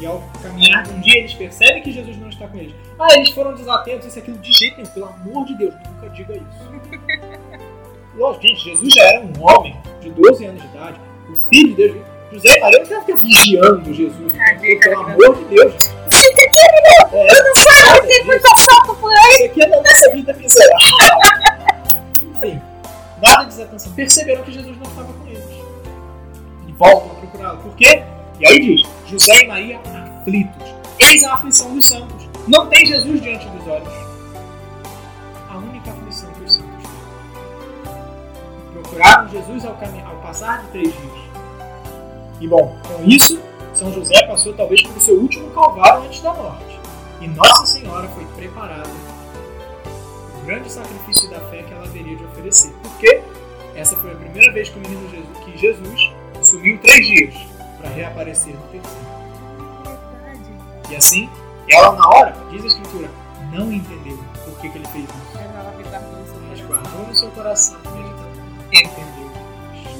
E 0.00 0.06
ao 0.06 0.22
caminhar 0.42 0.82
de 0.82 0.92
um 0.92 1.00
dia 1.00 1.18
eles 1.18 1.34
percebem 1.34 1.82
que 1.82 1.92
Jesus 1.92 2.16
não 2.16 2.30
está 2.30 2.48
com 2.48 2.56
eles. 2.56 2.74
Ah, 2.98 3.14
eles 3.14 3.28
foram 3.30 3.54
desatentos, 3.54 4.06
isso 4.06 4.18
aquilo 4.18 4.38
de 4.38 4.50
jeito 4.50 4.78
nenhum. 4.78 4.90
Pelo 4.90 5.06
amor 5.06 5.44
de 5.44 5.58
Deus, 5.58 5.74
nunca 5.74 6.08
diga 6.08 6.34
isso. 6.34 7.04
Lógico, 8.16 8.46
gente, 8.46 8.64
Jesus 8.64 8.94
já 8.94 9.02
era 9.02 9.20
um 9.20 9.32
homem 9.42 9.76
de 10.00 10.08
12 10.10 10.46
anos 10.46 10.62
de 10.62 10.68
idade, 10.68 10.98
o 11.28 11.34
filho 11.50 11.68
de 11.68 11.74
Deus. 11.74 12.13
José 12.34 12.58
Maria 12.58 12.84
não 12.90 13.00
ficar 13.04 13.16
vigiando 13.22 13.94
Jesus. 13.94 14.32
pelo 14.80 14.98
amor 14.98 15.36
de 15.36 15.44
Deus. 15.44 15.74
Fica 16.10 16.44
aqui, 16.44 16.60
menino! 16.72 17.28
É, 17.30 17.42
não 17.42 17.54
sabe, 17.54 18.08
tem 18.08 18.24
muita 18.24 18.48
sapo 18.56 18.96
por 18.96 19.12
aí. 19.12 19.34
Isso 19.34 19.44
aqui 19.44 19.62
é 19.62 19.68
da 19.68 19.76
nossa 19.80 20.10
vida 20.10 20.32
miserável. 20.34 21.18
Enfim, 22.34 22.62
nada 23.22 23.44
de 23.44 23.50
desatenção. 23.50 23.92
Perceberam 23.92 24.42
que 24.42 24.50
Jesus 24.50 24.76
não 24.76 24.82
estava 24.82 25.12
com 25.12 25.28
eles. 25.28 25.44
E 26.66 26.72
voltam 26.72 27.12
a 27.12 27.14
procurá-lo. 27.14 27.58
Por 27.58 27.76
quê? 27.76 28.02
E 28.40 28.48
aí 28.48 28.58
diz: 28.58 28.82
José 29.06 29.44
e 29.44 29.46
Maria 29.46 29.80
aflitos. 30.24 30.74
Eis 30.98 31.22
a 31.22 31.34
aflição 31.34 31.72
dos 31.72 31.86
santos. 31.86 32.28
Não 32.48 32.66
tem 32.66 32.84
Jesus 32.84 33.20
diante 33.20 33.46
dos 33.48 33.68
olhos. 33.68 33.94
A 35.48 35.56
única 35.56 35.88
aflição 35.88 36.32
que 36.32 36.44
os 36.44 36.54
santos. 36.54 36.90
Procuraram 38.72 39.28
Jesus 39.28 39.64
ao, 39.64 39.78
ao 40.04 40.16
passar 40.16 40.62
de 40.62 40.68
três 40.70 40.92
dias. 40.92 41.13
E 42.40 42.48
bom, 42.48 42.76
com 42.86 43.04
isso, 43.04 43.40
São 43.74 43.92
José 43.92 44.26
passou 44.26 44.52
talvez 44.54 44.82
por 44.82 45.00
seu 45.00 45.16
último 45.18 45.50
calvário 45.50 46.02
antes 46.04 46.20
da 46.20 46.32
morte. 46.34 46.80
E 47.20 47.28
Nossa 47.28 47.66
Senhora 47.66 48.08
foi 48.08 48.24
preparada 48.36 48.90
o 50.38 50.46
grande 50.46 50.70
sacrifício 50.70 51.30
da 51.30 51.40
fé 51.40 51.62
que 51.62 51.72
ela 51.72 51.84
haveria 51.84 52.16
de 52.16 52.24
oferecer. 52.24 52.72
Porque 52.82 53.22
essa 53.74 53.96
foi 53.96 54.12
a 54.12 54.16
primeira 54.16 54.52
vez 54.52 54.68
que 54.68 54.78
o 54.78 54.82
menino 54.82 55.08
Jesus, 55.10 55.38
que 55.44 55.58
Jesus 55.58 56.12
sumiu 56.42 56.78
três 56.80 57.06
dias 57.06 57.34
para 57.80 57.90
reaparecer 57.90 58.54
no 58.54 58.62
terceiro. 58.68 59.14
E 60.90 60.96
assim, 60.96 61.30
ela 61.68 61.92
na 61.92 62.08
hora, 62.08 62.36
diz 62.50 62.62
a 62.62 62.66
escritura, 62.66 63.10
não 63.52 63.72
entendeu 63.72 64.18
por 64.44 64.58
que, 64.60 64.68
que 64.68 64.78
ele 64.78 64.88
fez 64.88 65.04
isso. 65.04 65.44
Mas 66.48 66.60
guardou 66.60 67.06
no 67.06 67.14
seu 67.14 67.30
coração, 67.30 67.78
entendeu. 68.70 69.30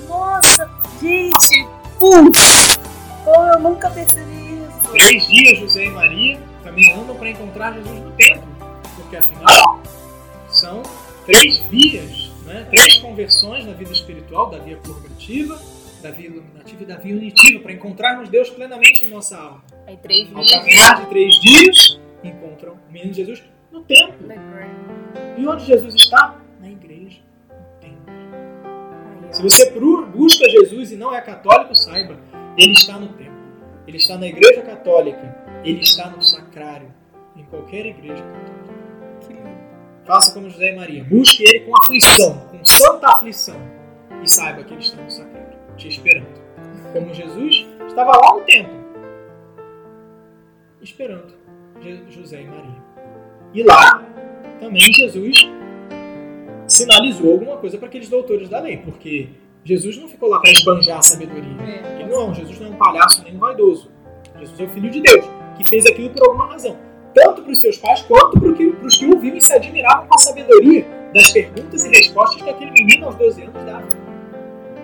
Nossa, 0.09 0.71
gente, 1.01 1.67
putz, 1.99 2.79
como 3.25 3.47
eu 3.49 3.61
nunca 3.61 3.91
percebi 3.91 4.59
isso. 4.59 4.91
Três 4.93 5.27
dias 5.27 5.59
José 5.59 5.87
e 5.87 5.91
Maria 5.91 6.41
também 6.63 6.93
andam 6.93 7.17
para 7.17 7.31
encontrar 7.31 7.73
Jesus 7.75 8.01
no 8.01 8.13
templo, 8.13 8.49
porque 8.97 9.17
afinal 9.17 9.83
são 10.49 10.83
três 11.27 11.59
vias, 11.59 12.31
né? 12.45 12.67
três 12.71 12.99
conversões 12.99 13.67
na 13.67 13.73
vida 13.73 13.93
espiritual, 13.93 14.51
da 14.51 14.59
via 14.59 14.77
purgativa, 14.77 15.61
da 16.03 16.11
via 16.11 16.27
iluminativa 16.27 16.83
e 16.83 16.87
da 16.87 16.97
via 16.97 17.15
unitiva, 17.15 17.63
para 17.63 17.73
encontrarmos 17.73 18.29
Deus 18.29 18.51
plenamente 18.51 19.05
na 19.05 19.17
nossa 19.17 19.39
alma. 19.39 19.65
Aí, 19.87 19.97
três 19.97 20.29
Ao 20.35 20.45
caminhar 20.47 21.01
de 21.01 21.07
três 21.09 21.35
dias, 21.41 22.01
encontram 22.23 22.75
o 22.89 22.93
menino 22.93 23.13
Jesus 23.13 23.43
no 23.73 23.83
templo. 23.83 24.29
E 25.37 25.47
onde 25.47 25.65
Jesus 25.65 25.95
está? 25.95 26.44
Se 29.35 29.43
você 29.43 29.69
busca 29.71 30.49
Jesus 30.49 30.93
e 30.93 30.97
não 30.97 31.13
é 31.13 31.21
católico, 31.21 31.75
saiba, 31.75 32.17
ele 32.57 32.73
está 32.73 32.99
no 32.99 33.09
templo. 33.09 33.35
Ele 33.85 33.97
está 33.97 34.17
na 34.17 34.29
igreja 34.29 34.63
católica. 34.63 35.61
Ele 35.65 35.81
está 35.81 36.09
no 36.09 36.23
sacrário. 36.23 36.89
Em 37.37 37.43
qualquer 37.45 37.85
igreja 37.85 38.23
católica. 38.23 38.65
Faça 40.05 40.33
como 40.33 40.49
José 40.49 40.73
e 40.73 40.77
Maria. 40.77 41.03
Busque 41.03 41.43
ele 41.43 41.61
com 41.61 41.77
aflição, 41.83 42.39
com 42.49 42.65
santa 42.65 43.09
aflição. 43.09 43.57
E 44.23 44.31
saiba 44.31 44.63
que 44.63 44.73
ele 44.73 44.83
está 44.83 45.03
no 45.03 45.11
sacrário 45.11 45.59
te 45.77 45.89
esperando. 45.89 46.29
Como 46.93 47.13
Jesus 47.13 47.67
estava 47.89 48.13
lá 48.13 48.35
no 48.35 48.41
templo, 48.43 48.85
esperando 50.81 51.35
José 52.09 52.43
e 52.43 52.47
Maria. 52.47 52.83
E 53.53 53.63
lá 53.65 54.01
também 54.61 54.93
Jesus 54.93 55.49
sinalizou 56.67 57.33
alguma 57.33 57.57
coisa 57.57 57.79
para 57.79 57.89
aqueles 57.89 58.09
doutores 58.09 58.49
da 58.49 58.61
lei, 58.61 58.79
porque 58.79 59.29
Jesus 59.65 59.97
não 59.97 60.09
ficou 60.09 60.29
lá 60.29 60.41
para 60.41 60.51
esbanjar 60.51 60.99
a 60.99 61.03
sabedoria. 61.03 61.57
É. 61.63 62.01
Ele 62.01 62.11
não, 62.11 62.35
Jesus 62.35 62.59
não 62.61 62.69
é 62.69 62.71
um 62.71 62.77
palhaço 62.77 63.23
nem 63.25 63.35
um 63.35 63.39
vaidoso. 63.39 63.91
Jesus 64.39 64.61
é 64.61 64.65
o 64.65 64.69
Filho 64.69 64.91
de 64.91 65.01
Deus, 65.01 65.25
que 65.57 65.69
fez 65.69 65.87
aquilo 65.87 66.11
por 66.11 66.27
alguma 66.27 66.47
razão. 66.49 66.77
Tanto 67.15 67.43
para 67.43 67.53
os 67.53 67.61
seus 67.61 67.77
pais 67.79 68.03
quanto 68.03 68.39
para 68.41 68.87
os 68.87 68.99
que 68.99 69.07
ouviram 69.07 69.37
e 69.37 69.41
se 69.41 69.53
admiravam 69.53 70.07
com 70.07 70.15
a 70.15 70.19
sabedoria 70.19 70.85
das 71.15 71.31
perguntas 71.31 71.85
e 71.85 71.89
respostas 71.89 72.43
que 72.43 72.51
aquele 72.51 72.73
menino 72.73 73.07
aos 73.07 73.15
12 73.15 73.43
anos 73.43 73.65
dava. 73.65 73.89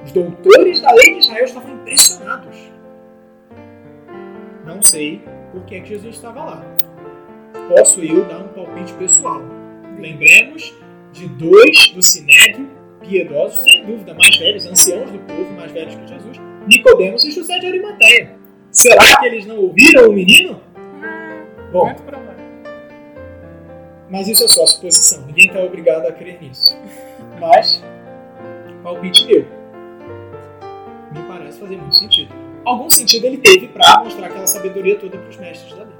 Os 0.04 0.12
doutores 0.12 0.80
da 0.80 0.92
lei 0.92 1.14
de 1.14 1.18
Israel 1.18 1.44
estavam 1.44 1.74
impressionados. 1.74 2.56
Não 4.64 4.80
sei 4.80 5.20
por 5.52 5.64
que, 5.64 5.74
é 5.74 5.80
que 5.80 5.88
Jesus 5.88 6.14
estava 6.14 6.44
lá. 6.44 6.64
Posso 7.68 8.00
eu 8.00 8.24
dar 8.26 8.38
um 8.38 8.48
palpite 8.48 8.92
pessoal. 8.94 9.42
Lembremos 9.98 10.72
de 11.12 11.28
dois 11.28 11.90
do 11.90 12.02
Sinédrio 12.02 12.68
piedosos, 13.00 13.60
sem 13.60 13.84
dúvida, 13.84 14.14
mais 14.14 14.36
velhos, 14.36 14.66
anciãos 14.66 15.10
do 15.10 15.18
povo, 15.20 15.52
mais 15.54 15.72
velhos 15.72 15.94
que 15.94 16.06
Jesus, 16.06 16.38
Nicodemos 16.66 17.24
e 17.24 17.30
José 17.30 17.58
de 17.58 17.66
Arimateia. 17.66 18.36
Será 18.70 19.18
que 19.18 19.26
eles 19.26 19.46
não 19.46 19.58
ouviram 19.58 20.08
o 20.08 20.12
menino? 20.12 20.60
Bom, 21.72 21.86
muito 21.86 22.02
provável. 22.02 22.30
Mas 24.08 24.28
isso 24.28 24.44
é 24.44 24.48
só 24.48 24.66
suposição. 24.66 25.26
Ninguém 25.26 25.46
está 25.46 25.60
obrigado 25.60 26.06
a 26.06 26.12
crer 26.12 26.40
nisso. 26.40 26.76
Mas, 27.40 27.82
palpite 28.82 29.26
meu. 29.26 29.46
Me 31.12 31.22
parece 31.26 31.58
fazer 31.58 31.76
muito 31.76 31.96
sentido. 31.96 32.34
Algum 32.64 32.90
sentido 32.90 33.26
ele 33.26 33.38
teve 33.38 33.68
para 33.68 34.04
mostrar 34.04 34.26
aquela 34.26 34.46
sabedoria 34.46 34.98
toda 34.98 35.16
para 35.16 35.28
os 35.28 35.36
mestres 35.36 35.72
da 35.74 35.84
lei. 35.84 35.94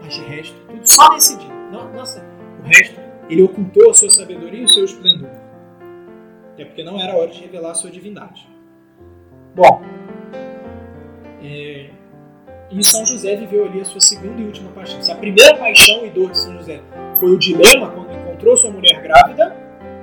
Mas 0.00 0.14
de 0.14 0.24
resto, 0.24 0.56
tudo 0.68 0.88
só 0.88 1.12
nesse 1.12 1.36
dia. 1.36 1.52
Nossa, 1.70 2.24
o 2.62 2.66
resto, 2.66 3.00
ele 3.28 3.42
ocultou 3.42 3.90
a 3.90 3.94
sua 3.94 4.10
sabedoria 4.10 4.60
e 4.60 4.64
o 4.64 4.68
seu 4.68 4.84
esplendor. 4.84 5.30
Até 6.52 6.64
porque 6.64 6.84
não 6.84 7.00
era 7.00 7.16
hora 7.16 7.30
de 7.30 7.40
revelar 7.40 7.72
a 7.72 7.74
sua 7.74 7.90
divindade. 7.90 8.48
Bom, 9.54 9.82
é, 11.42 11.90
e 12.70 12.82
São 12.82 13.04
José 13.06 13.36
viveu 13.36 13.66
ali 13.66 13.80
a 13.80 13.84
sua 13.84 14.00
segunda 14.00 14.40
e 14.40 14.44
última 14.44 14.70
paixão. 14.70 15.00
Se 15.02 15.12
a 15.12 15.16
primeira 15.16 15.56
paixão 15.56 16.04
e 16.04 16.10
dor 16.10 16.30
de 16.30 16.38
São 16.38 16.54
José 16.54 16.82
foi 17.20 17.30
o 17.30 17.38
dilema 17.38 17.90
quando 17.90 18.12
encontrou 18.12 18.56
sua 18.56 18.70
mulher 18.70 19.00
grávida, 19.02 19.54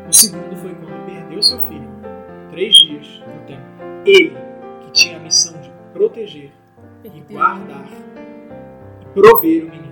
o 0.07 0.13
segundo 0.13 0.55
foi 0.55 0.73
quando 0.75 1.05
perdeu 1.05 1.43
seu 1.43 1.59
filho. 1.61 1.89
Três 2.49 2.75
dias 2.75 3.21
no 3.27 3.45
tempo. 3.45 3.63
Ele, 4.05 4.35
que 4.81 4.91
tinha 4.91 5.17
a 5.17 5.19
missão 5.19 5.59
de 5.59 5.71
proteger 5.93 6.51
e 7.03 7.09
guardar 7.21 7.87
e 9.01 9.05
prover 9.13 9.65
o 9.65 9.69
menino. 9.69 9.90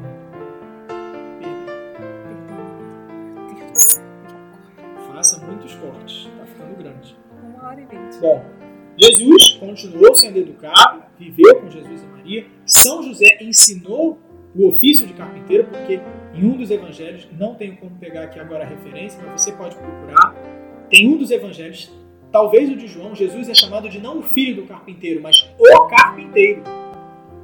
Bom, 8.20 8.43
Jesus 8.97 9.53
continuou 9.53 10.13
sendo 10.13 10.38
educado, 10.38 11.03
viveu 11.17 11.55
com 11.61 11.70
Jesus 11.70 12.03
e 12.03 12.05
Maria. 12.05 12.45
São 12.65 13.01
José 13.01 13.38
ensinou 13.41 14.20
o 14.53 14.67
ofício 14.67 15.07
de 15.07 15.13
carpinteiro, 15.13 15.65
porque 15.65 16.01
em 16.34 16.45
um 16.45 16.57
dos 16.57 16.70
evangelhos, 16.70 17.28
não 17.38 17.55
tenho 17.55 17.78
como 17.78 17.95
pegar 17.95 18.24
aqui 18.24 18.39
agora 18.39 18.65
a 18.65 18.67
referência, 18.67 19.22
mas 19.24 19.41
você 19.41 19.51
pode 19.53 19.76
procurar. 19.76 20.36
Tem 20.89 21.07
um 21.07 21.17
dos 21.17 21.32
evangelhos, 21.32 21.91
talvez 22.32 22.70
o 22.70 22.76
de 22.76 22.88
João, 22.88 23.15
Jesus 23.15 23.47
é 23.47 23.53
chamado 23.53 23.88
de 23.88 23.99
não 24.01 24.20
o 24.20 24.24
filho 24.24 24.61
do 24.61 24.67
carpinteiro, 24.67 25.22
mas 25.22 25.49
o 25.57 25.88
carpinteiro. 25.88 26.63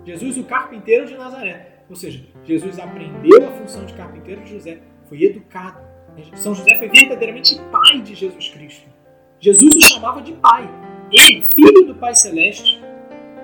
Jesus, 0.05 0.37
o 0.37 0.43
carpinteiro 0.43 1.05
de 1.05 1.15
Nazaré. 1.15 1.83
Ou 1.89 1.95
seja, 1.95 2.21
Jesus 2.43 2.79
aprendeu 2.79 3.47
a 3.47 3.51
função 3.51 3.85
de 3.85 3.93
carpinteiro 3.93 4.41
de 4.41 4.51
José, 4.51 4.79
foi 5.07 5.23
educado. 5.23 5.79
São 6.35 6.53
José 6.53 6.77
foi 6.77 6.89
verdadeiramente 6.89 7.59
pai 7.71 8.01
de 8.01 8.15
Jesus 8.15 8.49
Cristo. 8.49 8.94
Jesus 9.45 9.75
o 9.75 9.81
chamava 9.81 10.23
de 10.23 10.31
pai. 10.33 10.67
Ele, 11.11 11.43
filho 11.53 11.85
do 11.85 11.93
Pai 11.93 12.15
Celeste, 12.15 12.81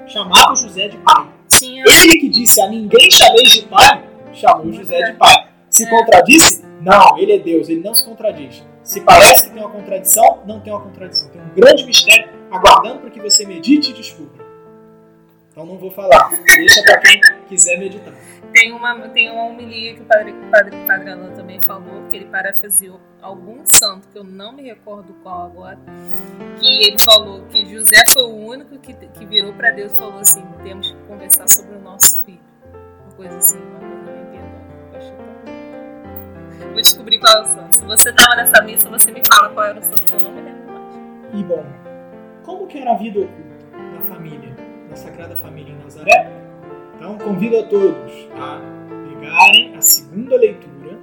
chamava 0.07 0.55
José 0.55 0.87
de 0.87 0.97
pai. 0.97 1.29
Tinha... 1.47 1.83
Ele 1.87 2.17
que 2.17 2.27
disse 2.27 2.59
a 2.59 2.67
ninguém 2.67 3.11
chameis 3.11 3.51
de 3.51 3.61
pai, 3.67 4.03
chamou 4.33 4.73
José 4.73 4.99
de 5.11 5.13
pai. 5.13 5.49
Se 5.69 5.85
é. 5.85 5.89
contradisse? 5.91 6.65
Não, 6.81 7.19
ele 7.19 7.33
é 7.33 7.37
Deus, 7.37 7.69
ele 7.69 7.81
não 7.81 7.93
se 7.93 8.03
contradiz. 8.03 8.65
Se 8.81 9.01
parece 9.01 9.43
que 9.43 9.53
tem 9.53 9.61
uma 9.63 9.69
contradição, 9.69 10.39
não 10.47 10.59
tem 10.59 10.73
uma 10.73 10.81
contradição. 10.81 11.29
Tem 11.29 11.39
um 11.39 11.53
grande 11.53 11.85
mistério 11.85 12.31
aguardando 12.49 13.01
para 13.01 13.11
que 13.11 13.19
você 13.19 13.45
medite 13.45 13.91
e 13.91 13.93
descubra. 13.93 14.40
Então 15.51 15.65
não 15.65 15.77
vou 15.77 15.91
falar. 15.91 16.29
Deixa 16.55 16.81
para 16.83 16.97
quem 16.99 17.19
quiser 17.49 17.77
meditar. 17.77 18.13
Tem 18.53 18.71
uma, 18.71 18.97
tem 19.09 19.29
uma 19.29 19.43
homilia 19.43 19.95
que 19.95 20.01
o 20.01 20.05
padre, 20.05 20.31
o 20.31 20.49
padre, 20.49 20.75
o 20.75 20.87
padre 20.87 21.35
também 21.35 21.59
falou, 21.65 22.07
que 22.09 22.15
ele 22.15 22.25
parafraseou 22.25 23.01
algum 23.21 23.61
santo, 23.65 24.07
que 24.07 24.17
eu 24.17 24.23
não 24.23 24.53
me 24.53 24.63
recordo 24.63 25.13
qual 25.21 25.45
agora, 25.45 25.77
que 26.57 26.85
ele 26.85 26.97
falou 26.99 27.45
que 27.47 27.65
José 27.65 28.01
foi 28.09 28.23
o 28.23 28.35
único 28.35 28.77
que, 28.79 28.93
que 28.93 29.25
virou 29.25 29.53
para 29.53 29.71
Deus 29.71 29.91
e 29.91 29.95
falou 29.97 30.19
assim: 30.19 30.45
temos 30.63 30.91
que 30.91 30.97
conversar 31.07 31.47
sobre 31.49 31.75
o 31.75 31.81
nosso 31.81 32.23
filho. 32.23 32.39
Uma 33.03 33.13
coisa 33.15 33.37
assim, 33.37 33.57
uma 33.57 33.79
coisa 33.79 34.11
bem 34.11 34.25
piedosa. 34.31 35.13
Vou 36.71 36.81
descobrir 36.81 37.19
qual 37.19 37.37
é 37.37 37.41
o 37.41 37.45
santo. 37.45 37.75
Se 37.75 37.85
você 37.85 38.09
estava 38.09 38.35
nessa 38.37 38.63
missa, 38.63 38.89
você 38.89 39.11
me 39.11 39.21
fala 39.27 39.49
qual 39.49 39.65
era 39.65 39.79
o 39.79 39.83
santo, 39.83 40.01
que 40.03 40.13
eu 40.13 40.29
não 40.29 40.31
me 40.31 40.41
lembro 40.41 40.73
mais. 40.73 40.95
E 41.33 41.43
bom, 41.43 41.65
como 42.43 42.67
que 42.67 42.77
era 42.77 42.93
a 42.93 42.97
vida 42.97 43.19
oculta 43.19 43.50
na 44.91 44.97
Sagrada 44.97 45.35
Família 45.37 45.73
em 45.73 45.77
Nazaré? 45.81 46.29
Então, 46.95 47.17
convido 47.17 47.57
a 47.57 47.63
todos 47.63 48.27
a 48.35 48.59
pegarem 49.09 49.73
a 49.75 49.81
segunda 49.81 50.35
leitura 50.35 50.99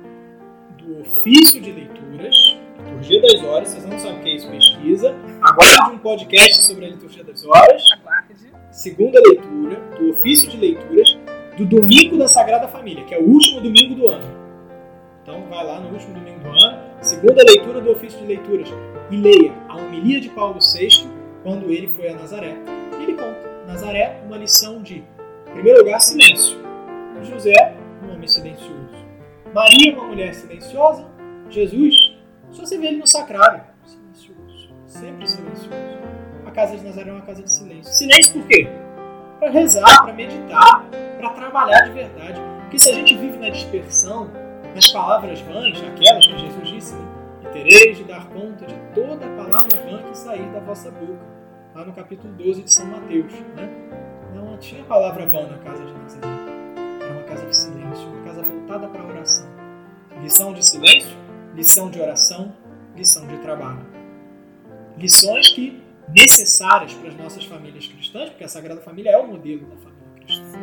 do 0.76 1.01
ofício 1.01 1.61
de 1.61 1.72
leituras, 1.72 2.59
Liturgia 2.78 3.22
das 3.22 3.43
Horas. 3.43 3.68
Vocês 3.70 3.86
não 3.86 3.99
sabem 3.99 4.18
o 4.18 4.22
que 4.22 4.28
é 4.28 4.34
isso, 4.34 4.51
pesquisa. 4.51 5.14
Aguarde 5.41 5.97
um 5.97 5.99
podcast 5.99 6.64
sobre 6.64 6.84
a 6.84 6.89
Liturgia 6.91 7.24
das 7.24 7.45
Horas. 7.47 7.82
Aguarde. 7.93 8.34
Segunda 8.70 9.18
leitura 9.26 9.76
do 9.99 10.11
ofício 10.11 10.51
de 10.51 10.59
leituras 10.59 11.18
do 11.57 11.64
Domingo 11.64 12.18
da 12.18 12.28
Sagrada 12.28 12.68
Família, 12.68 13.05
que 13.05 13.14
é 13.14 13.18
o 13.18 13.24
último 13.24 13.62
domingo 13.62 13.95
do 13.95 14.11
ano. 14.11 14.39
Então, 15.22 15.43
vai 15.49 15.64
lá 15.64 15.80
no 15.80 15.91
último 15.91 16.14
domingo 16.14 16.41
do 16.41 16.49
ano, 16.49 16.78
segunda 17.01 17.43
leitura 17.43 17.80
do 17.80 17.91
ofício 17.91 18.18
de 18.18 18.26
leituras, 18.26 18.68
e 19.11 19.16
leia 19.16 19.53
a 19.68 19.76
homilia 19.76 20.20
de 20.20 20.28
Paulo 20.28 20.59
VI 20.61 21.09
quando 21.43 21.70
ele 21.70 21.89
foi 21.89 22.09
a 22.09 22.14
Nazaré. 22.14 22.55
E 22.99 23.03
ele 23.03 23.14
conta, 23.14 23.47
Nazaré, 23.78 24.20
uma 24.26 24.36
lição 24.36 24.82
de 24.82 25.04
em 25.46 25.52
primeiro 25.52 25.78
lugar, 25.78 26.00
silêncio. 26.00 26.58
José, 27.22 27.76
um 28.02 28.12
homem 28.12 28.26
silencioso. 28.26 29.06
Maria, 29.54 29.94
uma 29.94 30.08
mulher 30.08 30.34
silenciosa. 30.34 31.06
Jesus, 31.48 32.16
só 32.50 32.64
se 32.64 32.76
vê 32.76 32.88
ele 32.88 32.96
no 32.96 33.06
sacrário. 33.06 33.62
Silencioso. 33.86 34.70
Sempre 34.84 35.28
silencioso. 35.28 35.70
A 36.44 36.50
casa 36.50 36.76
de 36.76 36.84
Nazaré 36.84 37.10
é 37.10 37.12
uma 37.12 37.22
casa 37.22 37.40
de 37.40 37.50
silêncio. 37.50 37.92
Silêncio 37.92 38.32
por 38.32 38.48
quê? 38.48 38.68
Para 39.38 39.50
rezar, 39.50 40.02
para 40.02 40.12
meditar, 40.12 40.84
para 41.16 41.30
trabalhar 41.30 41.82
de 41.82 41.92
verdade. 41.92 42.40
Porque 42.62 42.80
se 42.80 42.90
a 42.90 42.94
gente 42.94 43.16
vive 43.16 43.38
na 43.38 43.48
dispersão, 43.48 44.28
nas 44.74 44.90
palavras 44.90 45.40
vãs, 45.42 45.80
aquelas 45.80 46.26
que 46.26 46.36
Jesus 46.36 46.68
disse, 46.68 46.94
né? 46.96 47.08
e 47.42 47.46
tereis 47.52 47.96
de 47.96 48.04
dar 48.04 48.26
conta 48.26 48.66
de 48.66 48.74
toda 48.92 49.24
a 49.24 49.36
palavra 49.36 49.78
vã 49.88 50.02
que 50.02 50.18
sair 50.18 50.50
da 50.50 50.58
vossa 50.58 50.90
boca. 50.90 51.38
Lá 51.74 51.84
no 51.84 51.92
capítulo 51.92 52.32
12 52.34 52.62
de 52.62 52.72
São 52.72 52.86
Mateus. 52.86 53.32
Né? 53.54 53.68
Não 54.34 54.56
tinha 54.58 54.82
palavra 54.84 55.26
vã 55.26 55.46
na 55.46 55.58
casa 55.58 55.84
de 55.84 55.92
Nazaré. 55.92 56.26
Era 57.02 57.12
uma 57.12 57.22
casa 57.24 57.46
de 57.46 57.56
silêncio, 57.56 58.08
uma 58.08 58.24
casa 58.24 58.42
voltada 58.42 58.88
para 58.88 59.02
a 59.02 59.06
oração. 59.06 59.46
Lição 60.20 60.52
de 60.52 60.64
silêncio, 60.64 61.16
lição 61.54 61.90
de 61.90 62.00
oração, 62.00 62.54
lição 62.96 63.26
de 63.26 63.38
trabalho. 63.38 63.86
Lições 64.96 65.48
que 65.50 65.80
necessárias 66.08 66.94
para 66.94 67.10
as 67.10 67.16
nossas 67.16 67.44
famílias 67.44 67.86
cristãs, 67.86 68.30
porque 68.30 68.44
a 68.44 68.48
Sagrada 68.48 68.80
Família 68.80 69.10
é 69.10 69.18
o 69.18 69.28
modelo 69.28 69.66
da 69.66 69.76
família 69.76 70.08
cristã. 70.24 70.58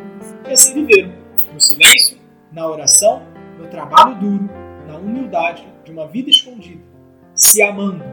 E 0.46 0.52
assim 0.52 0.74
viveram, 0.74 1.12
no 1.54 1.60
silêncio, 1.60 2.18
na 2.52 2.66
oração, 2.66 3.22
no 3.58 3.68
trabalho 3.68 4.16
duro, 4.16 4.50
na 4.86 4.96
humildade 4.96 5.66
de 5.84 5.92
uma 5.92 6.06
vida 6.06 6.28
escondida, 6.28 6.82
se 7.32 7.62
amando. 7.62 8.04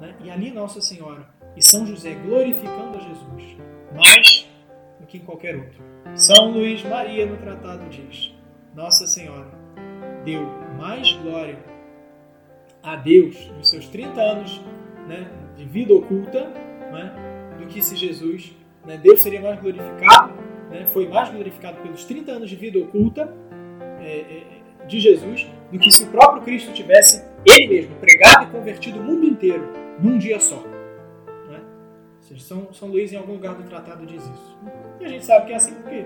Né? 0.00 0.14
E 0.24 0.30
ali 0.30 0.50
Nossa 0.50 0.80
Senhora 0.80 1.33
e 1.56 1.62
São 1.62 1.86
José 1.86 2.14
glorificando 2.14 2.98
a 2.98 3.00
Jesus. 3.00 3.56
Mas 3.94 4.48
do 5.00 5.06
que 5.06 5.18
em 5.18 5.20
qualquer 5.20 5.56
outro. 5.56 5.82
São 6.14 6.50
Luís 6.50 6.82
Maria 6.84 7.26
no 7.26 7.36
tratado 7.36 7.88
diz: 7.88 8.34
Nossa 8.74 9.06
Senhora 9.06 9.50
deu 10.24 10.42
mais 10.78 11.12
glória 11.12 11.58
a 12.82 12.96
Deus 12.96 13.50
nos 13.56 13.70
seus 13.70 13.86
30 13.88 14.20
anos 14.20 14.60
né, 15.08 15.30
de 15.56 15.64
vida 15.64 15.94
oculta 15.94 16.48
né, 16.92 17.12
do 17.58 17.66
que 17.66 17.82
se 17.82 17.96
Jesus, 17.96 18.52
né, 18.84 18.98
Deus 18.98 19.22
seria 19.22 19.40
mais 19.40 19.60
glorificado, 19.60 20.34
né, 20.70 20.86
foi 20.92 21.08
mais 21.08 21.30
glorificado 21.30 21.80
pelos 21.80 22.04
30 22.04 22.32
anos 22.32 22.50
de 22.50 22.56
vida 22.56 22.78
oculta 22.78 23.32
é, 24.00 24.18
é, 24.18 24.86
de 24.86 25.00
Jesus 25.00 25.46
do 25.72 25.78
que 25.78 25.90
se 25.90 26.04
o 26.04 26.06
próprio 26.08 26.42
Cristo 26.42 26.72
tivesse 26.72 27.24
ele 27.46 27.68
mesmo 27.68 27.94
pregado 27.96 28.44
e 28.44 28.46
convertido 28.50 29.00
o 29.00 29.02
mundo 29.02 29.24
inteiro 29.24 29.66
num 29.98 30.18
dia 30.18 30.38
só. 30.38 30.73
Né? 32.34 32.40
São, 32.40 32.72
São 32.72 32.88
Luís, 32.88 33.12
em 33.12 33.16
algum 33.16 33.34
lugar 33.34 33.54
do 33.54 33.62
tratado, 33.62 34.04
diz 34.04 34.22
isso. 34.22 34.58
E 35.00 35.04
a 35.04 35.08
gente 35.08 35.24
sabe 35.24 35.46
que 35.46 35.52
é 35.52 35.56
assim 35.56 35.74
porque 35.74 36.04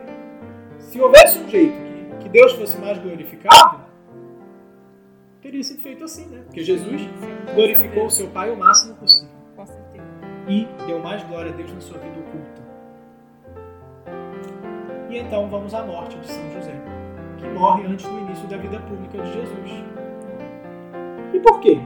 se 0.78 1.00
houvesse 1.00 1.38
um 1.38 1.48
jeito 1.48 1.72
que, 1.72 2.24
que 2.24 2.28
Deus 2.28 2.52
fosse 2.52 2.78
mais 2.78 2.98
glorificado, 2.98 3.80
teria 5.40 5.62
sido 5.62 5.80
feito 5.80 6.04
assim, 6.04 6.26
né? 6.26 6.42
Porque 6.44 6.62
Jesus 6.62 7.02
glorificou 7.54 8.06
o 8.06 8.10
seu 8.10 8.28
Pai 8.28 8.50
o 8.50 8.56
máximo 8.56 8.94
possível. 8.96 9.34
Com 9.56 9.66
certeza. 9.66 10.04
E 10.46 10.66
deu 10.86 10.98
mais 11.00 11.22
glória 11.24 11.52
a 11.52 11.54
Deus 11.54 11.72
na 11.72 11.80
sua 11.80 11.98
vida 11.98 12.18
oculta. 12.20 12.68
E 15.10 15.16
então 15.16 15.48
vamos 15.48 15.72
à 15.72 15.82
morte 15.82 16.18
de 16.18 16.26
São 16.26 16.52
José, 16.52 16.74
que 17.38 17.46
morre 17.46 17.86
antes 17.86 18.06
do 18.06 18.18
início 18.18 18.46
da 18.48 18.58
vida 18.58 18.78
pública 18.80 19.18
de 19.22 19.32
Jesus. 19.32 19.84
E 21.32 21.40
por 21.40 21.60
quê? 21.60 21.78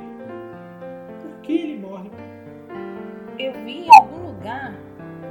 Por 1.22 1.40
que 1.42 1.52
ele 1.52 1.78
morre? 1.78 2.10
Eu 3.42 3.52
vi 3.64 3.86
em 3.86 3.88
algum 3.90 4.26
lugar 4.28 4.72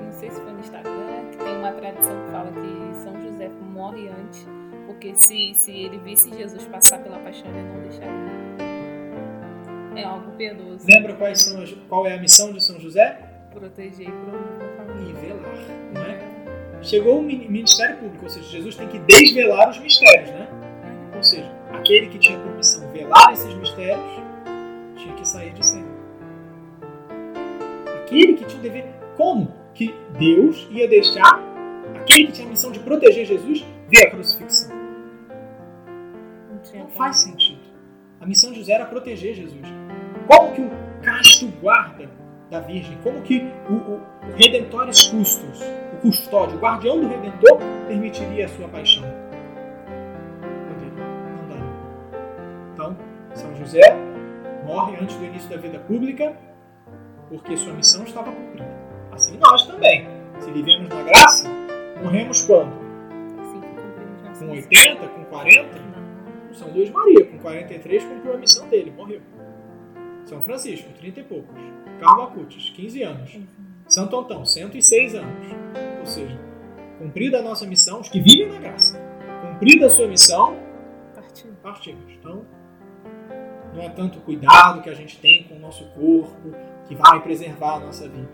não 0.04 0.12
sei 0.12 0.30
se 0.30 0.42
foi 0.42 0.52
no 0.52 0.60
Instagram, 0.60 1.30
que 1.32 1.38
tem 1.38 1.56
uma 1.58 1.72
tradição 1.72 2.26
que 2.26 2.32
fala 2.32 2.52
que 2.52 2.96
São 2.98 3.22
José 3.22 3.50
morre 3.74 4.10
antes, 4.10 4.46
porque 4.86 5.16
se, 5.16 5.54
se 5.54 5.72
ele 5.72 5.98
visse 6.00 6.30
Jesus 6.36 6.66
passar 6.66 7.00
pela 7.00 7.18
paixão, 7.20 7.48
ele 7.50 7.64
não 7.64 7.82
deixaria. 7.82 8.12
É 9.96 10.04
algo 10.04 10.32
piedoso. 10.32 10.86
Lembra 10.88 11.14
quais 11.16 11.42
são 11.42 11.62
as- 11.62 11.74
qual 11.88 12.06
é 12.06 12.14
a 12.16 12.20
missão 12.20 12.52
de 12.52 12.62
São 12.62 12.80
José? 12.80 13.20
Proteger 13.52 14.10
e 14.10 14.12
prover 14.12 14.42
a 14.62 14.66
E 14.66 14.78
família. 14.78 15.14
velar, 15.16 15.56
não 15.94 16.02
é? 16.02 16.20
Chegou 16.84 17.20
o 17.20 17.24
min- 17.24 17.48
ministério 17.48 17.98
público, 17.98 18.24
ou 18.26 18.30
seja, 18.30 18.48
Jesus 18.50 18.76
tem 18.76 18.88
que 18.90 19.00
desvelar 19.00 19.70
os 19.70 19.80
mistérios, 19.80 20.30
né? 20.32 20.48
Ou 21.16 21.24
seja, 21.24 21.50
aquele 21.74 22.08
que 22.08 22.18
tinha 22.20 22.38
por 22.40 22.52
missão 22.56 22.88
velar 22.92 23.32
esses 23.34 23.54
mistérios 23.56 24.22
tinha 24.98 25.14
que 25.16 25.28
sair 25.28 25.54
de 25.54 25.66
cena. 25.66 25.91
Aquele 28.12 28.34
que 28.34 28.44
tinha 28.44 28.60
o 28.60 28.62
dever. 28.62 28.86
Como 29.16 29.54
que 29.74 29.96
Deus 30.20 30.68
ia 30.70 30.86
deixar 30.86 31.42
aquele 31.96 32.28
que 32.28 32.34
tinha 32.34 32.46
a 32.46 32.50
missão 32.50 32.70
de 32.70 32.80
proteger 32.80 33.26
Jesus 33.26 33.66
ver 33.88 34.08
a 34.08 34.12
crucifixão? 34.12 34.76
Não 36.76 36.88
faz 36.90 37.20
sentido. 37.20 37.62
A 38.20 38.26
missão 38.26 38.52
de 38.52 38.60
José 38.60 38.74
era 38.74 38.86
proteger 38.86 39.34
Jesus. 39.34 39.66
Como 40.28 40.54
que 40.54 40.62
o 40.62 40.70
casto 41.02 41.48
guarda 41.62 42.10
da 42.50 42.60
Virgem, 42.60 42.98
como 43.02 43.22
que 43.22 43.50
o, 43.70 43.74
o, 43.76 44.02
Redentores 44.36 45.08
Custos, 45.08 45.62
o 45.94 45.98
custódio, 46.02 46.58
o 46.58 46.60
guardião 46.60 47.00
do 47.00 47.08
Redentor, 47.08 47.60
permitiria 47.88 48.46
a 48.46 48.50
sua 48.50 48.68
paixão? 48.68 49.04
Não 51.38 51.48
dá. 51.48 51.56
Então, 52.74 52.98
São 53.34 53.56
José 53.56 53.82
morre 54.66 54.98
antes 55.02 55.16
do 55.16 55.24
início 55.24 55.50
da 55.50 55.58
vida 55.58 55.80
pública 55.80 56.36
porque 57.32 57.56
sua 57.56 57.74
missão 57.74 58.04
estava 58.04 58.30
cumprida. 58.30 58.70
Assim 59.12 59.38
nós 59.38 59.66
também. 59.66 60.06
Se 60.40 60.52
vivemos 60.52 60.90
na 60.90 61.02
graça, 61.02 61.50
morremos 62.04 62.42
quando? 62.44 62.74
Com 64.38 64.46
missão. 64.46 64.50
80, 64.50 65.08
com 65.08 65.26
40? 65.26 65.80
Não. 65.80 66.54
São 66.54 66.70
Luís 66.72 66.90
Maria, 66.90 67.26
com 67.26 67.38
43, 67.38 68.04
cumpriu 68.04 68.34
a 68.34 68.38
missão 68.38 68.68
dele, 68.68 68.92
morreu. 68.92 69.22
São 70.26 70.42
Francisco, 70.42 70.90
30 71.00 71.20
e 71.22 71.24
poucos. 71.24 71.56
Carlo 72.00 72.24
Acutis, 72.24 72.70
15 72.72 73.04
anos. 73.04 73.40
Santo 73.88 74.20
Antão, 74.20 74.46
106 74.46 75.16
anos. 75.16 75.48
Ou 76.00 76.06
seja, 76.06 76.38
cumprida 76.98 77.40
a 77.40 77.42
nossa 77.42 77.66
missão, 77.66 78.02
os 78.02 78.10
que 78.10 78.20
vivem 78.20 78.48
na 78.48 78.60
graça, 78.60 79.00
cumprida 79.42 79.86
a 79.86 79.90
sua 79.90 80.08
missão, 80.08 80.58
partimos. 81.62 82.12
Então, 82.20 82.46
não 83.74 83.84
é 83.84 83.90
tanto 83.90 84.20
cuidado 84.20 84.82
que 84.82 84.90
a 84.90 84.94
gente 84.94 85.18
tem 85.20 85.44
com 85.44 85.56
o 85.56 85.60
nosso 85.60 85.86
corpo 85.92 86.54
que 86.92 86.96
vai 86.96 87.22
preservar 87.22 87.76
a 87.76 87.80
nossa 87.80 88.08
vida. 88.10 88.28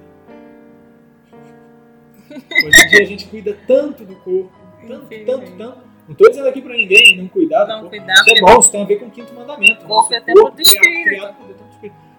Hoje 2.66 2.84
em 2.86 2.88
dia 2.90 3.02
a 3.04 3.06
gente 3.06 3.28
cuida 3.28 3.56
tanto 3.68 4.04
do 4.04 4.16
corpo, 4.18 4.52
tanto, 4.88 5.06
tanto, 5.26 5.52
tanto. 5.58 5.88
Não 6.08 6.12
estou 6.14 6.30
dizendo 6.30 6.48
aqui 6.50 6.62
para 6.62 6.74
ninguém 6.74 7.18
não 7.18 7.28
cuidar 7.28 7.66
do 7.66 7.68
Não 7.70 7.80
corpo. 7.82 7.90
cuidar, 7.98 8.14
Isso 8.14 8.30
é 8.36 8.40
bom, 8.42 8.60
isso 8.60 8.72
tem 8.72 8.82
a 8.82 8.86
ver 8.86 8.96
com 8.98 9.06
o 9.06 9.12
quinto 9.12 9.34
mandamento. 9.34 9.84
O 9.84 9.88
corpo 9.88 10.14
é 10.14 10.20
do 10.20 10.26
criado- 10.26 10.60
espírito. 10.62 11.04
criado. 11.04 11.36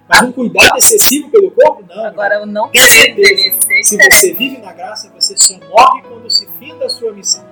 Mas 0.08 0.22
um 0.22 0.32
cuidado 0.32 0.78
excessivo 0.78 1.28
pelo 1.30 1.50
corpo, 1.50 1.84
não. 1.88 2.04
Agora, 2.06 2.42
o 2.42 2.46
não 2.46 2.70
querer 2.70 2.86
certeza. 2.86 3.32
envelhecer. 3.32 3.84
Se 3.84 4.00
é 4.00 4.10
você 4.10 4.32
vive 4.32 4.58
na 4.58 4.72
graça, 4.72 5.10
você 5.12 5.36
só 5.36 5.54
morre 5.68 6.02
quando 6.02 6.30
se 6.30 6.48
finda 6.58 6.86
a 6.86 6.88
sua 6.88 7.12
missão. 7.12 7.44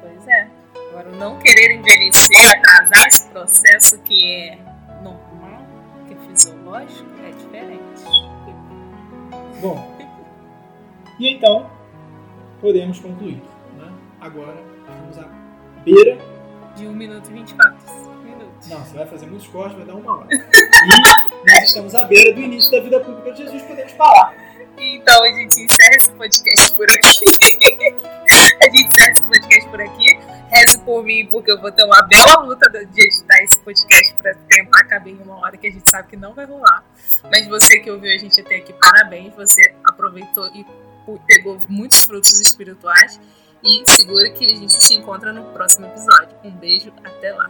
Pois 0.00 0.26
é. 0.26 0.48
Agora, 0.90 1.08
o 1.10 1.16
não 1.16 1.38
querer 1.38 1.76
envelhecer, 1.76 2.58
atrasar 2.58 3.06
esse 3.06 3.28
processo 3.28 3.98
que 4.00 4.34
é 4.34 4.58
que 6.44 7.22
é 7.22 7.28
é 7.28 7.32
diferente. 7.32 8.04
Bom, 9.60 9.96
e 11.18 11.34
então 11.34 11.68
podemos 12.60 13.00
concluir. 13.00 13.42
Né? 13.76 13.92
Agora 14.20 14.56
estamos 14.78 15.18
à 15.18 15.28
beira. 15.84 16.18
De 16.76 16.86
1 16.86 16.92
minuto 16.92 17.28
e 17.30 17.34
24 17.34 17.76
minutos. 18.22 18.68
Não, 18.68 18.78
você 18.78 18.96
vai 18.96 19.06
fazer 19.06 19.26
muitos 19.26 19.48
cortes, 19.48 19.76
vai 19.76 19.84
dar 19.84 19.96
uma 19.96 20.18
hora. 20.18 20.28
E 20.30 21.50
nós 21.50 21.64
estamos 21.64 21.94
à 21.96 22.04
beira 22.04 22.32
do 22.32 22.40
início 22.40 22.70
da 22.70 22.80
vida 22.80 23.00
pública 23.00 23.32
de 23.32 23.38
Jesus, 23.38 23.62
podemos 23.62 23.92
parar. 23.94 24.32
Então, 24.78 25.24
a 25.24 25.26
gente 25.32 25.60
encerra 25.60 25.96
esse 25.96 26.12
podcast 26.12 26.76
por 26.76 26.86
aqui. 26.88 27.24
a 28.62 28.64
gente 28.64 28.86
encerra 28.86 29.10
esse 29.10 29.22
podcast 29.22 29.68
por 29.70 29.80
aqui. 29.80 30.37
Reze 30.50 30.78
por 30.78 31.04
mim, 31.04 31.26
porque 31.26 31.50
eu 31.50 31.60
vou 31.60 31.70
ter 31.70 31.84
uma 31.84 32.02
bela 32.02 32.42
luta 32.42 32.68
de 32.70 33.06
editar 33.06 33.38
esse 33.42 33.58
podcast 33.60 34.14
para 34.14 34.34
tentar 34.34 34.84
caber 34.84 35.14
em 35.14 35.22
uma 35.22 35.40
hora 35.40 35.56
que 35.56 35.66
a 35.66 35.70
gente 35.70 35.88
sabe 35.88 36.08
que 36.08 36.16
não 36.16 36.34
vai 36.34 36.46
rolar. 36.46 36.82
Mas 37.24 37.46
você 37.46 37.78
que 37.80 37.90
ouviu 37.90 38.12
a 38.12 38.18
gente 38.18 38.40
até 38.40 38.56
aqui, 38.56 38.72
parabéns. 38.72 39.34
Você 39.34 39.74
aproveitou 39.84 40.46
e 40.54 40.64
pegou 41.26 41.60
muitos 41.68 42.04
frutos 42.04 42.40
espirituais. 42.40 43.20
E 43.62 43.82
segura 43.90 44.30
que 44.30 44.44
a 44.44 44.56
gente 44.56 44.74
se 44.74 44.94
encontra 44.94 45.32
no 45.32 45.52
próximo 45.52 45.86
episódio. 45.86 46.36
Um 46.44 46.50
beijo, 46.50 46.92
até 47.04 47.32
lá. 47.32 47.48